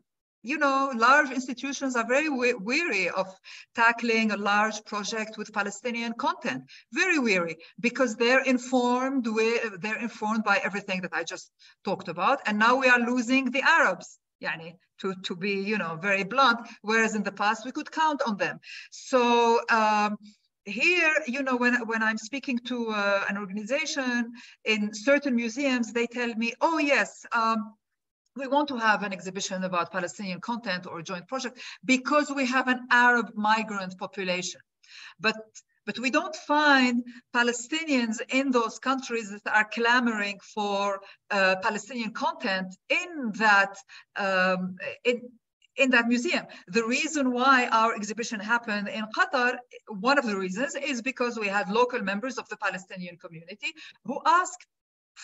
you 0.43 0.57
know, 0.57 0.93
large 0.95 1.31
institutions 1.31 1.97
are 1.97 2.07
very 2.07 2.29
we 2.29 2.55
weary 2.55 3.11
of 3.11 3.27
tackling 3.75 4.31
a 4.31 4.37
large 4.37 4.85
project 4.85 5.37
with 5.37 5.53
Palestinian 5.53 6.13
content. 6.13 6.63
Very 6.93 7.19
weary 7.19 7.57
because 7.81 8.17
they're 8.17 8.45
informed. 8.45 9.27
With, 9.27 9.81
they're 9.81 9.99
informed 9.99 10.45
by 10.45 10.61
everything 10.63 11.03
that 11.03 11.13
I 11.13 11.25
just 11.25 11.51
talked 11.85 12.09
about, 12.09 12.41
and 12.47 12.59
now 12.59 12.77
we 12.77 12.89
are 12.89 13.01
losing 13.01 13.51
the 13.51 13.63
Arabs. 13.63 14.19
Yani, 14.41 14.77
to, 15.01 15.15
to 15.25 15.35
be, 15.35 15.55
you 15.55 15.79
know, 15.79 15.97
very 16.01 16.23
blunt, 16.23 16.61
whereas 16.83 17.17
in 17.17 17.25
the 17.25 17.33
past 17.33 17.65
we 17.65 17.73
could 17.73 17.91
count 17.91 18.23
on 18.25 18.37
them. 18.37 18.61
So 18.93 19.61
um, 19.69 20.17
here, 20.69 21.14
you 21.27 21.43
know, 21.43 21.57
when, 21.57 21.75
when 21.87 22.03
I'm 22.03 22.19
speaking 22.19 22.59
to 22.66 22.91
uh, 22.91 23.25
an 23.29 23.37
organization 23.39 24.33
in 24.64 24.93
certain 24.93 25.35
museums, 25.35 25.93
they 25.93 26.07
tell 26.07 26.35
me, 26.35 26.53
oh 26.61 26.79
yes, 26.79 27.25
um, 27.33 27.75
we 28.37 28.47
want 28.47 28.69
to 28.69 28.77
have 28.77 29.03
an 29.03 29.12
exhibition 29.12 29.64
about 29.64 29.91
Palestinian 29.91 30.41
content 30.41 30.87
or 30.87 31.01
a 31.01 31.03
joint 31.03 31.27
project 31.27 31.59
because 31.85 32.31
we 32.31 32.47
have 32.47 32.69
an 32.69 32.87
Arab 32.91 33.33
migrant 33.35 33.99
population. 33.99 34.61
But 35.19 35.37
but 35.87 35.99
we 35.99 36.11
don't 36.11 36.37
find 36.37 37.03
Palestinians 37.35 38.21
in 38.29 38.51
those 38.51 38.79
countries 38.79 39.31
that 39.31 39.47
are 39.47 39.64
clamoring 39.64 40.39
for 40.55 41.01
uh, 41.31 41.57
Palestinian 41.62 42.12
content 42.12 42.77
in 42.91 43.33
that 43.37 43.75
um, 44.16 44.77
in, 45.03 45.23
in 45.79 45.91
that 45.91 46.09
museum. 46.09 46.45
The 46.66 46.85
reason 46.85 47.33
why 47.33 47.68
our 47.68 47.95
exhibition 47.95 48.41
happened 48.41 48.89
in 48.89 49.05
Qatar, 49.16 49.59
one 50.01 50.18
of 50.18 50.26
the 50.26 50.37
reasons 50.37 50.74
is 50.74 51.01
because 51.03 51.39
we 51.39 51.49
had 51.49 51.70
local 51.70 52.01
members 52.03 52.37
of 52.39 52.49
the 52.49 52.57
Palestinian 52.57 53.16
community 53.16 53.72
who 54.05 54.20
asked 54.26 54.66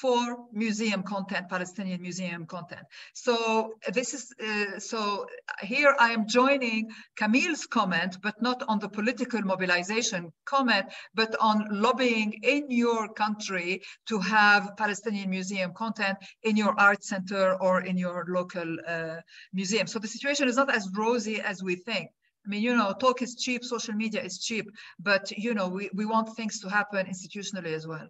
for 0.00 0.48
museum 0.52 1.02
content, 1.04 1.48
Palestinian 1.48 2.02
museum 2.02 2.46
content. 2.46 2.82
So 3.12 3.74
this 3.92 4.12
is, 4.12 4.34
uh, 4.42 4.80
so 4.80 5.26
here 5.60 5.94
I 6.00 6.10
am 6.10 6.26
joining 6.26 6.90
Camille's 7.16 7.64
comment, 7.66 8.18
but 8.20 8.42
not 8.42 8.64
on 8.66 8.80
the 8.80 8.88
political 8.88 9.40
mobilization 9.42 10.32
comment, 10.46 10.86
but 11.14 11.36
on 11.40 11.68
lobbying 11.70 12.32
in 12.42 12.70
your 12.70 13.08
country 13.14 13.82
to 14.08 14.18
have 14.18 14.76
Palestinian 14.76 15.30
museum 15.30 15.72
content 15.72 16.18
in 16.42 16.56
your 16.56 16.74
art 16.78 17.04
center 17.04 17.54
or 17.62 17.82
in 17.82 17.96
your 17.96 18.26
local 18.28 18.76
uh, 18.88 19.20
museum. 19.52 19.86
So 19.86 20.00
the 20.00 20.08
situation 20.08 20.48
is 20.48 20.56
not 20.56 20.74
as 20.74 20.88
rosy 20.96 21.40
as 21.40 21.62
we 21.62 21.76
think. 21.76 22.10
I 22.44 22.50
mean, 22.50 22.62
you 22.62 22.76
know, 22.76 22.92
talk 22.98 23.22
is 23.22 23.36
cheap, 23.36 23.64
social 23.64 23.94
media 23.94 24.22
is 24.22 24.38
cheap, 24.38 24.66
but 24.98 25.30
you 25.30 25.54
know, 25.54 25.68
we, 25.68 25.88
we 25.94 26.04
want 26.04 26.34
things 26.36 26.58
to 26.60 26.68
happen 26.68 27.06
institutionally 27.06 27.74
as 27.74 27.86
well. 27.86 28.08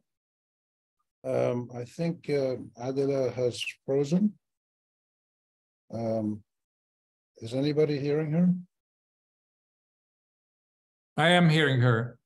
Um, 1.24 1.70
I 1.74 1.84
think 1.84 2.28
uh, 2.28 2.56
Adila 2.78 3.32
has 3.34 3.62
frozen. 3.86 4.34
Um, 5.92 6.42
is 7.38 7.54
anybody 7.54 7.98
hearing 7.98 8.32
her? 8.32 8.54
I 11.16 11.30
am 11.30 11.48
hearing 11.48 11.80
her. 11.80 12.18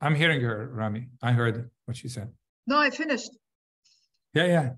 I'm 0.00 0.14
hearing 0.14 0.40
her, 0.42 0.68
Rami. 0.72 1.08
I 1.22 1.32
heard 1.32 1.70
what 1.86 1.96
she 1.96 2.08
said. 2.08 2.30
No, 2.66 2.78
I 2.78 2.90
finished. 2.90 3.30
Yeah, 4.32 4.46
yeah. 4.46 4.70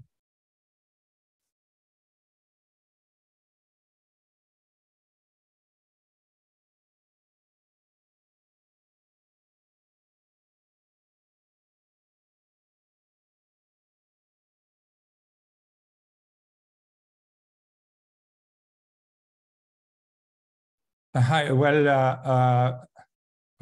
Hi, 21.17 21.51
well, 21.53 21.89
uh, 21.89 22.29
uh, 22.35 22.79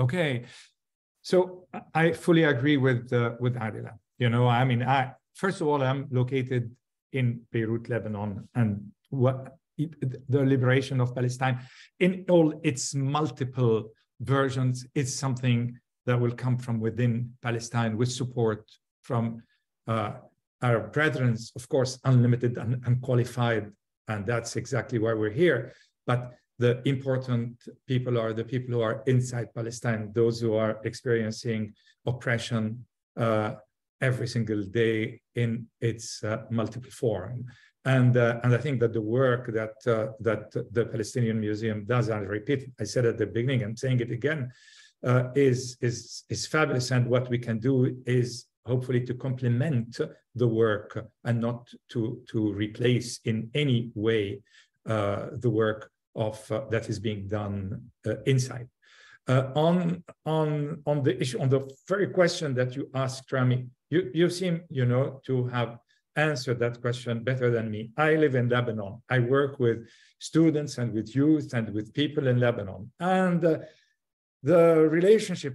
okay. 0.01 0.45
So 1.23 1.67
I 1.95 2.13
fully 2.13 2.45
agree 2.45 2.77
with 2.77 3.13
uh, 3.13 3.33
with 3.41 3.55
Adila. 3.55 3.93
You 4.19 4.31
know, 4.31 4.49
I 4.49 4.65
mean, 4.65 4.83
I 4.83 5.13
first 5.35 5.61
of 5.61 5.67
all, 5.69 5.83
I'm 5.83 6.07
located 6.11 6.71
in 7.13 7.41
Beirut, 7.53 7.89
Lebanon, 7.89 8.49
and 8.55 8.91
what 9.11 9.57
the 9.77 10.45
liberation 10.45 11.01
of 11.01 11.15
Palestine 11.15 11.61
in 12.01 12.25
all 12.29 12.61
its 12.65 12.95
multiple 12.95 13.91
versions 14.21 14.87
is 14.95 15.17
something 15.17 15.79
that 16.07 16.19
will 16.19 16.33
come 16.33 16.59
from 16.59 16.81
within 16.81 17.31
Palestine 17.43 17.97
with 17.97 18.11
support 18.11 18.69
from 19.03 19.43
uh, 19.87 20.13
our 20.63 20.81
brethren, 20.89 21.37
of 21.55 21.69
course, 21.69 21.99
unlimited 22.05 22.59
and 22.59 22.83
unqualified, 22.87 23.71
and 24.09 24.27
that's 24.27 24.57
exactly 24.57 24.99
why 24.99 25.13
we're 25.13 25.31
here. 25.31 25.73
But 26.07 26.33
the 26.59 26.83
important 26.89 27.57
people 27.87 28.19
are 28.19 28.33
the 28.33 28.45
people 28.45 28.75
who 28.75 28.81
are 28.81 29.03
inside 29.07 29.55
Palestine, 29.55 30.11
those 30.13 30.41
who 30.41 30.55
are 30.55 30.81
experiencing 30.85 31.73
oppression 32.07 32.85
uh, 33.17 33.55
every 34.01 34.27
single 34.27 34.63
day 34.63 35.21
in 35.35 35.67
its 35.81 36.23
uh, 36.25 36.39
multiple 36.51 36.91
form. 36.91 37.45
And, 37.85 38.17
uh, 38.17 38.41
and 38.43 38.55
I 38.55 38.59
think 38.59 38.81
that 38.81 38.93
the 38.93 39.01
work 39.01 39.53
that, 39.53 39.77
uh, 39.87 40.13
that 40.21 40.51
the 40.73 40.85
Palestinian 40.85 41.41
Museum 41.41 41.85
does, 41.87 42.09
and 42.09 42.21
I 42.21 42.23
repeat, 42.23 42.71
I 42.81 42.85
said 42.85 43.07
at 43.07 43.19
the 43.19 43.27
beginning, 43.27 43.63
I'm 43.63 43.77
saying 43.77 44.01
it 44.01 44.11
again, 44.11 44.51
uh, 45.05 45.29
is, 45.35 45.77
is, 45.81 46.25
is 46.29 46.47
fabulous. 46.47 46.91
And 46.91 47.07
what 47.07 47.31
we 47.31 47.39
can 47.39 47.59
do 47.59 47.97
is 48.05 48.47
hopefully 48.67 49.01
to 49.07 49.15
complement 49.15 49.99
the 50.35 50.49
work 50.49 51.07
and 51.25 51.41
not 51.41 51.69
to, 51.91 52.21
to 52.29 52.53
replace 52.53 53.21
in 53.25 53.49
any 53.55 53.91
way 53.95 54.43
uh, 54.87 55.29
the 55.33 55.51
work 55.51 55.91
of 56.19 56.53
uh, 56.53 56.65
that 56.71 56.89
is 56.89 56.99
being 56.99 57.29
done 57.29 57.91
uh, 58.07 58.17
inside. 58.27 58.69
Uh, 59.27 59.51
on 59.55 60.03
on 60.25 60.83
on 60.87 61.03
the 61.03 61.15
issue 61.21 61.41
on 61.41 61.49
the 61.49 61.63
very 61.87 62.09
question 62.09 62.55
that 62.55 62.75
you 62.77 62.91
asked, 62.95 63.31
Rami, 63.31 63.67
you 63.91 64.11
you 64.15 64.29
seem 64.29 64.63
you 64.71 64.87
know 64.87 65.21
to 65.27 65.47
have 65.49 65.79
answered 66.17 66.59
that 66.59 66.81
question 66.81 67.23
better 67.23 67.51
than 67.51 67.71
me. 67.71 67.91
I 67.97 68.17
live 68.17 68.35
in 68.35 68.49
Lebanon. 68.49 69.03
I 69.09 69.21
work 69.21 69.61
with 69.61 69.87
students 70.19 70.79
and 70.79 70.93
with 70.93 71.15
youth 71.15 71.55
and 71.55 71.73
with 71.73 71.95
people 71.95 72.27
in 72.27 72.41
Lebanon, 72.41 72.91
and 72.99 73.45
uh, 73.45 73.59
the 74.43 74.89
relationship 74.99 75.55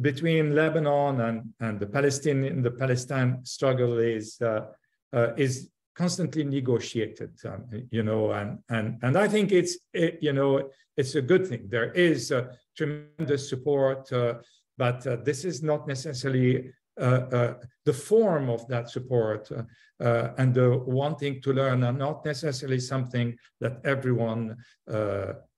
between 0.00 0.54
Lebanon 0.54 1.20
and 1.20 1.38
and 1.60 1.80
the 1.80 1.86
Palestinian 1.86 2.62
the 2.62 2.70
Palestine 2.82 3.44
struggle 3.44 3.98
is 3.98 4.40
uh, 4.40 4.66
uh, 5.12 5.34
is 5.36 5.68
constantly 5.94 6.44
negotiated, 6.44 7.32
um, 7.44 7.64
you 7.90 8.02
know, 8.02 8.32
and 8.32 8.58
and 8.68 8.98
and 9.02 9.16
I 9.16 9.28
think 9.28 9.52
it's 9.52 9.78
it, 9.92 10.18
you 10.20 10.32
know 10.32 10.70
it's 10.96 11.14
a 11.14 11.22
good 11.22 11.46
thing. 11.46 11.68
There 11.68 11.92
is 11.92 12.32
uh, 12.32 12.52
tremendous 12.76 13.48
support, 13.48 14.12
uh, 14.12 14.34
but 14.76 15.06
uh, 15.06 15.16
this 15.24 15.44
is 15.44 15.62
not 15.62 15.86
necessarily 15.86 16.72
uh, 17.00 17.26
uh, 17.32 17.54
the 17.86 17.92
form 17.92 18.50
of 18.50 18.66
that 18.68 18.90
support 18.90 19.50
uh, 19.50 20.28
and 20.36 20.52
the 20.52 20.76
wanting 20.86 21.40
to 21.40 21.52
learn 21.52 21.82
are 21.82 21.92
not 21.92 22.24
necessarily 22.24 22.80
something 22.80 23.36
that 23.60 23.80
everyone 23.84 24.56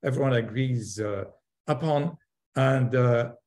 everyone 0.04 0.34
agrees 0.34 1.00
upon, 1.66 2.16
and 2.54 2.94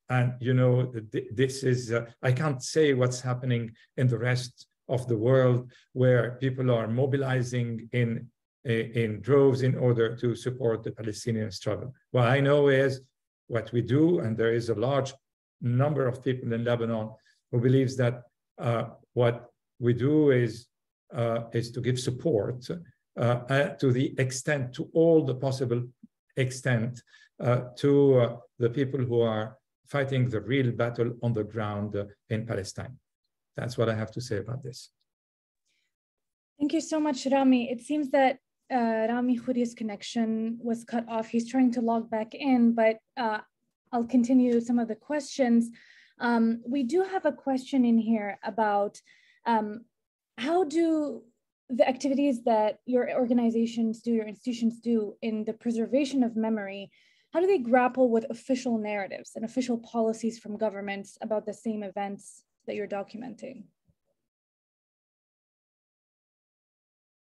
and 0.10 0.34
you 0.40 0.54
know 0.54 0.92
th 1.12 1.24
this 1.32 1.64
is 1.64 1.94
I 2.30 2.32
can't 2.32 2.62
say 2.62 2.94
what's 2.94 3.22
happening 3.22 3.64
in 3.98 4.08
the 4.08 4.18
rest 4.18 4.68
of 4.88 5.08
the 5.08 5.18
world 5.18 5.72
where 5.94 6.38
people 6.40 6.72
are 6.72 6.88
mobilizing 6.88 7.90
in, 7.92 8.28
in 8.64 9.22
droves 9.22 9.62
in 9.62 9.76
order 9.76 10.16
to 10.16 10.36
support 10.36 10.84
the 10.84 10.92
Palestinian 10.92 11.52
struggle. 11.52 11.94
What 12.12 12.28
I 12.28 12.40
know 12.40 12.68
is 12.68 13.02
what 13.48 13.72
we 13.72 13.82
do, 13.82 14.20
and 14.20 14.38
there 14.38 14.54
is 14.54 14.70
a 14.70 14.76
large 14.76 15.14
number 15.62 16.08
of 16.08 16.24
people 16.24 16.54
in 16.54 16.64
Lebanon 16.64 17.12
who 17.52 17.60
believes 17.60 17.96
that 17.98 18.24
uh, 18.60 18.86
what 19.14 19.50
we 19.80 19.94
do 19.94 20.32
is, 20.32 20.68
uh, 21.14 21.42
is 21.54 21.72
to 21.72 21.82
give 21.82 22.00
support 22.00 22.68
uh, 23.18 23.22
uh 23.22 23.70
to 23.76 23.92
the 23.94 24.14
extent, 24.18 24.74
to 24.74 24.90
all 24.94 25.24
the 25.24 25.36
possible 25.36 25.82
extent 26.38 27.02
uh, 27.40 27.62
to 27.78 28.20
uh, 28.20 28.36
the 28.60 28.70
people 28.70 29.00
who 29.00 29.22
are 29.22 29.58
fighting 29.88 30.30
the 30.30 30.42
real 30.42 30.72
battle 30.72 31.12
on 31.22 31.34
the 31.34 31.44
ground 31.44 31.96
in 32.30 32.46
Palestine. 32.46 32.98
That's 33.58 33.78
what 33.78 33.90
I 33.90 33.96
have 33.96 34.12
to 34.12 34.22
say 34.22 34.38
about 34.38 34.64
this. 34.64 34.90
Thank 36.60 36.74
you 36.74 36.82
so 36.82 37.00
much, 37.00 37.28
Rami. 37.30 37.70
It 37.70 37.82
seems 37.82 38.12
that 38.12 38.40
uh, 38.74 39.08
Rami 39.10 39.38
Khouri's 39.38 39.74
connection 39.74 40.58
was 40.62 40.84
cut 40.84 41.08
off. 41.10 41.28
He's 41.28 41.50
trying 41.50 41.72
to 41.74 41.82
log 41.82 42.10
back 42.10 42.34
in, 42.34 42.74
but 42.74 42.98
uh, 43.18 43.40
I'll 43.92 44.06
continue 44.06 44.60
some 44.62 44.80
of 44.80 44.88
the 44.88 44.96
questions. 44.96 45.70
Um, 46.20 46.62
we 46.68 46.84
do 46.84 47.04
have 47.04 47.26
a 47.26 47.32
question 47.32 47.86
in 47.86 47.98
here 47.98 48.40
about 48.44 49.02
um, 49.46 49.86
how 50.38 50.64
do 50.64 51.24
the 51.70 51.88
activities 51.88 52.44
that 52.44 52.80
your 52.86 53.12
organizations 53.12 54.02
do, 54.02 54.12
your 54.12 54.28
institutions 54.28 54.80
do 54.80 55.16
in 55.22 55.44
the 55.44 55.54
preservation 55.54 56.24
of 56.24 56.36
memory, 56.36 56.90
how 57.34 57.42
do 57.42 57.48
they 57.48 57.58
grapple 57.58 58.10
with 58.10 58.26
official 58.30 58.78
narratives 58.78 59.32
and 59.36 59.44
official 59.44 59.78
policies 59.80 60.40
from 60.40 60.58
governments 60.58 61.18
about 61.22 61.46
the 61.46 61.54
same 61.54 61.84
events 61.84 62.45
that 62.66 62.76
you're 62.76 62.88
documenting? 62.88 63.64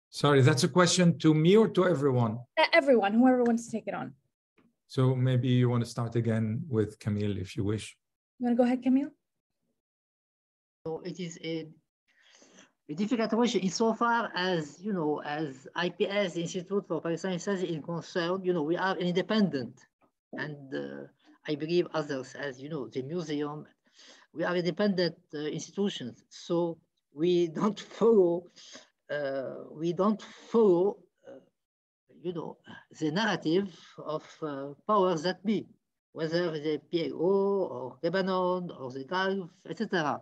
Sorry, 0.09 0.41
that's 0.41 0.63
a 0.63 0.67
question 0.67 1.17
to 1.19 1.33
me 1.33 1.57
or 1.57 1.67
to 1.69 1.87
everyone? 1.87 2.37
Everyone, 2.71 3.13
whoever 3.13 3.43
wants 3.43 3.65
to 3.65 3.71
take 3.71 3.87
it 3.87 3.95
on. 3.95 4.13
So 4.87 5.15
maybe 5.15 5.47
you 5.47 5.69
want 5.69 5.83
to 5.83 5.89
start 5.89 6.15
again 6.15 6.63
with 6.69 6.99
Camille 6.99 7.35
if 7.37 7.57
you 7.57 7.63
wish. 7.63 7.97
You 8.37 8.45
want 8.45 8.57
to 8.57 8.61
go 8.61 8.63
ahead, 8.63 8.83
Camille? 8.83 9.09
So 10.85 11.01
it 11.03 11.19
is 11.19 11.39
a, 11.43 11.67
a 12.89 12.93
difficult 12.93 13.31
question 13.31 13.61
insofar 13.61 14.29
as, 14.35 14.79
you 14.79 14.93
know, 14.93 15.21
as 15.25 15.67
IPS, 15.83 16.35
Institute 16.35 16.85
for 16.87 17.01
Palestinian 17.01 17.39
Studies 17.39 17.63
is 17.63 17.83
concerned, 17.83 18.45
you 18.45 18.53
know, 18.53 18.61
we 18.61 18.77
are 18.77 18.95
independent. 18.97 19.79
And 20.33 20.75
uh, 20.75 21.07
I 21.47 21.55
believe 21.55 21.87
others, 21.95 22.35
as 22.35 22.61
you 22.61 22.69
know, 22.69 22.87
the 22.87 23.01
museum, 23.01 23.65
we 24.34 24.43
are 24.43 24.55
independent 24.55 25.15
uh, 25.34 25.39
institutions. 25.39 26.23
So 26.29 26.77
we 27.13 27.47
don't 27.59 27.79
follow, 27.79 28.45
uh, 29.09 29.65
we 29.71 29.93
don't 29.93 30.21
follow, 30.51 30.97
uh, 31.27 31.39
you 32.21 32.34
know, 32.34 32.57
the 32.99 33.11
narrative 33.11 33.69
of 33.97 34.23
uh, 34.41 34.69
powers 34.88 35.23
that 35.23 35.45
be, 35.45 35.67
whether 36.13 36.51
the 36.51 36.81
PLO 36.91 37.71
or 37.71 37.97
Lebanon 38.01 38.71
or 38.71 38.91
the 38.91 39.05
Gulf, 39.05 39.49
etc. 39.69 40.19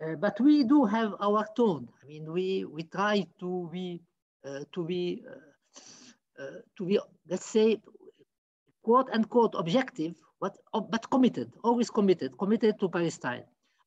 Uh, 0.00 0.14
but 0.16 0.40
we 0.40 0.64
do 0.64 0.84
have 0.84 1.14
our 1.20 1.46
tone. 1.56 1.88
I 2.02 2.06
mean, 2.06 2.32
we 2.32 2.64
we 2.64 2.82
try 2.82 3.26
to 3.40 3.68
be 3.72 4.02
uh, 4.44 4.64
to 4.72 4.84
be 4.84 5.24
to 6.76 6.84
be 6.84 6.98
let's 7.28 7.46
say 7.46 7.80
quote 8.82 9.08
unquote 9.12 9.54
objective, 9.56 10.16
but 10.40 10.56
but 10.72 11.08
committed, 11.10 11.52
always 11.62 11.90
committed, 11.90 12.36
committed 12.38 12.78
to 12.80 12.88
Palestine 12.88 13.44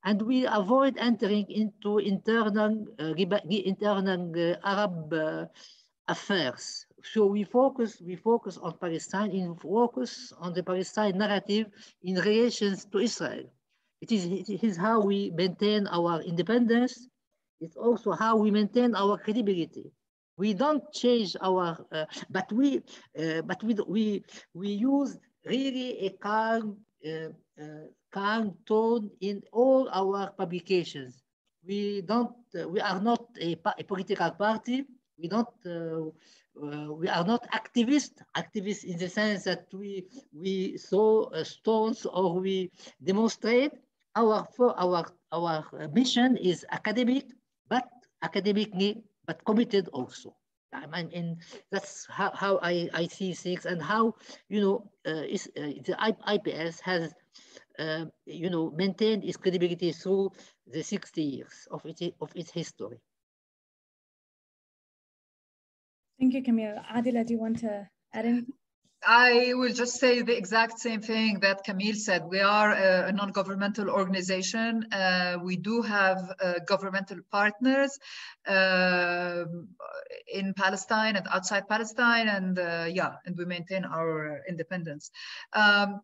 and 0.08 0.22
we 0.22 0.46
avoid 0.46 0.98
entering 0.98 1.46
into 1.50 1.98
internal, 1.98 2.86
uh, 3.00 3.14
internal 3.16 4.32
uh, 4.36 4.56
Arab 4.64 5.14
uh, 5.14 5.46
affairs. 6.08 6.86
So 7.04 7.26
we 7.26 7.44
focus, 7.44 8.02
we 8.02 8.16
focus 8.16 8.58
on 8.58 8.78
Palestine, 8.80 9.32
in 9.32 9.56
focus 9.56 10.32
on 10.40 10.54
the 10.54 10.64
Palestine 10.64 11.18
narrative 11.18 11.68
in 12.04 12.16
relations 12.16 12.86
to 12.86 13.00
Israel. 13.00 13.44
It 14.02 14.12
is, 14.12 14.26
it 14.26 14.64
is 14.64 14.78
how 14.78 15.02
we 15.02 15.32
maintain 15.36 15.88
our 15.88 16.22
independence. 16.22 17.10
It's 17.60 17.76
also 17.76 18.12
how 18.12 18.38
we 18.38 18.50
maintain 18.52 18.96
our 18.96 19.18
credibility. 19.18 19.92
We 20.38 20.54
don't 20.54 20.84
change 20.94 21.36
our, 21.42 21.84
uh, 21.92 22.06
but 22.30 22.52
we, 22.54 22.78
uh, 23.20 23.42
but 23.42 23.62
we, 23.64 23.76
we, 23.88 24.24
we 24.54 24.70
use 24.70 25.18
really 25.48 26.00
a 26.06 26.10
calm, 26.12 26.78
uh, 27.06 27.30
calm 28.12 28.56
tone 28.66 29.10
in 29.22 29.44
all 29.52 29.90
our 29.92 30.32
publications. 30.32 31.24
We 31.66 32.02
don't, 32.02 32.36
uh, 32.56 32.68
we 32.68 32.80
are 32.80 33.02
not 33.02 33.26
a, 33.42 33.56
a, 33.78 33.84
political 33.84 34.32
party. 34.32 34.86
We 35.18 35.28
don't, 35.28 35.48
uh, 35.66 36.08
uh, 36.62 36.94
we 36.94 37.08
are 37.08 37.26
not 37.26 37.46
activists. 37.52 38.22
Activists 38.36 38.84
in 38.84 38.98
the 38.98 39.10
sense 39.10 39.44
that 39.44 39.68
we 39.74 40.06
we 40.34 40.78
throw 40.78 41.30
uh, 41.34 41.44
stones 41.44 42.06
or 42.06 42.40
we 42.40 42.72
demonstrate. 43.04 43.74
Our 44.16 44.48
our 44.60 45.06
our 45.32 45.90
mission 45.94 46.38
is 46.38 46.66
academic, 46.72 47.30
but 47.70 47.86
academically 48.24 49.04
but 49.28 49.44
committed 49.46 49.90
also. 49.94 50.34
I 50.74 51.04
mean, 51.04 51.38
that's 51.72 52.06
how, 52.10 52.32
how 52.34 52.60
I, 52.62 52.90
I 52.94 53.08
see 53.08 53.34
things 53.34 53.66
and 53.66 53.82
how, 53.82 54.16
you 54.50 54.62
know, 54.62 54.92
uh, 55.08 55.24
is, 55.24 55.50
uh, 55.58 55.62
the 55.86 55.96
IPS 56.28 56.80
has 56.82 57.14
uh, 57.80 58.06
you 58.26 58.50
know, 58.50 58.72
maintained 58.72 59.24
its 59.24 59.38
credibility 59.38 59.92
through 59.92 60.32
the 60.66 60.82
60 60.82 61.22
years 61.22 61.68
of 61.72 61.86
its, 61.86 62.02
of 62.20 62.32
its 62.36 62.52
history. 62.52 63.00
Thank 66.20 66.34
you, 66.34 66.44
Camille. 66.44 66.82
Adila, 66.92 67.26
do 67.26 67.34
you 67.34 67.40
want 67.40 67.60
to 67.60 67.88
add 68.14 68.26
anything? 68.26 68.54
I 69.10 69.54
will 69.54 69.72
just 69.72 70.02
say 70.02 70.22
the 70.22 70.38
exact 70.38 70.80
same 70.80 71.00
thing 71.00 71.40
that 71.40 71.64
Camille 71.64 71.96
said. 71.96 72.26
We 72.26 72.42
are 72.42 72.74
a, 72.74 73.12
non-governmental 73.14 73.90
organization. 73.90 74.84
Uh, 74.92 75.38
we 75.42 75.56
do 75.56 75.82
have 75.82 76.20
uh, 76.44 76.56
governmental 76.68 77.20
partners 77.32 77.98
uh, 78.46 79.46
in 80.28 80.54
Palestine 80.54 81.16
and 81.16 81.26
outside 81.32 81.70
Palestine, 81.70 82.28
and 82.28 82.60
uh, 82.60 82.88
yeah, 82.90 83.14
and 83.26 83.38
we 83.38 83.46
maintain 83.46 83.86
our 83.86 84.42
independence. 84.50 85.10
Um, 85.54 86.02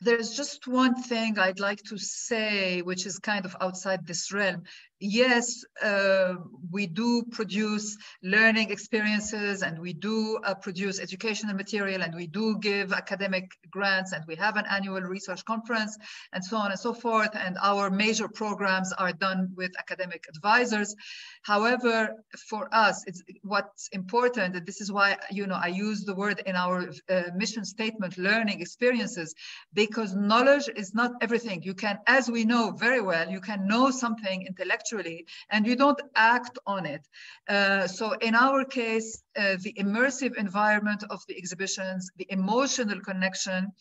there's 0.00 0.34
just 0.34 0.66
one 0.66 1.00
thing 1.00 1.38
I'd 1.38 1.60
like 1.60 1.84
to 1.84 1.98
say, 1.98 2.82
which 2.82 3.06
is 3.06 3.20
kind 3.20 3.44
of 3.44 3.54
outside 3.60 4.04
this 4.04 4.32
realm. 4.32 4.64
Yes, 5.04 5.64
uh, 5.82 6.34
we 6.70 6.86
do 6.86 7.24
produce 7.24 7.98
learning 8.22 8.70
experiences 8.70 9.64
and 9.64 9.76
we 9.80 9.92
do 9.92 10.38
uh, 10.44 10.54
produce 10.54 11.00
educational 11.00 11.56
material 11.56 12.02
and 12.02 12.14
we 12.14 12.28
do 12.28 12.56
give 12.60 12.92
academic 12.92 13.50
grants 13.68 14.12
and 14.12 14.24
we 14.28 14.36
have 14.36 14.56
an 14.56 14.64
annual 14.70 15.00
research 15.00 15.44
conference 15.44 15.98
and 16.32 16.44
so 16.44 16.56
on 16.56 16.70
and 16.70 16.78
so 16.78 16.94
forth. 16.94 17.30
And 17.34 17.58
our 17.60 17.90
major 17.90 18.28
programs 18.28 18.92
are 18.92 19.12
done 19.12 19.50
with 19.56 19.72
academic 19.76 20.26
advisors. 20.28 20.94
However, 21.42 22.14
for 22.48 22.72
us, 22.72 23.02
it's 23.08 23.24
what's 23.42 23.88
important, 23.88 24.54
and 24.54 24.64
this 24.64 24.80
is 24.80 24.92
why, 24.92 25.16
you 25.32 25.48
know, 25.48 25.58
I 25.60 25.66
use 25.66 26.04
the 26.04 26.14
word 26.14 26.40
in 26.46 26.54
our 26.54 26.88
uh, 27.10 27.22
mission 27.34 27.64
statement, 27.64 28.18
learning 28.18 28.60
experiences, 28.60 29.34
because 29.74 30.14
knowledge 30.14 30.70
is 30.76 30.94
not 30.94 31.10
everything. 31.20 31.64
You 31.64 31.74
can, 31.74 31.98
as 32.06 32.30
we 32.30 32.44
know 32.44 32.70
very 32.70 33.00
well, 33.00 33.28
you 33.28 33.40
can 33.40 33.66
know 33.66 33.90
something 33.90 34.46
intellectually 34.46 34.91
and 35.50 35.66
you 35.66 35.76
don't 35.76 36.00
act 36.14 36.58
on 36.66 36.86
it. 36.86 37.06
Uh, 37.48 37.86
so 37.86 38.12
in 38.12 38.34
our 38.34 38.64
case, 38.64 39.22
uh, 39.36 39.56
the 39.62 39.72
immersive 39.78 40.36
environment 40.36 41.04
of 41.10 41.20
the 41.28 41.36
exhibitions, 41.36 42.10
the 42.16 42.26
emotional 42.30 43.00
connection, 43.00 43.72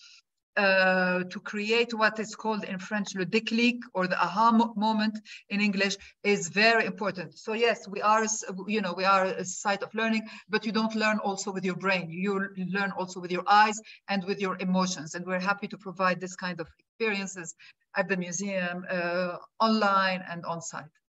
uh, 0.58 1.24
to 1.30 1.40
create 1.40 1.94
what 1.94 2.20
is 2.20 2.36
called 2.36 2.64
in 2.66 2.78
French 2.78 3.16
le 3.16 3.26
déclic 3.26 3.78
or 3.94 4.08
the 4.08 4.22
aha 4.22 4.52
mo 4.52 4.74
moment 4.76 5.18
in 5.50 5.62
English 5.62 5.96
is 6.24 6.50
very 6.50 6.86
important. 6.86 7.38
So 7.38 7.54
yes, 7.54 7.88
we 7.88 8.02
are, 8.02 8.26
you 8.68 8.82
know, 8.82 8.94
we 8.94 9.06
are 9.06 9.26
a 9.26 9.46
site 9.46 9.82
of 9.82 9.94
learning, 9.94 10.28
but 10.50 10.66
you 10.66 10.74
don't 10.74 10.96
learn 10.96 11.20
also 11.20 11.52
with 11.52 11.64
your 11.64 11.78
brain. 11.78 12.10
You 12.10 12.50
learn 12.58 12.92
also 12.92 13.22
with 13.22 13.32
your 13.32 13.44
eyes 13.48 13.80
and 14.10 14.24
with 14.26 14.42
your 14.42 14.58
emotions. 14.60 15.16
And 15.16 15.26
we're 15.26 15.40
happy 15.40 15.68
to 15.70 15.78
provide 15.78 16.20
this 16.20 16.36
kind 16.36 16.60
of 16.60 16.68
experiences 16.80 17.56
at 17.96 18.10
the 18.10 18.18
museum, 18.18 18.86
uh, 18.90 19.38
online 19.60 20.24
and 20.30 20.46
on 20.46 20.62
site. 20.62 21.01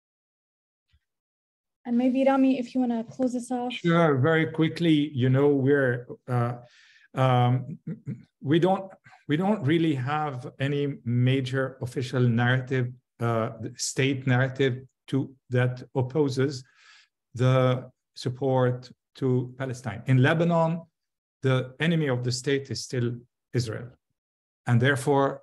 And 1.85 1.97
maybe 1.99 2.25
Rami, 2.25 2.59
if 2.59 2.75
you 2.75 2.81
want 2.81 2.93
to 2.93 3.15
close 3.15 3.33
this 3.33 3.51
off. 3.51 3.73
Sure, 3.73 4.17
very 4.19 4.47
quickly. 4.47 5.11
You 5.15 5.29
know, 5.29 5.49
we're 5.49 6.07
uh, 6.29 6.55
um, 7.15 7.79
we 8.41 8.59
don't 8.59 8.91
we 9.29 9.37
don't 9.37 9.63
really 9.65 9.95
have 9.95 10.53
any 10.61 10.99
major 11.05 11.77
official 11.81 12.21
narrative, 12.21 12.93
uh, 13.21 13.51
state 13.77 14.27
narrative 14.27 14.85
to 15.09 15.35
that 15.51 15.83
opposes 15.95 16.65
the 17.35 17.91
support 18.15 18.91
to 19.17 19.55
Palestine. 19.59 20.03
In 20.07 20.23
Lebanon, 20.23 20.83
the 21.43 21.75
enemy 21.81 22.09
of 22.09 22.25
the 22.25 22.33
state 22.33 22.71
is 22.71 22.83
still 22.83 23.13
Israel. 23.53 23.89
And 24.67 24.81
therefore, 24.81 25.43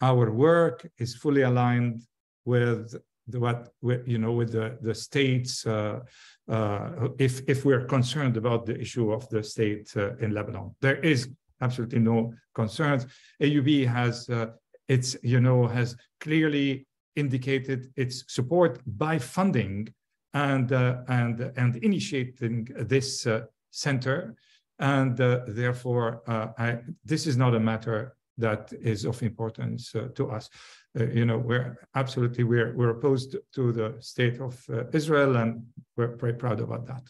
our 0.00 0.30
work 0.30 0.86
is 0.98 1.14
fully 1.14 1.42
aligned 1.42 2.02
with 2.44 2.94
what 3.34 3.72
you 3.82 4.18
know 4.18 4.32
with 4.32 4.52
the 4.52 4.78
the 4.80 4.94
states 4.94 5.66
uh, 5.66 6.00
uh, 6.48 7.08
if 7.18 7.40
if 7.48 7.64
we're 7.64 7.84
concerned 7.84 8.36
about 8.36 8.66
the 8.66 8.80
issue 8.80 9.12
of 9.12 9.28
the 9.30 9.42
state 9.42 9.92
uh, 9.96 10.16
in 10.18 10.32
Lebanon. 10.32 10.74
There 10.80 10.96
is 10.96 11.28
absolutely 11.60 11.98
no 11.98 12.34
concerns. 12.54 13.06
AUB 13.42 13.86
has 13.86 14.28
uh, 14.28 14.46
its, 14.88 15.16
you 15.22 15.40
know, 15.40 15.66
has 15.66 15.96
clearly 16.20 16.86
indicated 17.16 17.90
its 17.96 18.24
support 18.28 18.80
by 18.86 19.18
funding 19.18 19.88
and 20.34 20.72
uh, 20.72 20.98
and 21.08 21.40
and 21.56 21.76
initiating 21.76 22.68
this 22.76 23.26
uh, 23.26 23.40
center, 23.70 24.36
and 24.78 25.16
therefore, 25.16 26.22
I, 26.28 26.78
this 27.04 27.26
is 27.26 27.36
not 27.36 27.54
a 27.54 27.60
matter 27.60 28.15
that 28.38 28.72
is 28.80 29.04
of 29.04 29.22
importance 29.22 29.94
uh, 29.94 30.08
to 30.14 30.30
us. 30.30 30.48
you 30.94 31.24
know, 31.24 31.38
we're 31.38 31.76
absolutely 31.94 32.44
we're 32.44 32.74
we're 32.74 32.90
opposed 32.90 33.36
to 33.54 33.72
the 33.72 33.94
state 34.00 34.40
of 34.40 34.54
Israel, 34.92 35.36
and 35.36 35.66
we're 35.96 36.16
very 36.16 36.34
proud 36.34 36.60
about 36.60 36.86
that. 36.86 37.04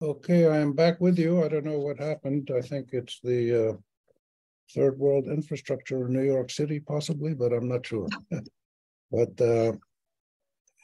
Okay, 0.00 0.46
I 0.46 0.58
am 0.58 0.74
back 0.74 1.00
with 1.00 1.18
you. 1.18 1.42
I 1.44 1.48
don't 1.48 1.64
know 1.64 1.80
what 1.80 1.98
happened. 1.98 2.52
I 2.56 2.60
think 2.60 2.90
it's 2.92 3.18
the 3.20 3.70
uh, 3.70 3.72
third 4.72 4.96
world 4.96 5.26
infrastructure 5.26 6.06
in 6.06 6.12
New 6.12 6.22
York 6.22 6.52
City, 6.52 6.78
possibly, 6.78 7.34
but 7.34 7.52
I'm 7.52 7.68
not 7.68 7.84
sure. 7.84 8.06
but 9.10 9.40
uh, 9.40 9.72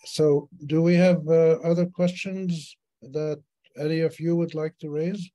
so, 0.05 0.49
do 0.67 0.83
we 0.83 0.95
have 0.97 1.29
uh, 1.29 1.59
other 1.62 1.87
questions 1.87 2.77
that 3.03 3.41
any 3.79 4.01
of 4.01 4.19
you 4.19 4.35
would 4.35 4.55
like 4.55 4.77
to 4.79 4.91
raise 4.91 5.31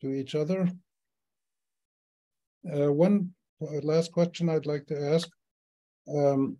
to 0.00 0.12
each 0.12 0.34
other? 0.34 0.68
Uh, 2.70 2.92
one 2.92 3.30
uh, 3.62 3.80
last 3.82 4.12
question 4.12 4.48
I'd 4.48 4.66
like 4.66 4.86
to 4.86 5.12
ask. 5.14 5.28
Um, 6.08 6.58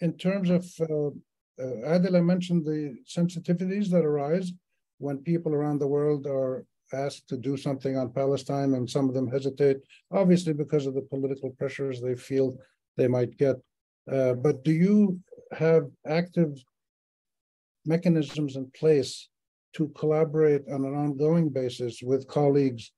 in 0.00 0.16
terms 0.16 0.50
of, 0.50 0.66
uh, 0.80 1.08
uh, 1.62 1.96
Adila 1.96 2.24
mentioned 2.24 2.64
the 2.64 2.96
sensitivities 3.06 3.88
that 3.90 4.04
arise 4.04 4.52
when 4.98 5.18
people 5.18 5.54
around 5.54 5.78
the 5.78 5.86
world 5.86 6.26
are 6.26 6.64
asked 6.92 7.28
to 7.28 7.36
do 7.36 7.56
something 7.56 7.96
on 7.96 8.12
Palestine 8.12 8.74
and 8.74 8.88
some 8.88 9.08
of 9.08 9.14
them 9.14 9.28
hesitate, 9.30 9.78
obviously 10.10 10.52
because 10.52 10.86
of 10.86 10.94
the 10.94 11.02
political 11.02 11.50
pressures 11.50 12.00
they 12.00 12.14
feel 12.14 12.56
they 12.96 13.08
might 13.08 13.36
get. 13.38 13.56
Uh, 14.10 14.34
but 14.34 14.64
do 14.64 14.72
you 14.72 15.18
have 15.52 15.84
active 16.06 16.62
mechanisms 17.86 18.56
in 18.56 18.70
place 18.78 19.28
to 19.74 19.88
collaborate 19.96 20.62
on 20.68 20.84
an 20.84 20.94
ongoing 20.94 21.48
basis 21.48 22.02
with 22.02 22.28
colleagues 22.28 22.92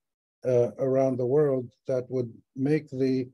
uh, 0.45 0.70
around 0.79 1.16
the 1.16 1.27
world 1.27 1.68
that 1.87 2.05
would 2.11 2.33
make 2.57 2.89
the 2.91 3.27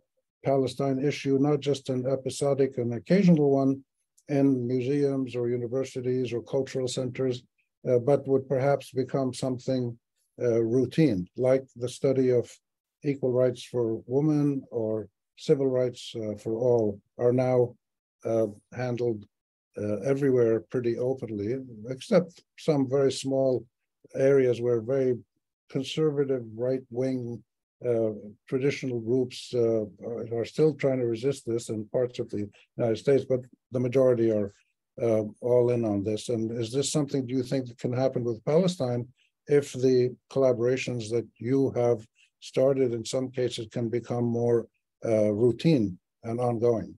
Palestine 0.45 0.99
issue 1.05 1.39
not 1.39 1.61
just 1.61 1.89
an 1.89 2.07
episodic 2.07 2.79
and 2.79 2.95
occasional 2.95 3.51
one 3.51 3.83
in 4.29 4.67
museums 4.67 5.35
or 5.35 5.49
universities 5.49 6.33
or 6.33 6.43
cultural 6.43 6.89
centers, 6.89 7.43
uh, 7.89 7.99
but 7.99 8.27
would 8.29 8.49
perhaps 8.49 8.91
become 8.93 9.35
something 9.35 9.99
uh, 10.41 10.63
routine, 10.63 11.27
like 11.37 11.65
the 11.77 11.89
study 11.89 12.31
of 12.31 12.51
equal 13.05 13.33
rights 13.33 13.63
for 13.65 14.03
women 14.07 14.63
or 14.71 15.09
civil 15.37 15.67
rights 15.67 16.15
uh, 16.17 16.35
for 16.37 16.55
all 16.55 17.01
are 17.19 17.33
now 17.33 17.75
uh, 18.25 18.47
handled 18.73 19.25
uh, 19.81 19.97
everywhere 20.01 20.61
pretty 20.61 20.99
openly, 20.99 21.57
except 21.89 22.43
some 22.59 22.89
very 22.89 23.13
small 23.13 23.65
areas 24.15 24.61
where 24.61 24.81
very 24.81 25.17
conservative 25.71 26.45
right-wing 26.57 27.43
uh, 27.87 28.11
traditional 28.47 29.01
groups 29.01 29.55
uh, 29.55 29.85
are, 30.05 30.41
are, 30.41 30.45
still 30.45 30.75
trying 30.75 30.99
to 30.99 31.07
resist 31.07 31.47
this 31.47 31.71
in 31.71 31.87
parts 31.87 32.19
of 32.19 32.29
the 32.29 32.47
United 32.77 32.99
States, 32.99 33.25
but 33.27 33.41
the 33.73 33.81
majority 33.81 34.31
are 34.31 34.53
uh, 35.01 35.23
all 35.41 35.71
in 35.71 35.85
on 35.85 36.05
this. 36.05 36.29
And 36.29 36.51
is 36.61 36.73
this 36.73 36.93
something 36.93 37.27
do 37.27 37.35
you 37.35 37.43
think 37.43 37.69
that 37.69 37.79
can 37.79 37.93
happen 37.93 38.23
with 38.23 38.45
Palestine 38.45 39.09
if 39.47 39.73
the 39.73 40.15
collaborations 40.31 41.09
that 41.11 41.27
you 41.39 41.71
have 41.71 42.07
started 42.41 42.93
in 42.93 43.05
some 43.05 43.31
cases 43.31 43.67
can 43.73 43.89
become 43.89 44.25
more 44.25 44.67
uh, 45.05 45.33
routine 45.33 45.99
and 46.25 46.39
ongoing? 46.39 46.95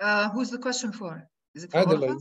Uh, 0.00 0.28
who's 0.30 0.50
the 0.50 0.58
question 0.58 0.92
for? 0.92 1.28
Is 1.54 1.64
it 1.64 1.72
for 1.72 1.78
Adila, 1.78 2.18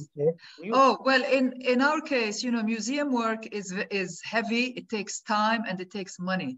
Oh, 0.74 0.98
well, 1.04 1.24
in, 1.24 1.54
in 1.62 1.82
our 1.82 2.02
case, 2.02 2.44
you 2.44 2.52
know, 2.52 2.64
museum 2.64 3.12
work 3.12 3.46
is, 3.52 3.74
is 3.92 4.22
heavy, 4.24 4.66
it 4.66 4.90
takes 4.90 5.22
time 5.22 5.64
and 5.68 5.80
it 5.80 5.92
takes 5.92 6.20
money. 6.20 6.58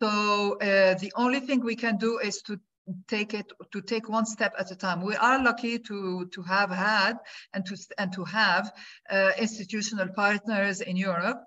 So 0.00 0.58
uh, 0.60 0.94
the 0.94 1.12
only 1.16 1.40
thing 1.40 1.60
we 1.60 1.74
can 1.74 1.96
do 1.96 2.18
is 2.18 2.42
to 2.42 2.60
take 3.08 3.34
it 3.34 3.52
to 3.70 3.80
take 3.80 4.08
one 4.08 4.26
step 4.26 4.54
at 4.58 4.70
a 4.70 4.76
time. 4.76 5.02
We 5.02 5.16
are 5.16 5.42
lucky 5.42 5.78
to 5.78 6.26
to 6.26 6.42
have 6.42 6.70
had 6.70 7.18
and 7.54 7.64
to 7.66 7.76
and 7.98 8.12
to 8.12 8.24
have 8.24 8.72
uh, 9.10 9.30
institutional 9.38 10.08
partners 10.08 10.80
in 10.80 10.96
europe. 10.96 11.40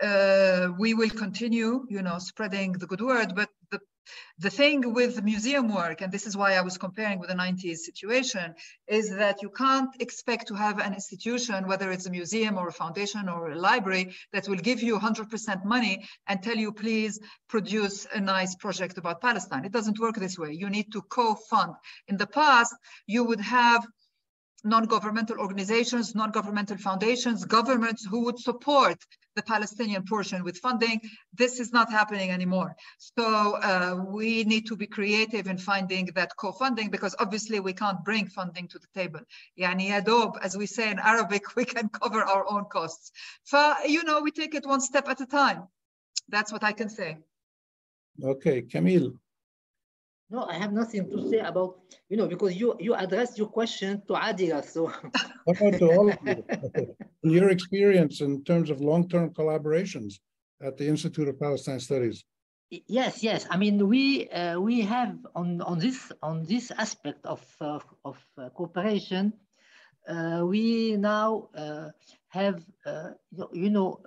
Uh, 0.00 0.68
we 0.78 0.94
will 0.94 1.10
continue 1.10 1.84
you 1.88 2.02
know 2.02 2.18
spreading 2.18 2.72
the 2.74 2.86
good 2.86 3.00
word 3.00 3.34
but 3.34 3.50
the 4.38 4.50
thing 4.50 4.94
with 4.94 5.22
museum 5.22 5.74
work, 5.74 6.00
and 6.00 6.12
this 6.12 6.26
is 6.26 6.36
why 6.36 6.54
I 6.54 6.60
was 6.60 6.78
comparing 6.78 7.18
with 7.18 7.28
the 7.28 7.34
90s 7.34 7.78
situation, 7.78 8.54
is 8.86 9.10
that 9.16 9.42
you 9.42 9.50
can't 9.50 9.90
expect 10.00 10.48
to 10.48 10.54
have 10.54 10.78
an 10.78 10.94
institution, 10.94 11.66
whether 11.66 11.90
it's 11.90 12.06
a 12.06 12.10
museum 12.10 12.56
or 12.56 12.68
a 12.68 12.72
foundation 12.72 13.28
or 13.28 13.50
a 13.50 13.58
library, 13.58 14.14
that 14.32 14.48
will 14.48 14.56
give 14.56 14.82
you 14.82 14.98
100% 14.98 15.64
money 15.64 16.06
and 16.26 16.42
tell 16.42 16.56
you, 16.56 16.72
please 16.72 17.18
produce 17.48 18.06
a 18.14 18.20
nice 18.20 18.54
project 18.54 18.98
about 18.98 19.20
Palestine. 19.20 19.64
It 19.64 19.72
doesn't 19.72 19.98
work 19.98 20.16
this 20.16 20.38
way. 20.38 20.52
You 20.52 20.70
need 20.70 20.92
to 20.92 21.02
co-fund. 21.02 21.74
In 22.06 22.16
the 22.16 22.26
past, 22.26 22.74
you 23.06 23.24
would 23.24 23.40
have 23.40 23.86
non-governmental 24.64 25.38
organizations, 25.38 26.14
non-governmental 26.14 26.76
foundations, 26.76 27.44
governments 27.44 28.04
who 28.04 28.24
would 28.24 28.38
support 28.38 28.98
the 29.36 29.42
Palestinian 29.42 30.04
portion 30.04 30.42
with 30.42 30.58
funding. 30.58 31.00
This 31.32 31.60
is 31.60 31.72
not 31.72 31.90
happening 31.90 32.30
anymore. 32.30 32.74
So 32.98 33.54
uh, 33.54 34.04
we 34.06 34.44
need 34.44 34.66
to 34.66 34.76
be 34.76 34.86
creative 34.86 35.46
in 35.46 35.58
finding 35.58 36.06
that 36.16 36.32
co-funding 36.36 36.90
because 36.90 37.14
obviously 37.20 37.60
we 37.60 37.72
can't 37.72 38.04
bring 38.04 38.26
funding 38.26 38.66
to 38.68 38.78
the 38.78 38.88
table. 38.94 39.20
Yani 39.58 39.90
adob, 39.90 40.38
as 40.42 40.56
we 40.56 40.66
say 40.66 40.90
in 40.90 40.98
Arabic, 40.98 41.42
we 41.56 41.64
can 41.64 41.88
cover 41.88 42.22
our 42.22 42.44
own 42.50 42.64
costs. 42.64 43.12
So, 43.44 43.74
you 43.86 44.02
know, 44.02 44.20
we 44.20 44.32
take 44.32 44.54
it 44.54 44.66
one 44.66 44.80
step 44.80 45.08
at 45.08 45.20
a 45.20 45.26
time. 45.26 45.68
That's 46.28 46.52
what 46.52 46.64
I 46.64 46.72
can 46.72 46.88
say. 46.88 47.18
Okay, 48.22 48.62
Camille. 48.62 49.12
No, 50.30 50.44
I 50.44 50.54
have 50.54 50.72
nothing 50.72 51.10
to 51.10 51.28
say 51.30 51.38
about, 51.38 51.80
you 52.10 52.16
know, 52.18 52.28
because 52.28 52.54
you 52.54 52.76
you 52.78 52.94
addressed 52.94 53.38
your 53.38 53.48
question 53.48 54.02
to 54.08 54.12
Adila, 54.12 54.62
so. 54.62 54.92
to 55.78 55.86
all 55.96 56.10
of 56.10 56.18
you. 56.24 56.44
your 57.22 57.48
experience 57.50 58.20
in 58.20 58.44
terms 58.44 58.68
of 58.70 58.80
long-term 58.80 59.30
collaborations 59.30 60.20
at 60.60 60.76
the 60.76 60.86
Institute 60.86 61.28
of 61.28 61.40
Palestine 61.40 61.80
Studies. 61.80 62.24
Yes, 62.70 63.22
yes. 63.22 63.46
I 63.48 63.56
mean, 63.56 63.88
we 63.88 64.28
uh, 64.28 64.60
we 64.60 64.82
have 64.82 65.16
on 65.34 65.62
on 65.62 65.78
this 65.78 66.12
on 66.22 66.44
this 66.44 66.70
aspect 66.76 67.24
of 67.24 67.40
uh, 67.60 67.80
of 68.04 68.18
uh, 68.36 68.50
cooperation, 68.50 69.32
uh, 70.08 70.42
we 70.44 70.96
now 70.96 71.48
uh, 71.54 71.88
have 72.28 72.64
uh, 72.86 73.10
you 73.52 73.70
know 73.70 74.00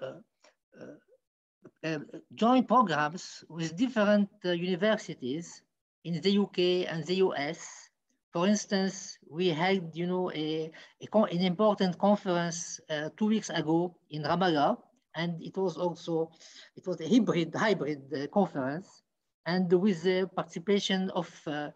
joint 2.35 2.67
programs 2.67 3.43
with 3.49 3.75
different 3.75 4.29
universities 4.43 5.61
in 6.03 6.21
the 6.21 6.37
UK 6.37 6.91
and 6.91 7.05
the 7.05 7.15
US. 7.15 7.89
For 8.33 8.47
instance, 8.47 9.17
we 9.29 9.49
had, 9.49 9.91
you 9.93 10.07
know, 10.07 10.31
a, 10.31 10.71
a 11.01 11.17
an 11.17 11.41
important 11.41 11.97
conference 11.97 12.79
uh, 12.89 13.09
two 13.17 13.27
weeks 13.27 13.49
ago 13.49 13.95
in 14.09 14.23
Ramallah, 14.23 14.77
and 15.15 15.41
it 15.43 15.57
was 15.57 15.75
also, 15.75 16.31
it 16.77 16.87
was 16.87 17.01
a 17.01 17.09
hybrid, 17.09 17.53
hybrid 17.53 18.01
uh, 18.13 18.27
conference, 18.27 19.01
and 19.45 19.71
with 19.73 20.03
the 20.03 20.29
participation 20.33 21.09
of, 21.09 21.29
uh, 21.47 21.71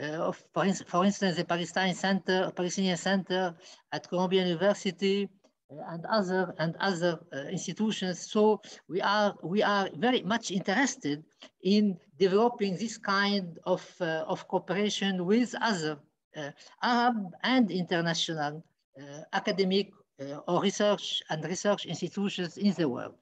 uh 0.00 0.28
of 0.30 0.36
for, 0.54 0.64
for, 0.86 1.04
instance, 1.04 1.36
the 1.36 1.44
Palestine 1.44 1.94
Center, 1.94 2.52
Palestinian 2.54 2.96
Center 2.96 3.56
at 3.90 4.08
Columbia 4.08 4.44
University, 4.44 5.28
and 5.70 6.04
other 6.06 6.54
and 6.58 6.76
other 6.80 7.18
uh, 7.32 7.38
institutions. 7.50 8.30
So 8.30 8.60
we 8.88 9.00
are 9.00 9.34
we 9.42 9.62
are 9.62 9.88
very 9.96 10.22
much 10.22 10.50
interested 10.50 11.24
in 11.62 11.98
developing 12.18 12.76
this 12.76 12.98
kind 12.98 13.58
of 13.64 13.82
uh, 14.00 14.24
of 14.26 14.46
cooperation 14.48 15.24
with 15.26 15.54
other 15.60 15.98
uh, 16.36 16.50
Arab 16.82 17.32
and 17.42 17.70
international 17.70 18.62
uh, 19.00 19.22
academic 19.32 19.90
uh, 20.20 20.38
or 20.46 20.62
research 20.62 21.22
and 21.30 21.44
research 21.44 21.86
institutions 21.86 22.58
in 22.58 22.72
the 22.74 22.88
world. 22.88 23.14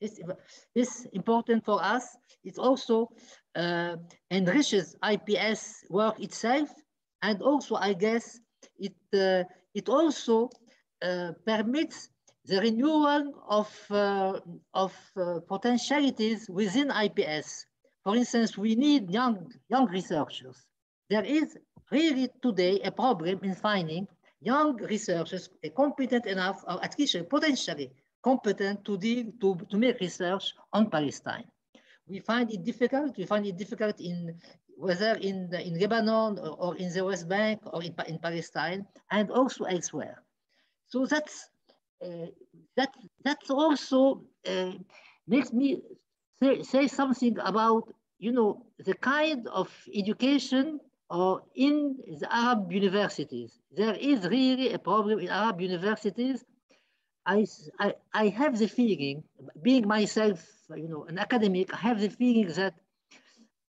It's, 0.00 0.20
it's 0.74 1.04
important 1.06 1.64
for 1.64 1.82
us. 1.82 2.16
It 2.44 2.58
also 2.58 3.10
uh, 3.56 3.96
enriches 4.30 4.94
IPS 5.02 5.84
work 5.90 6.20
itself, 6.20 6.70
and 7.22 7.42
also 7.42 7.74
I 7.74 7.94
guess 7.94 8.38
it 8.78 8.94
it 9.74 9.88
also 9.88 10.50
permits 11.44 12.08
the 12.44 12.60
renewal 12.60 13.34
of, 13.48 13.70
uh, 13.90 14.40
of 14.74 14.94
uh, 15.16 15.38
potentialities 15.46 16.48
within 16.50 16.90
IPS. 16.90 17.66
For 18.02 18.16
instance, 18.16 18.58
we 18.58 18.74
need 18.74 19.10
young, 19.10 19.52
young 19.68 19.86
researchers. 19.86 20.66
There 21.08 21.24
is 21.24 21.56
really 21.90 22.28
today 22.42 22.80
a 22.80 22.90
problem 22.90 23.40
in 23.42 23.54
finding 23.54 24.08
young 24.40 24.76
researchers 24.76 25.50
competent 25.76 26.26
enough, 26.26 26.64
or 26.66 26.82
at 26.82 26.98
least 26.98 27.16
potentially 27.30 27.92
competent 28.22 28.84
to, 28.84 28.96
deal, 28.98 29.26
to, 29.40 29.56
to 29.70 29.76
make 29.76 30.00
research 30.00 30.54
on 30.72 30.90
Palestine. 30.90 31.44
We 32.08 32.20
find 32.20 32.50
it 32.50 32.64
difficult. 32.64 33.16
We 33.16 33.26
find 33.26 33.46
it 33.46 33.56
difficult 33.56 34.00
in 34.00 34.34
whether 34.76 35.14
in, 35.14 35.48
the, 35.48 35.64
in 35.64 35.78
Lebanon 35.78 36.38
or, 36.38 36.56
or 36.58 36.76
in 36.76 36.92
the 36.92 37.04
West 37.04 37.28
Bank 37.28 37.60
or 37.66 37.82
in, 37.84 37.94
in 38.08 38.18
Palestine 38.18 38.84
and 39.12 39.30
also 39.30 39.64
elsewhere. 39.64 40.22
So 40.92 41.06
that's 41.06 41.48
uh, 42.04 42.28
that 42.76 42.90
that's 43.24 43.50
also 43.50 44.24
uh, 44.46 44.72
makes 45.26 45.50
me 45.50 45.80
say, 46.38 46.62
say 46.62 46.86
something 46.86 47.38
about 47.38 47.94
you 48.18 48.32
know 48.32 48.66
the 48.78 48.94
kind 48.94 49.48
of 49.48 49.68
education 49.94 50.80
or 51.08 51.42
in 51.54 51.96
the 52.20 52.28
Arab 52.30 52.70
universities. 52.70 53.58
There 53.70 53.94
is 53.94 54.28
really 54.28 54.72
a 54.74 54.78
problem 54.78 55.18
in 55.18 55.28
Arab 55.28 55.62
universities. 55.62 56.44
I, 57.24 57.46
I, 57.78 57.94
I 58.12 58.28
have 58.28 58.58
the 58.58 58.66
feeling, 58.66 59.22
being 59.62 59.86
myself, 59.86 60.42
you 60.74 60.88
know, 60.88 61.04
an 61.04 61.18
academic, 61.18 61.72
I 61.72 61.76
have 61.76 62.00
the 62.00 62.08
feeling 62.08 62.48
that 62.48 62.74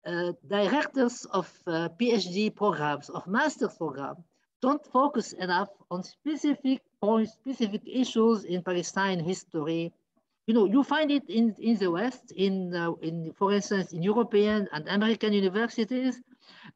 uh, 0.08 0.32
directors 0.48 1.26
of 1.26 1.48
uh, 1.68 1.90
PhD 2.00 2.56
programs, 2.56 3.10
of 3.10 3.28
master's 3.28 3.76
programs, 3.78 4.24
don't 4.64 4.86
focus 4.88 5.34
enough 5.34 5.68
on 5.92 6.02
specific 6.04 6.80
points, 7.02 7.34
specific 7.34 7.82
issues 7.86 8.46
in 8.46 8.64
Palestine 8.64 9.20
history. 9.20 9.92
You 10.48 10.54
know, 10.54 10.66
you 10.66 10.84
find 10.84 11.12
it 11.12 11.30
in, 11.30 11.54
in 11.60 11.76
the 11.76 11.92
West, 11.92 12.32
in, 12.32 12.74
uh, 12.74 12.94
in, 13.02 13.34
for 13.38 13.52
instance, 13.52 13.92
in 13.92 14.02
European 14.02 14.70
and 14.72 14.88
American 14.88 15.34
universities, 15.34 16.22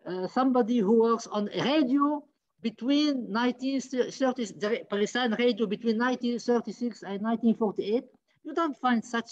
uh, 0.06 0.28
somebody 0.28 0.80
who 0.80 1.02
works 1.02 1.28
on 1.28 1.46
radio 1.56 2.24
between 2.62 3.32
1930, 3.32 4.60
the 4.60 4.86
Palestine 4.90 5.32
radio 5.40 5.66
between 5.66 5.98
1936 5.98 7.04
and 7.04 7.22
1948, 7.24 8.04
you 8.44 8.54
don't 8.54 8.78
find 8.78 9.04
such 9.04 9.32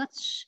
such 0.00 0.46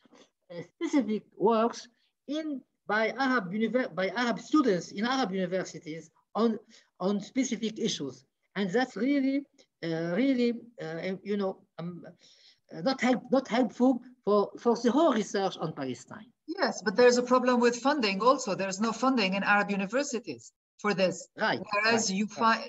uh, 0.50 0.62
specific 0.74 1.22
works 1.36 1.88
in 2.28 2.62
by 2.86 3.12
Arab 3.18 3.52
by 3.94 4.08
Arab 4.08 4.38
students 4.40 4.92
in 4.92 5.04
Arab 5.04 5.32
universities 5.32 6.10
on 6.34 6.58
on 7.00 7.20
specific 7.20 7.78
issues, 7.78 8.24
and 8.56 8.70
that's 8.70 8.96
really 8.96 9.44
uh, 9.84 10.14
really 10.14 10.54
uh, 10.82 11.16
you 11.22 11.36
know 11.36 11.58
um, 11.78 12.04
not 12.72 13.00
help 13.00 13.22
not 13.30 13.48
helpful 13.48 14.00
for 14.24 14.50
for 14.58 14.76
the 14.76 14.90
whole 14.90 15.12
research 15.12 15.56
on 15.58 15.72
Palestine. 15.72 16.26
Yes, 16.46 16.82
but 16.82 16.96
there's 16.96 17.18
a 17.18 17.22
problem 17.22 17.60
with 17.60 17.76
funding 17.76 18.20
also. 18.20 18.54
There's 18.54 18.80
no 18.80 18.92
funding 18.92 19.34
in 19.34 19.42
Arab 19.42 19.70
universities 19.70 20.52
for 20.78 20.94
this. 20.94 21.28
Right. 21.38 21.60
Whereas 21.72 22.10
right, 22.10 22.18
you 22.18 22.26
find 22.26 22.62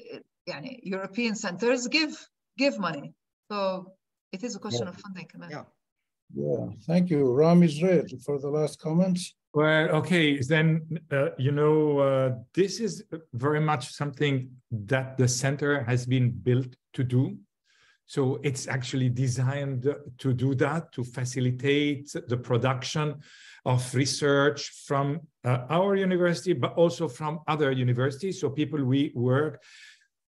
right. 0.50 0.80
European 0.84 1.36
centers 1.36 1.88
give 1.88 2.14
give 2.58 2.80
money. 2.80 3.14
So 3.52 3.94
it 4.32 4.44
is 4.44 4.56
a 4.56 4.60
question 4.60 4.84
yeah. 4.84 4.90
of 4.90 4.98
funding. 4.98 5.28
Yeah. 5.50 5.64
Yeah, 6.36 6.66
thank 6.88 7.10
you. 7.12 7.32
Rami 7.32 7.68
Zurayk 7.68 8.10
for 8.24 8.40
the 8.40 8.50
last 8.50 8.80
comments. 8.80 9.36
Well, 9.54 9.90
okay, 9.98 10.40
then, 10.40 11.00
uh, 11.12 11.30
you 11.38 11.52
know, 11.52 12.00
uh, 12.00 12.32
this 12.56 12.80
is 12.80 13.04
very 13.34 13.60
much 13.60 13.94
something 13.94 14.50
that 14.72 15.16
the 15.18 15.28
center 15.28 15.84
has 15.84 16.08
been 16.08 16.32
built 16.32 16.76
to 16.94 17.04
do. 17.04 17.38
So 18.08 18.40
it's 18.44 18.68
actually 18.68 19.10
designed 19.10 19.94
to 20.18 20.34
do 20.34 20.56
that, 20.56 20.92
to 20.94 21.04
facilitate 21.04 22.12
the 22.28 22.38
production 22.38 23.22
of 23.66 23.94
research 23.94 24.70
from 24.88 25.22
uh, 25.46 25.60
our 25.70 25.96
university, 25.96 26.54
but 26.54 26.74
also 26.74 27.08
from 27.08 27.40
other 27.48 27.72
universities. 27.72 28.42
So 28.42 28.50
people 28.50 28.84
we 28.84 29.12
work 29.16 29.62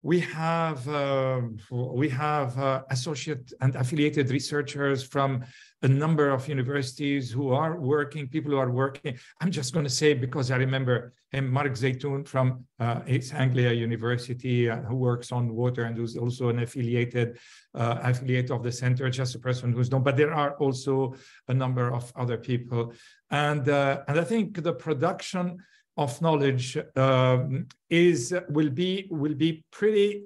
we 0.03 0.19
have 0.19 0.85
uh, 0.89 1.41
we 1.71 2.09
have 2.09 2.59
uh, 2.59 2.83
associate 2.89 3.53
and 3.61 3.73
affiliated 3.75 4.29
researchers 4.31 5.01
from 5.01 5.45
a 5.81 5.87
number 5.87 6.29
of 6.29 6.47
universities 6.47 7.31
who 7.31 7.53
are 7.53 7.79
working, 7.79 8.27
people 8.27 8.51
who 8.51 8.57
are 8.57 8.71
working. 8.71 9.17
I'm 9.39 9.49
just 9.49 9.73
going 9.73 9.85
to 9.85 9.89
say 9.89 10.13
because 10.13 10.51
I 10.51 10.57
remember 10.57 11.13
him, 11.31 11.49
Mark 11.49 11.71
Zeitoun 11.71 12.27
from 12.27 12.65
uh, 12.81 12.99
East 13.07 13.33
Anglia 13.33 13.71
University, 13.71 14.69
uh, 14.69 14.81
who 14.81 14.95
works 14.95 15.31
on 15.31 15.55
water 15.55 15.85
and 15.85 15.95
who's 15.95 16.17
also 16.17 16.49
an 16.49 16.59
affiliated 16.59 17.39
uh, 17.73 17.99
affiliate 18.03 18.51
of 18.51 18.61
the 18.61 18.71
center, 18.73 19.09
just 19.09 19.35
a 19.35 19.39
person 19.39 19.71
who's 19.71 19.89
known. 19.89 20.03
But 20.03 20.17
there 20.17 20.33
are 20.33 20.51
also 20.57 21.15
a 21.47 21.53
number 21.53 21.93
of 21.93 22.11
other 22.17 22.37
people, 22.37 22.93
and 23.31 23.67
uh, 23.69 24.03
and 24.09 24.19
I 24.19 24.25
think 24.25 24.61
the 24.61 24.73
production 24.73 25.59
of 25.97 26.21
knowledge 26.21 26.77
um, 26.95 27.67
is 27.89 28.35
will 28.49 28.69
be 28.69 29.07
will 29.09 29.35
be 29.35 29.63
pretty 29.71 30.23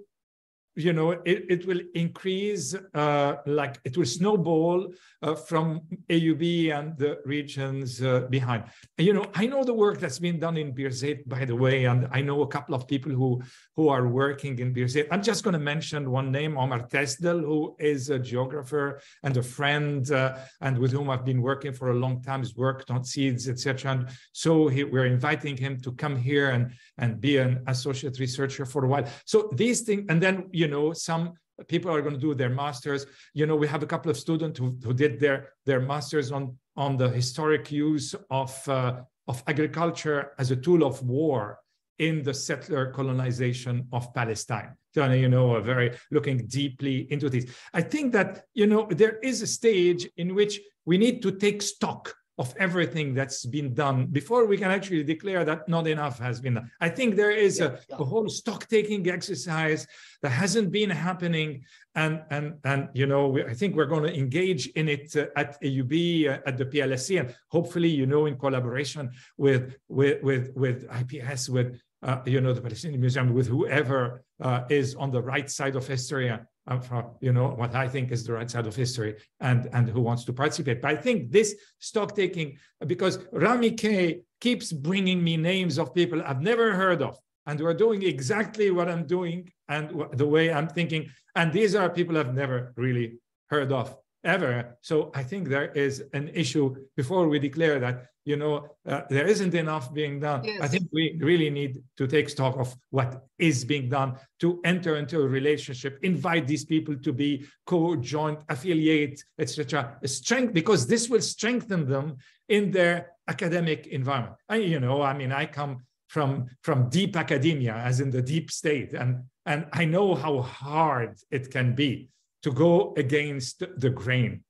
you 0.77 0.93
know, 0.93 1.11
it, 1.11 1.45
it 1.49 1.65
will 1.65 1.81
increase, 1.95 2.75
uh, 2.93 3.37
like 3.47 3.79
it 3.83 3.97
will 3.97 4.05
snowball 4.05 4.93
uh, 5.23 5.33
from 5.33 5.81
AUB 6.09 6.71
and 6.71 6.95
the 6.97 7.19
regions 7.25 8.03
uh, 8.03 8.21
behind. 8.29 8.63
And, 8.97 9.07
you 9.07 9.13
know, 9.13 9.25
I 9.33 9.47
know 9.47 9.63
the 9.63 9.73
work 9.73 9.99
that's 9.99 10.19
been 10.19 10.39
done 10.39 10.55
in 10.55 10.73
Birzeit, 10.73 11.27
by 11.27 11.45
the 11.45 11.55
way, 11.55 11.85
and 11.85 12.07
I 12.11 12.21
know 12.21 12.43
a 12.43 12.47
couple 12.47 12.75
of 12.75 12.87
people 12.87 13.11
who, 13.11 13.41
who 13.75 13.89
are 13.89 14.07
working 14.07 14.59
in 14.59 14.71
Birzeit. 14.71 15.07
I'm 15.09 15.23
just 15.23 15.43
going 15.43 15.53
to 15.53 15.59
mention 15.59 16.11
one 16.11 16.31
name, 16.31 16.57
Omar 16.57 16.87
Tesdell, 16.87 17.41
who 17.41 17.75
is 17.79 18.11
a 18.11 18.19
geographer 18.19 19.01
and 19.23 19.35
a 19.35 19.43
friend, 19.43 20.09
uh, 20.11 20.37
and 20.61 20.77
with 20.77 20.91
whom 20.91 21.09
I've 21.09 21.25
been 21.25 21.41
working 21.41 21.73
for 21.73 21.89
a 21.89 21.95
long 21.95 22.21
time. 22.21 22.41
He's 22.41 22.55
worked 22.55 22.91
on 22.91 23.03
seeds, 23.03 23.49
etc. 23.49 23.91
And 23.93 24.09
so 24.31 24.67
he, 24.67 24.83
we're 24.83 25.07
inviting 25.07 25.57
him 25.57 25.79
to 25.81 25.91
come 25.93 26.15
here 26.15 26.51
and, 26.51 26.71
and 26.99 27.19
be 27.19 27.37
an 27.37 27.63
associate 27.65 28.19
researcher 28.19 28.65
for 28.65 28.85
a 28.85 28.87
while. 28.87 29.05
So 29.25 29.49
these 29.55 29.81
things, 29.81 30.05
and 30.09 30.21
then, 30.21 30.49
you 30.51 30.66
you 30.67 30.73
know, 30.73 30.91
some 30.91 31.33
people 31.67 31.89
are 31.89 32.01
going 32.01 32.13
to 32.13 32.19
do 32.19 32.33
their 32.35 32.49
masters. 32.49 33.05
You 33.33 33.45
know, 33.47 33.55
we 33.55 33.67
have 33.67 33.83
a 33.83 33.87
couple 33.93 34.11
of 34.11 34.17
students 34.17 34.59
who, 34.59 34.77
who 34.83 34.93
did 34.93 35.19
their, 35.19 35.37
their 35.65 35.79
masters 35.79 36.31
on, 36.31 36.57
on 36.75 36.97
the 36.97 37.09
historic 37.09 37.71
use 37.71 38.13
of, 38.29 38.51
uh, 38.67 39.01
of 39.27 39.43
agriculture 39.47 40.33
as 40.37 40.51
a 40.51 40.55
tool 40.55 40.83
of 40.83 41.01
war 41.03 41.59
in 41.99 42.21
the 42.21 42.33
settler 42.33 42.91
colonization 42.91 43.87
of 43.91 44.13
Palestine. 44.13 44.75
So, 44.93 45.09
you 45.11 45.29
know, 45.29 45.55
a 45.55 45.61
very 45.61 45.97
looking 46.11 46.45
deeply 46.47 47.11
into 47.11 47.29
this. 47.29 47.45
I 47.73 47.81
think 47.81 48.11
that, 48.13 48.43
you 48.53 48.67
know, 48.67 48.87
there 48.89 49.17
is 49.19 49.41
a 49.41 49.47
stage 49.47 50.07
in 50.17 50.35
which 50.35 50.59
we 50.85 50.97
need 50.97 51.21
to 51.23 51.31
take 51.31 51.61
stock 51.61 52.13
of 52.37 52.53
everything 52.59 53.13
that's 53.15 53.45
been 53.45 53.73
done 53.73 54.05
before 54.05 54.45
we 54.45 54.57
can 54.57 54.69
actually 54.69 55.03
declare 55.03 55.43
that 55.43 55.67
not 55.67 55.87
enough 55.87 56.19
has 56.19 56.39
been 56.39 56.53
done. 56.53 56.71
I 56.79 56.89
think 56.89 57.15
there 57.15 57.31
is 57.31 57.59
yeah, 57.59 57.65
a, 57.65 57.71
yeah. 57.89 57.95
a, 57.99 58.05
whole 58.05 58.29
stock 58.29 58.67
taking 58.67 59.09
exercise 59.09 59.87
that 60.21 60.29
hasn't 60.29 60.71
been 60.71 60.91
happening. 60.91 61.63
And, 61.95 62.21
and, 62.29 62.55
and 62.63 62.89
you 62.93 63.07
know, 63.07 63.27
we, 63.29 63.43
I 63.43 63.55
think 63.55 63.75
we're 63.75 63.87
going 63.87 64.03
to 64.03 64.15
engage 64.15 64.67
in 64.67 64.87
it 64.87 65.15
uh, 65.15 65.25
at 65.35 65.59
AUB, 65.63 66.29
uh, 66.29 66.39
at 66.45 66.57
the 66.57 66.65
PLSC, 66.65 67.19
and 67.19 67.35
hopefully, 67.49 67.89
you 67.89 68.05
know, 68.05 68.27
in 68.27 68.37
collaboration 68.37 69.09
with, 69.37 69.75
with, 69.89 70.21
with, 70.21 70.55
with 70.55 70.85
IPS, 71.01 71.49
with, 71.49 71.81
uh, 72.03 72.19
you 72.25 72.39
know, 72.39 72.53
the 72.53 72.61
Palestinian 72.61 73.01
Museum, 73.01 73.33
with 73.33 73.47
whoever 73.47 74.23
uh, 74.39 74.61
is 74.69 74.93
on 74.93 75.09
the 75.09 75.21
right 75.21 75.49
side 75.49 75.75
of 75.75 75.87
history 75.87 76.31
uh, 76.67 76.79
for 76.79 77.15
you 77.21 77.33
know 77.33 77.49
what 77.49 77.75
I 77.75 77.87
think 77.87 78.11
is 78.11 78.25
the 78.25 78.33
right 78.33 78.49
side 78.49 78.67
of 78.67 78.75
history 78.75 79.15
and 79.39 79.69
and 79.73 79.89
who 79.89 80.01
wants 80.01 80.25
to 80.25 80.33
participate. 80.33 80.81
But 80.81 80.91
I 80.91 80.95
think 80.95 81.31
this 81.31 81.55
stock 81.79 82.15
taking 82.15 82.57
because 82.85 83.19
Rami 83.31 83.71
K 83.71 84.21
keeps 84.41 84.71
bringing 84.71 85.23
me 85.23 85.37
names 85.37 85.77
of 85.77 85.93
people 85.93 86.21
I've 86.25 86.41
never 86.41 86.73
heard 86.73 87.01
of, 87.01 87.17
and 87.45 87.59
who 87.59 87.65
are 87.65 87.73
doing 87.73 88.03
exactly 88.03 88.71
what 88.71 88.89
I'm 88.89 89.07
doing 89.07 89.49
and 89.69 90.05
the 90.13 90.27
way 90.27 90.51
I'm 90.51 90.67
thinking. 90.67 91.09
And 91.35 91.51
these 91.51 91.75
are 91.75 91.89
people 91.89 92.17
I've 92.17 92.33
never 92.33 92.73
really 92.75 93.19
heard 93.49 93.71
of 93.71 93.95
ever. 94.23 94.77
So 94.81 95.11
I 95.15 95.23
think 95.23 95.47
there 95.47 95.71
is 95.71 96.03
an 96.13 96.29
issue 96.33 96.75
before 96.95 97.27
we 97.27 97.39
declare 97.39 97.79
that 97.79 98.07
you 98.27 98.37
know 98.37 98.55
uh, 98.85 99.01
there 99.09 99.27
isn't 99.27 99.53
enough 99.53 99.93
being 99.93 100.19
done. 100.19 100.43
Yes. 100.43 100.61
I 100.61 100.67
think 100.67 100.83
we 100.91 101.17
really 101.21 101.49
need 101.49 101.81
to 101.99 102.07
take 102.07 102.29
stock 102.29 102.55
of 102.57 102.75
what 102.89 103.23
is 103.39 103.63
being 103.63 103.89
done 103.89 104.09
to 104.41 104.59
enter 104.63 104.97
into 104.97 105.21
a 105.21 105.27
relationship, 105.27 105.99
invite 106.03 106.45
these 106.47 106.65
people 106.65 106.95
to 106.97 107.11
be 107.13 107.45
co-joint 107.65 108.39
affiliate, 108.49 109.23
etc. 109.39 109.97
Strength 110.05 110.53
because 110.53 110.87
this 110.87 111.09
will 111.09 111.21
strengthen 111.21 111.87
them 111.87 112.17
in 112.49 112.71
their 112.71 113.13
academic 113.27 113.87
environment. 113.87 114.35
I, 114.49 114.57
you 114.57 114.79
know, 114.79 115.01
I 115.01 115.13
mean, 115.13 115.31
I 115.31 115.45
come 115.45 115.85
from 116.07 116.47
from 116.61 116.89
deep 116.89 117.15
academia, 117.15 117.75
as 117.75 117.99
in 117.99 118.09
the 118.11 118.21
deep 118.21 118.51
state, 118.51 118.93
and 118.93 119.23
and 119.45 119.65
I 119.71 119.85
know 119.85 120.15
how 120.15 120.41
hard 120.41 121.15
it 121.31 121.49
can 121.49 121.73
be 121.73 122.09
to 122.43 122.51
go 122.51 122.93
against 122.97 123.63
the 123.77 123.89
grain. 123.89 124.43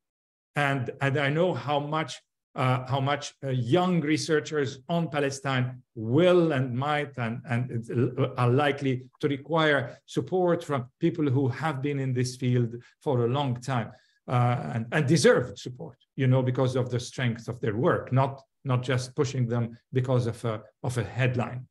And, 0.55 0.89
and 1.01 1.17
I 1.17 1.30
know 1.30 1.53
how 1.53 1.80
much 1.80 2.19
uh, 2.57 2.85
how 2.87 2.99
much 2.99 3.35
uh, 3.43 3.49
young 3.49 4.01
researchers 4.01 4.79
on 4.89 5.07
Palestine 5.09 5.81
will 5.93 6.51
and 6.53 6.75
might 6.75 7.15
and, 7.17 7.39
and 7.47 7.87
are 8.35 8.49
likely 8.49 9.03
to 9.19 9.27
require 9.27 9.97
support 10.07 10.63
from 10.63 10.85
people 10.99 11.29
who 11.29 11.47
have 11.47 11.81
been 11.81 11.99
in 11.99 12.13
this 12.13 12.35
field 12.35 12.75
for 13.01 13.25
a 13.25 13.27
long 13.27 13.61
time 13.61 13.91
uh, 14.27 14.71
and, 14.73 14.88
and 14.91 15.07
deserve 15.07 15.57
support, 15.57 15.97
you 16.15 16.25
know, 16.25 16.41
because 16.41 16.75
of 16.75 16.89
the 16.89 16.99
strength 16.99 17.47
of 17.47 17.59
their 17.61 17.77
work, 17.77 18.11
not, 18.11 18.41
not 18.65 18.81
just 18.81 19.15
pushing 19.15 19.47
them 19.47 19.77
because 19.93 20.25
of 20.25 20.43
a, 20.43 20.59
of 20.84 20.97
a 20.97 21.03
headline. 21.03 21.67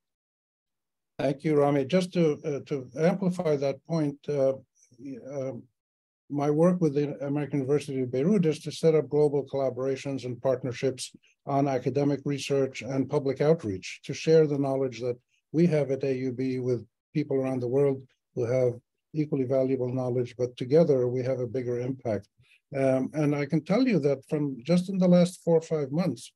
Thank 1.18 1.42
you, 1.42 1.56
Rami. 1.56 1.84
Just 1.86 2.12
to, 2.12 2.38
uh, 2.44 2.60
to 2.66 2.88
amplify 2.96 3.56
that 3.56 3.84
point, 3.86 4.18
uh, 4.28 4.52
um, 5.32 5.64
my 6.28 6.51
work 6.51 6.81
with 6.81 6.94
the 6.94 7.16
American 7.24 7.61
University 7.61 8.01
of 8.03 8.11
Beirut 8.11 8.47
is 8.47 8.59
to 8.61 8.73
set 8.73 8.94
up 8.94 9.09
global 9.09 9.44
collaborations 9.44 10.24
and 10.24 10.40
partnerships 10.43 11.12
on 11.47 11.69
academic 11.69 12.20
research 12.24 12.82
and 12.82 13.09
public 13.09 13.40
outreach 13.40 14.01
to 14.05 14.12
share 14.12 14.47
the 14.47 14.59
knowledge 14.59 15.01
that 15.01 15.16
we 15.53 15.66
have 15.66 15.90
at 15.90 16.01
AUB 16.01 16.62
with 16.62 16.86
people 17.15 17.36
around 17.36 17.61
the 17.61 17.69
world 17.69 18.03
who 18.35 18.44
have 18.44 18.74
equally 19.15 19.44
valuable 19.44 19.93
knowledge, 19.93 20.35
but 20.36 20.57
together 20.57 21.09
we 21.09 21.23
have 21.23 21.40
a 21.40 21.47
bigger 21.47 21.81
impact. 21.81 22.28
Um, 22.77 23.11
and 23.15 23.35
I 23.35 23.47
can 23.47 23.65
tell 23.65 23.86
you 23.86 23.98
that 24.01 24.28
from 24.28 24.57
just 24.65 24.89
in 24.89 24.98
the 24.98 25.09
last 25.09 25.43
four 25.44 25.57
or 25.57 25.62
five 25.62 25.93
months, 25.93 26.32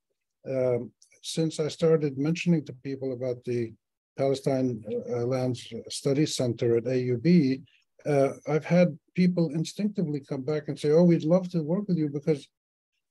um, 0.49 0.93
since 1.23 1.61
I 1.61 1.69
started 1.69 2.17
mentioning 2.17 2.65
to 2.65 2.73
people 2.73 3.13
about 3.13 3.45
the 3.45 3.75
Palestine 4.17 4.83
uh, 5.11 5.27
Lands 5.27 5.73
Study 5.89 6.27
Center 6.27 6.77
at 6.77 6.85
AUB, 6.85 7.63
uh, 8.07 8.31
I've 8.49 8.65
had 8.65 8.99
people 9.15 9.51
instinctively 9.51 10.21
come 10.21 10.43
back 10.43 10.69
and 10.69 10.79
say, 10.79 10.91
oh, 10.91 11.05
we'd 11.05 11.25
love 11.25 11.49
to 11.51 11.63
work 11.63 11.89
with 11.89 11.99
you 11.99 12.09
because 12.09 12.49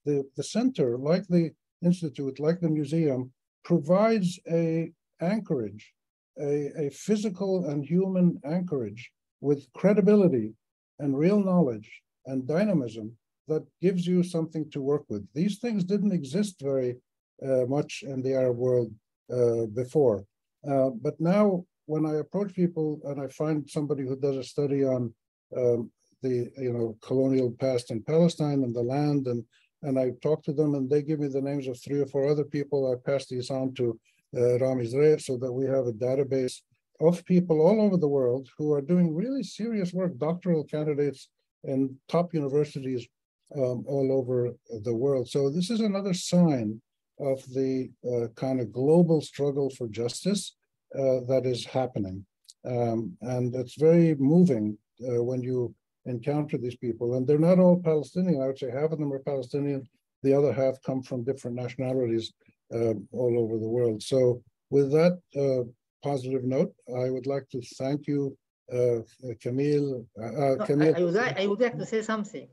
the, 0.06 0.24
the 0.36 0.44
center, 0.44 0.98
like 0.98 1.28
the 1.28 1.52
institute, 1.84 2.40
like 2.40 2.60
the 2.60 2.70
museum, 2.70 3.32
provides 3.64 4.40
a 4.50 4.92
anchorage, 5.22 5.94
a, 6.40 6.72
a 6.86 6.90
physical 6.90 7.66
and 7.70 7.86
human 7.86 8.40
anchorage 8.46 9.12
with 9.42 9.72
credibility 9.74 10.54
and 11.00 11.18
real 11.18 11.44
knowledge 11.44 11.90
and 12.26 12.48
dynamism 12.48 13.16
that 13.48 13.66
gives 13.82 14.06
you 14.06 14.24
something 14.24 14.70
to 14.72 14.82
work 14.82 15.04
with. 15.10 15.28
These 15.34 15.60
things 15.60 15.84
didn't 15.84 16.12
exist 16.12 16.56
very 16.62 16.98
uh, 17.44 17.66
much 17.66 18.04
in 18.04 18.22
the 18.22 18.34
Arab 18.34 18.58
world 18.58 18.94
uh, 19.32 19.66
before. 19.68 20.26
Uh, 20.70 20.90
but 20.90 21.20
now 21.20 21.66
when 21.90 22.06
I 22.06 22.18
approach 22.18 22.54
people 22.54 23.00
and 23.06 23.20
I 23.20 23.28
find 23.30 23.68
somebody 23.68 24.04
who 24.04 24.16
does 24.16 24.38
a 24.38 24.44
study 24.44 24.84
on 24.84 25.12
um, 25.58 25.90
the 26.22 26.52
you 26.66 26.72
know 26.72 26.96
colonial 27.02 27.50
past 27.60 27.90
in 27.90 28.04
Palestine 28.04 28.62
and 28.66 28.76
the 28.76 28.88
land 28.96 29.26
and 29.26 29.44
and 29.82 29.98
I 29.98 30.12
talk 30.22 30.44
to 30.44 30.54
them 30.54 30.76
and 30.76 30.88
they 30.88 31.02
give 31.02 31.20
me 31.20 31.30
the 31.30 31.48
names 31.50 31.68
of 31.68 31.82
three 31.82 32.00
or 32.00 32.06
four 32.06 32.30
other 32.30 32.44
people. 32.44 32.80
I 32.80 33.10
pass 33.10 33.26
these 33.26 33.50
on 33.50 33.74
to 33.76 34.00
uh, 34.38 34.60
Zurayk 34.92 35.22
so 35.22 35.38
that 35.38 35.52
we 35.52 35.66
have 35.66 35.88
a 35.88 36.00
database 36.08 36.58
of 37.00 37.26
people 37.26 37.60
all 37.62 37.82
over 37.82 37.98
the 37.98 38.14
world 38.20 38.50
who 38.58 38.72
are 38.74 38.82
doing 38.82 39.16
really 39.16 39.42
serious 39.42 39.92
work, 39.92 40.16
doctoral 40.18 40.66
candidates 40.66 41.30
in 41.64 41.96
top 42.08 42.34
universities 42.36 43.08
um, 43.56 43.84
all 43.88 44.12
over 44.12 44.54
the 44.84 44.96
world. 45.04 45.28
So 45.28 45.50
this 45.50 45.72
is 45.72 45.80
another 45.80 46.14
sign 46.14 46.82
of 47.20 47.42
the 47.54 47.90
uh, 48.12 48.28
kind 48.36 48.60
of 48.62 48.72
global 48.72 49.22
struggle 49.22 49.70
for 49.72 49.88
justice 49.88 50.56
uh, 50.96 51.22
that 51.28 51.44
is 51.46 51.66
happening. 51.66 52.26
Um, 52.66 53.18
and 53.22 53.54
it's 53.56 53.76
very 53.76 54.16
moving 54.16 54.78
uh, 55.08 55.24
when 55.24 55.42
you 55.42 55.74
encounter 56.06 56.58
these 56.58 56.76
people. 56.76 57.16
And 57.16 57.26
they're 57.26 57.40
not 57.40 57.60
all 57.60 57.82
Palestinian. 57.82 58.42
I 58.42 58.48
would 58.48 58.60
say 58.60 58.72
half 58.72 58.92
of 58.92 59.00
them 59.00 59.14
are 59.14 59.20
Palestinian. 59.20 59.88
The 60.24 60.34
other 60.34 60.52
half 60.52 60.82
come 60.84 61.02
from 61.02 61.24
different 61.24 61.56
nationalities 61.56 62.34
uh, 62.74 62.94
all 63.12 63.40
over 63.40 63.58
the 63.58 63.68
world. 63.68 64.04
So 64.04 64.42
with 64.70 64.92
that 64.92 65.20
uh, 65.36 65.70
positive 66.04 66.44
note, 66.44 66.74
I 66.96 67.10
would 67.10 67.28
like 67.28 67.48
to 67.50 67.62
thank 67.78 68.08
you, 68.08 68.38
uh, 68.74 69.00
Camille. 69.42 70.06
Uh, 70.22 70.30
no, 70.30 70.66
Camille. 70.66 70.96
I, 70.96 71.00
I, 71.00 71.04
would 71.04 71.14
like, 71.14 71.40
I 71.40 71.48
would 71.48 71.62
like 71.62 71.78
to 71.78 71.86
say 71.86 72.02
something. 72.02 72.48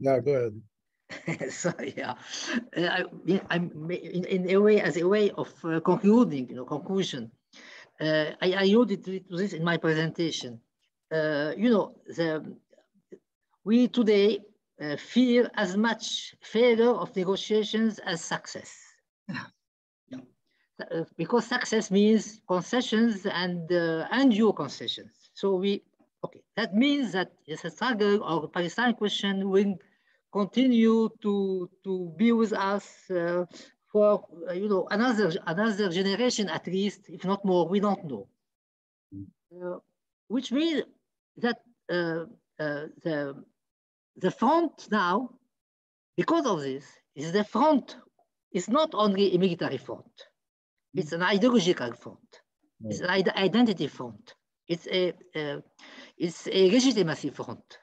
Yeah, 0.00 0.18
go 0.20 0.32
ahead. 0.32 1.52
Sorry, 1.52 1.94
yeah. 1.96 2.14
I, 2.76 3.04
I'm 3.50 3.90
in, 3.90 4.24
in 4.24 4.50
a 4.50 4.56
way, 4.56 4.80
as 4.80 4.96
a 4.96 5.06
way 5.06 5.30
of 5.30 5.52
uh, 5.64 5.80
concluding, 5.80 6.48
you 6.48 6.56
know, 6.56 6.64
conclusion. 6.64 7.30
Uh, 8.00 8.32
I, 8.42 8.52
I 8.52 8.62
alluded 8.64 9.04
to 9.04 9.20
this 9.30 9.52
in 9.52 9.62
my 9.64 9.76
presentation. 9.76 10.60
Uh, 11.12 11.52
you 11.56 11.70
know, 11.70 11.94
the, 12.06 12.56
we 13.64 13.88
today 13.88 14.40
uh, 14.80 14.96
fear 14.96 15.50
as 15.54 15.76
much 15.76 16.34
failure 16.42 16.90
of 16.90 17.14
negotiations 17.16 17.98
as 18.00 18.22
success. 18.22 18.72
Yeah. 20.10 20.18
Uh, 20.90 21.04
because 21.16 21.46
success 21.46 21.90
means 21.90 22.40
concessions 22.48 23.26
and 23.26 23.70
uh, 23.72 24.06
undue 24.10 24.52
concessions. 24.52 25.30
So 25.32 25.54
we, 25.54 25.82
okay, 26.24 26.42
that 26.56 26.74
means 26.74 27.12
that 27.12 27.32
it's 27.46 27.64
a 27.64 27.70
struggle 27.70 28.22
or 28.24 28.48
Palestine 28.48 28.94
question 28.94 29.48
will 29.48 29.76
continue 30.32 31.08
to, 31.22 31.70
to 31.84 32.12
be 32.16 32.32
with 32.32 32.52
us 32.52 33.08
uh, 33.10 33.44
for, 33.94 34.26
uh, 34.48 34.52
you 34.52 34.68
know, 34.68 34.88
another, 34.90 35.32
another 35.46 35.88
generation 35.88 36.50
at 36.50 36.66
least, 36.66 37.08
if 37.08 37.24
not 37.24 37.44
more, 37.44 37.68
we 37.68 37.78
don't 37.78 38.04
know. 38.04 38.26
Uh, 39.54 39.78
which 40.26 40.50
means 40.50 40.82
that 41.36 41.58
uh, 41.88 42.24
the 42.58 43.44
the 44.16 44.30
front 44.30 44.88
now, 44.90 45.30
because 46.16 46.44
of 46.44 46.60
this, 46.60 46.84
is 47.14 47.30
the 47.30 47.44
front 47.44 47.96
is 48.52 48.68
not 48.68 48.90
only 48.94 49.32
a 49.34 49.38
military 49.38 49.78
front, 49.78 50.14
it's 50.92 51.12
an 51.12 51.22
ideological 51.22 51.92
front, 51.92 52.30
it's 52.84 53.00
an 53.00 53.10
identity 53.10 53.86
front, 53.86 54.34
it's 54.66 54.88
a, 54.88 55.12
uh, 55.36 55.60
it's 56.16 56.48
a 56.48 56.70
legitimacy 56.70 57.30
front. 57.30 57.78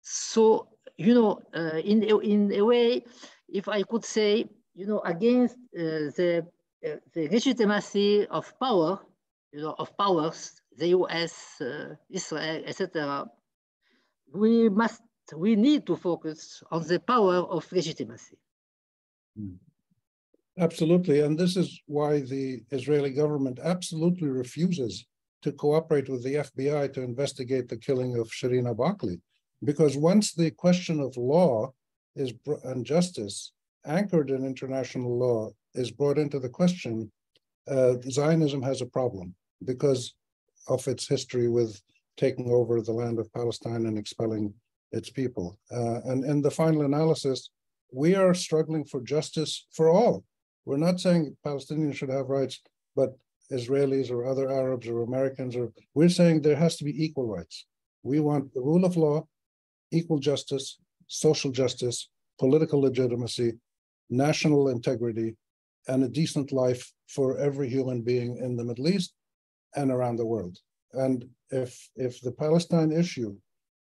So, 0.00 0.68
you 0.96 1.14
know, 1.14 1.40
uh, 1.54 1.78
in, 1.78 2.02
in 2.02 2.52
a 2.54 2.64
way, 2.64 3.04
if 3.48 3.68
I 3.68 3.82
could 3.82 4.04
say, 4.04 4.46
you 4.74 4.86
know, 4.86 5.00
against 5.00 5.56
uh, 5.76 6.10
the, 6.16 6.46
uh, 6.86 6.96
the 7.14 7.28
legitimacy 7.28 8.26
of 8.26 8.52
power, 8.58 9.00
you 9.52 9.60
know, 9.62 9.74
of 9.78 9.96
powers, 9.96 10.60
the 10.76 10.88
US, 10.88 11.60
uh, 11.60 11.94
Israel, 12.10 12.62
etc., 12.66 13.26
we 14.32 14.68
must 14.68 15.02
we 15.36 15.56
need 15.56 15.86
to 15.86 15.96
focus 15.96 16.62
on 16.70 16.86
the 16.86 16.98
power 16.98 17.36
of 17.36 17.70
legitimacy. 17.72 18.36
Hmm. 19.36 19.54
Absolutely. 20.58 21.20
And 21.20 21.38
this 21.38 21.56
is 21.56 21.80
why 21.86 22.20
the 22.20 22.62
Israeli 22.70 23.10
government 23.10 23.58
absolutely 23.62 24.28
refuses 24.28 25.06
to 25.42 25.52
cooperate 25.52 26.08
with 26.10 26.22
the 26.22 26.34
FBI 26.34 26.92
to 26.92 27.02
investigate 27.02 27.68
the 27.68 27.78
killing 27.78 28.18
of 28.18 28.28
Shireen 28.28 28.68
Abu 28.68 28.82
Akleh. 28.82 29.20
Because 29.64 29.96
once 29.96 30.34
the 30.34 30.50
question 30.50 31.00
of 31.00 31.16
law 31.16 31.72
is 32.14 32.34
and 32.64 32.84
justice 32.84 33.52
anchored 33.86 34.30
in 34.30 34.44
international 34.44 35.18
law 35.18 35.50
is 35.74 35.90
brought 35.90 36.18
into 36.18 36.38
the 36.38 36.48
question, 36.48 37.10
uh, 37.68 37.94
Zionism 38.10 38.62
has 38.62 38.80
a 38.80 38.86
problem 38.86 39.34
because 39.64 40.14
of 40.68 40.86
its 40.88 41.06
history 41.06 41.48
with 41.48 41.80
taking 42.16 42.50
over 42.50 42.80
the 42.80 42.92
land 42.92 43.18
of 43.18 43.32
Palestine 43.32 43.86
and 43.86 43.98
expelling 43.98 44.52
its 44.92 45.10
people. 45.10 45.58
Uh, 45.70 46.00
and 46.04 46.24
in 46.24 46.42
the 46.42 46.50
final 46.50 46.82
analysis, 46.82 47.50
we 47.92 48.14
are 48.14 48.34
struggling 48.34 48.84
for 48.84 49.00
justice 49.00 49.66
for 49.72 49.88
all. 49.88 50.24
We're 50.64 50.76
not 50.76 51.00
saying 51.00 51.36
Palestinians 51.44 51.94
should 51.94 52.10
have 52.10 52.28
rights, 52.28 52.60
but 52.94 53.16
Israelis 53.50 54.10
or 54.10 54.24
other 54.24 54.50
Arabs 54.50 54.86
or 54.88 55.02
Americans, 55.02 55.56
or 55.56 55.72
we're 55.94 56.08
saying 56.08 56.42
there 56.42 56.56
has 56.56 56.76
to 56.76 56.84
be 56.84 57.04
equal 57.04 57.26
rights. 57.26 57.66
We 58.02 58.20
want 58.20 58.52
the 58.54 58.60
rule 58.60 58.84
of 58.84 58.96
law, 58.96 59.26
equal 59.90 60.18
justice, 60.18 60.78
social 61.06 61.50
justice, 61.50 62.08
political 62.38 62.80
legitimacy, 62.80 63.54
national 64.12 64.68
integrity, 64.68 65.36
and 65.88 66.04
a 66.04 66.08
decent 66.08 66.52
life 66.52 66.92
for 67.08 67.38
every 67.38 67.68
human 67.68 68.02
being 68.02 68.36
in 68.36 68.56
the 68.56 68.64
Middle 68.64 68.88
East 68.88 69.14
and 69.74 69.90
around 69.90 70.16
the 70.16 70.26
world. 70.26 70.56
And 70.92 71.28
if 71.50 71.90
if 71.96 72.20
the 72.20 72.32
Palestine 72.32 72.92
issue 72.92 73.34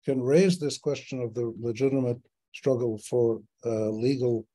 can 0.06 0.22
raise 0.22 0.58
this 0.58 0.78
question 0.78 1.22
of 1.22 1.34
the 1.34 1.54
legitimate 1.60 2.20
struggle 2.54 2.98
for 3.10 3.42
uh, 3.66 3.90
legal 3.90 4.46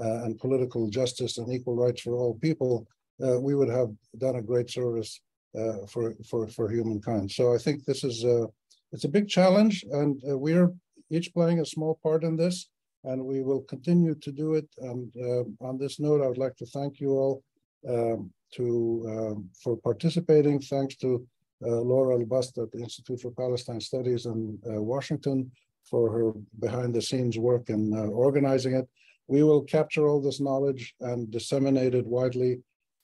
uh, 0.00 0.24
and 0.24 0.38
political 0.38 0.88
justice 0.88 1.38
and 1.38 1.52
equal 1.52 1.76
rights 1.76 2.02
for 2.02 2.14
all 2.16 2.34
people, 2.34 2.86
uh, 3.24 3.40
we 3.40 3.54
would 3.54 3.68
have 3.68 3.90
done 4.18 4.36
a 4.36 4.42
great 4.42 4.70
service 4.70 5.20
uh, 5.58 5.86
for, 5.88 6.14
for, 6.28 6.46
for 6.48 6.70
humankind. 6.70 7.30
So 7.30 7.54
I 7.54 7.58
think 7.58 7.84
this 7.84 8.04
is 8.04 8.24
a, 8.24 8.46
it's 8.92 9.04
a 9.04 9.08
big 9.08 9.28
challenge 9.28 9.84
and 9.90 10.20
uh, 10.28 10.36
we're 10.36 10.72
each 11.10 11.32
playing 11.32 11.60
a 11.60 11.66
small 11.66 11.98
part 12.02 12.24
in 12.24 12.36
this 12.36 12.68
and 13.06 13.24
we 13.24 13.40
will 13.42 13.62
continue 13.62 14.14
to 14.14 14.32
do 14.32 14.54
it. 14.54 14.68
And 14.78 15.10
uh, 15.16 15.44
on 15.66 15.78
this 15.78 15.98
note, 15.98 16.22
I 16.22 16.28
would 16.28 16.38
like 16.38 16.56
to 16.56 16.66
thank 16.66 17.00
you 17.00 17.10
all 17.12 17.42
um, 17.88 18.30
to 18.54 18.66
um, 19.08 19.48
for 19.62 19.76
participating. 19.76 20.60
Thanks 20.60 20.96
to 20.96 21.26
uh, 21.64 21.80
Laura 21.80 22.18
Albast 22.18 22.62
at 22.62 22.70
the 22.72 22.80
Institute 22.80 23.20
for 23.20 23.30
Palestine 23.30 23.80
Studies 23.80 24.26
in 24.26 24.58
uh, 24.68 24.82
Washington 24.82 25.50
for 25.84 26.10
her 26.10 26.32
behind 26.58 26.94
the 26.94 27.00
scenes 27.00 27.38
work 27.38 27.70
in 27.70 27.94
uh, 27.94 28.08
organizing 28.08 28.74
it. 28.74 28.88
We 29.28 29.42
will 29.42 29.62
capture 29.62 30.06
all 30.06 30.20
this 30.20 30.40
knowledge 30.40 30.94
and 31.00 31.30
disseminate 31.30 31.94
it 31.94 32.06
widely 32.06 32.60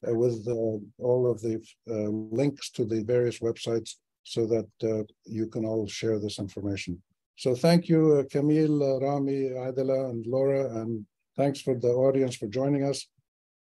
uh, 0.06 0.14
with 0.14 0.46
uh, 0.48 0.78
all 0.98 1.30
of 1.30 1.40
the 1.40 1.62
links 1.86 2.70
to 2.70 2.84
the 2.84 3.02
various 3.02 3.38
websites 3.38 3.96
so 4.24 4.46
that 4.46 5.06
you 5.24 5.46
can 5.46 5.64
all 5.64 5.86
share 5.88 6.18
this 6.18 6.38
information. 6.38 7.00
So 7.36 7.54
thank 7.54 7.88
you, 7.88 8.18
uh, 8.18 8.24
Camille, 8.30 8.82
uh, 8.82 9.00
Rami, 9.00 9.50
Adila, 9.50 10.10
and 10.10 10.24
Laura, 10.26 10.80
and 10.80 11.06
thanks 11.36 11.60
for 11.60 11.74
the 11.78 11.88
audience 11.88 12.36
for 12.36 12.46
joining 12.46 12.84
us. 12.84 13.06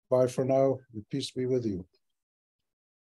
Bye 0.09 0.27
for 0.27 0.45
now. 0.45 0.79
Peace 1.09 1.31
be 1.31 1.45
with 1.45 1.65
you. 1.65 1.85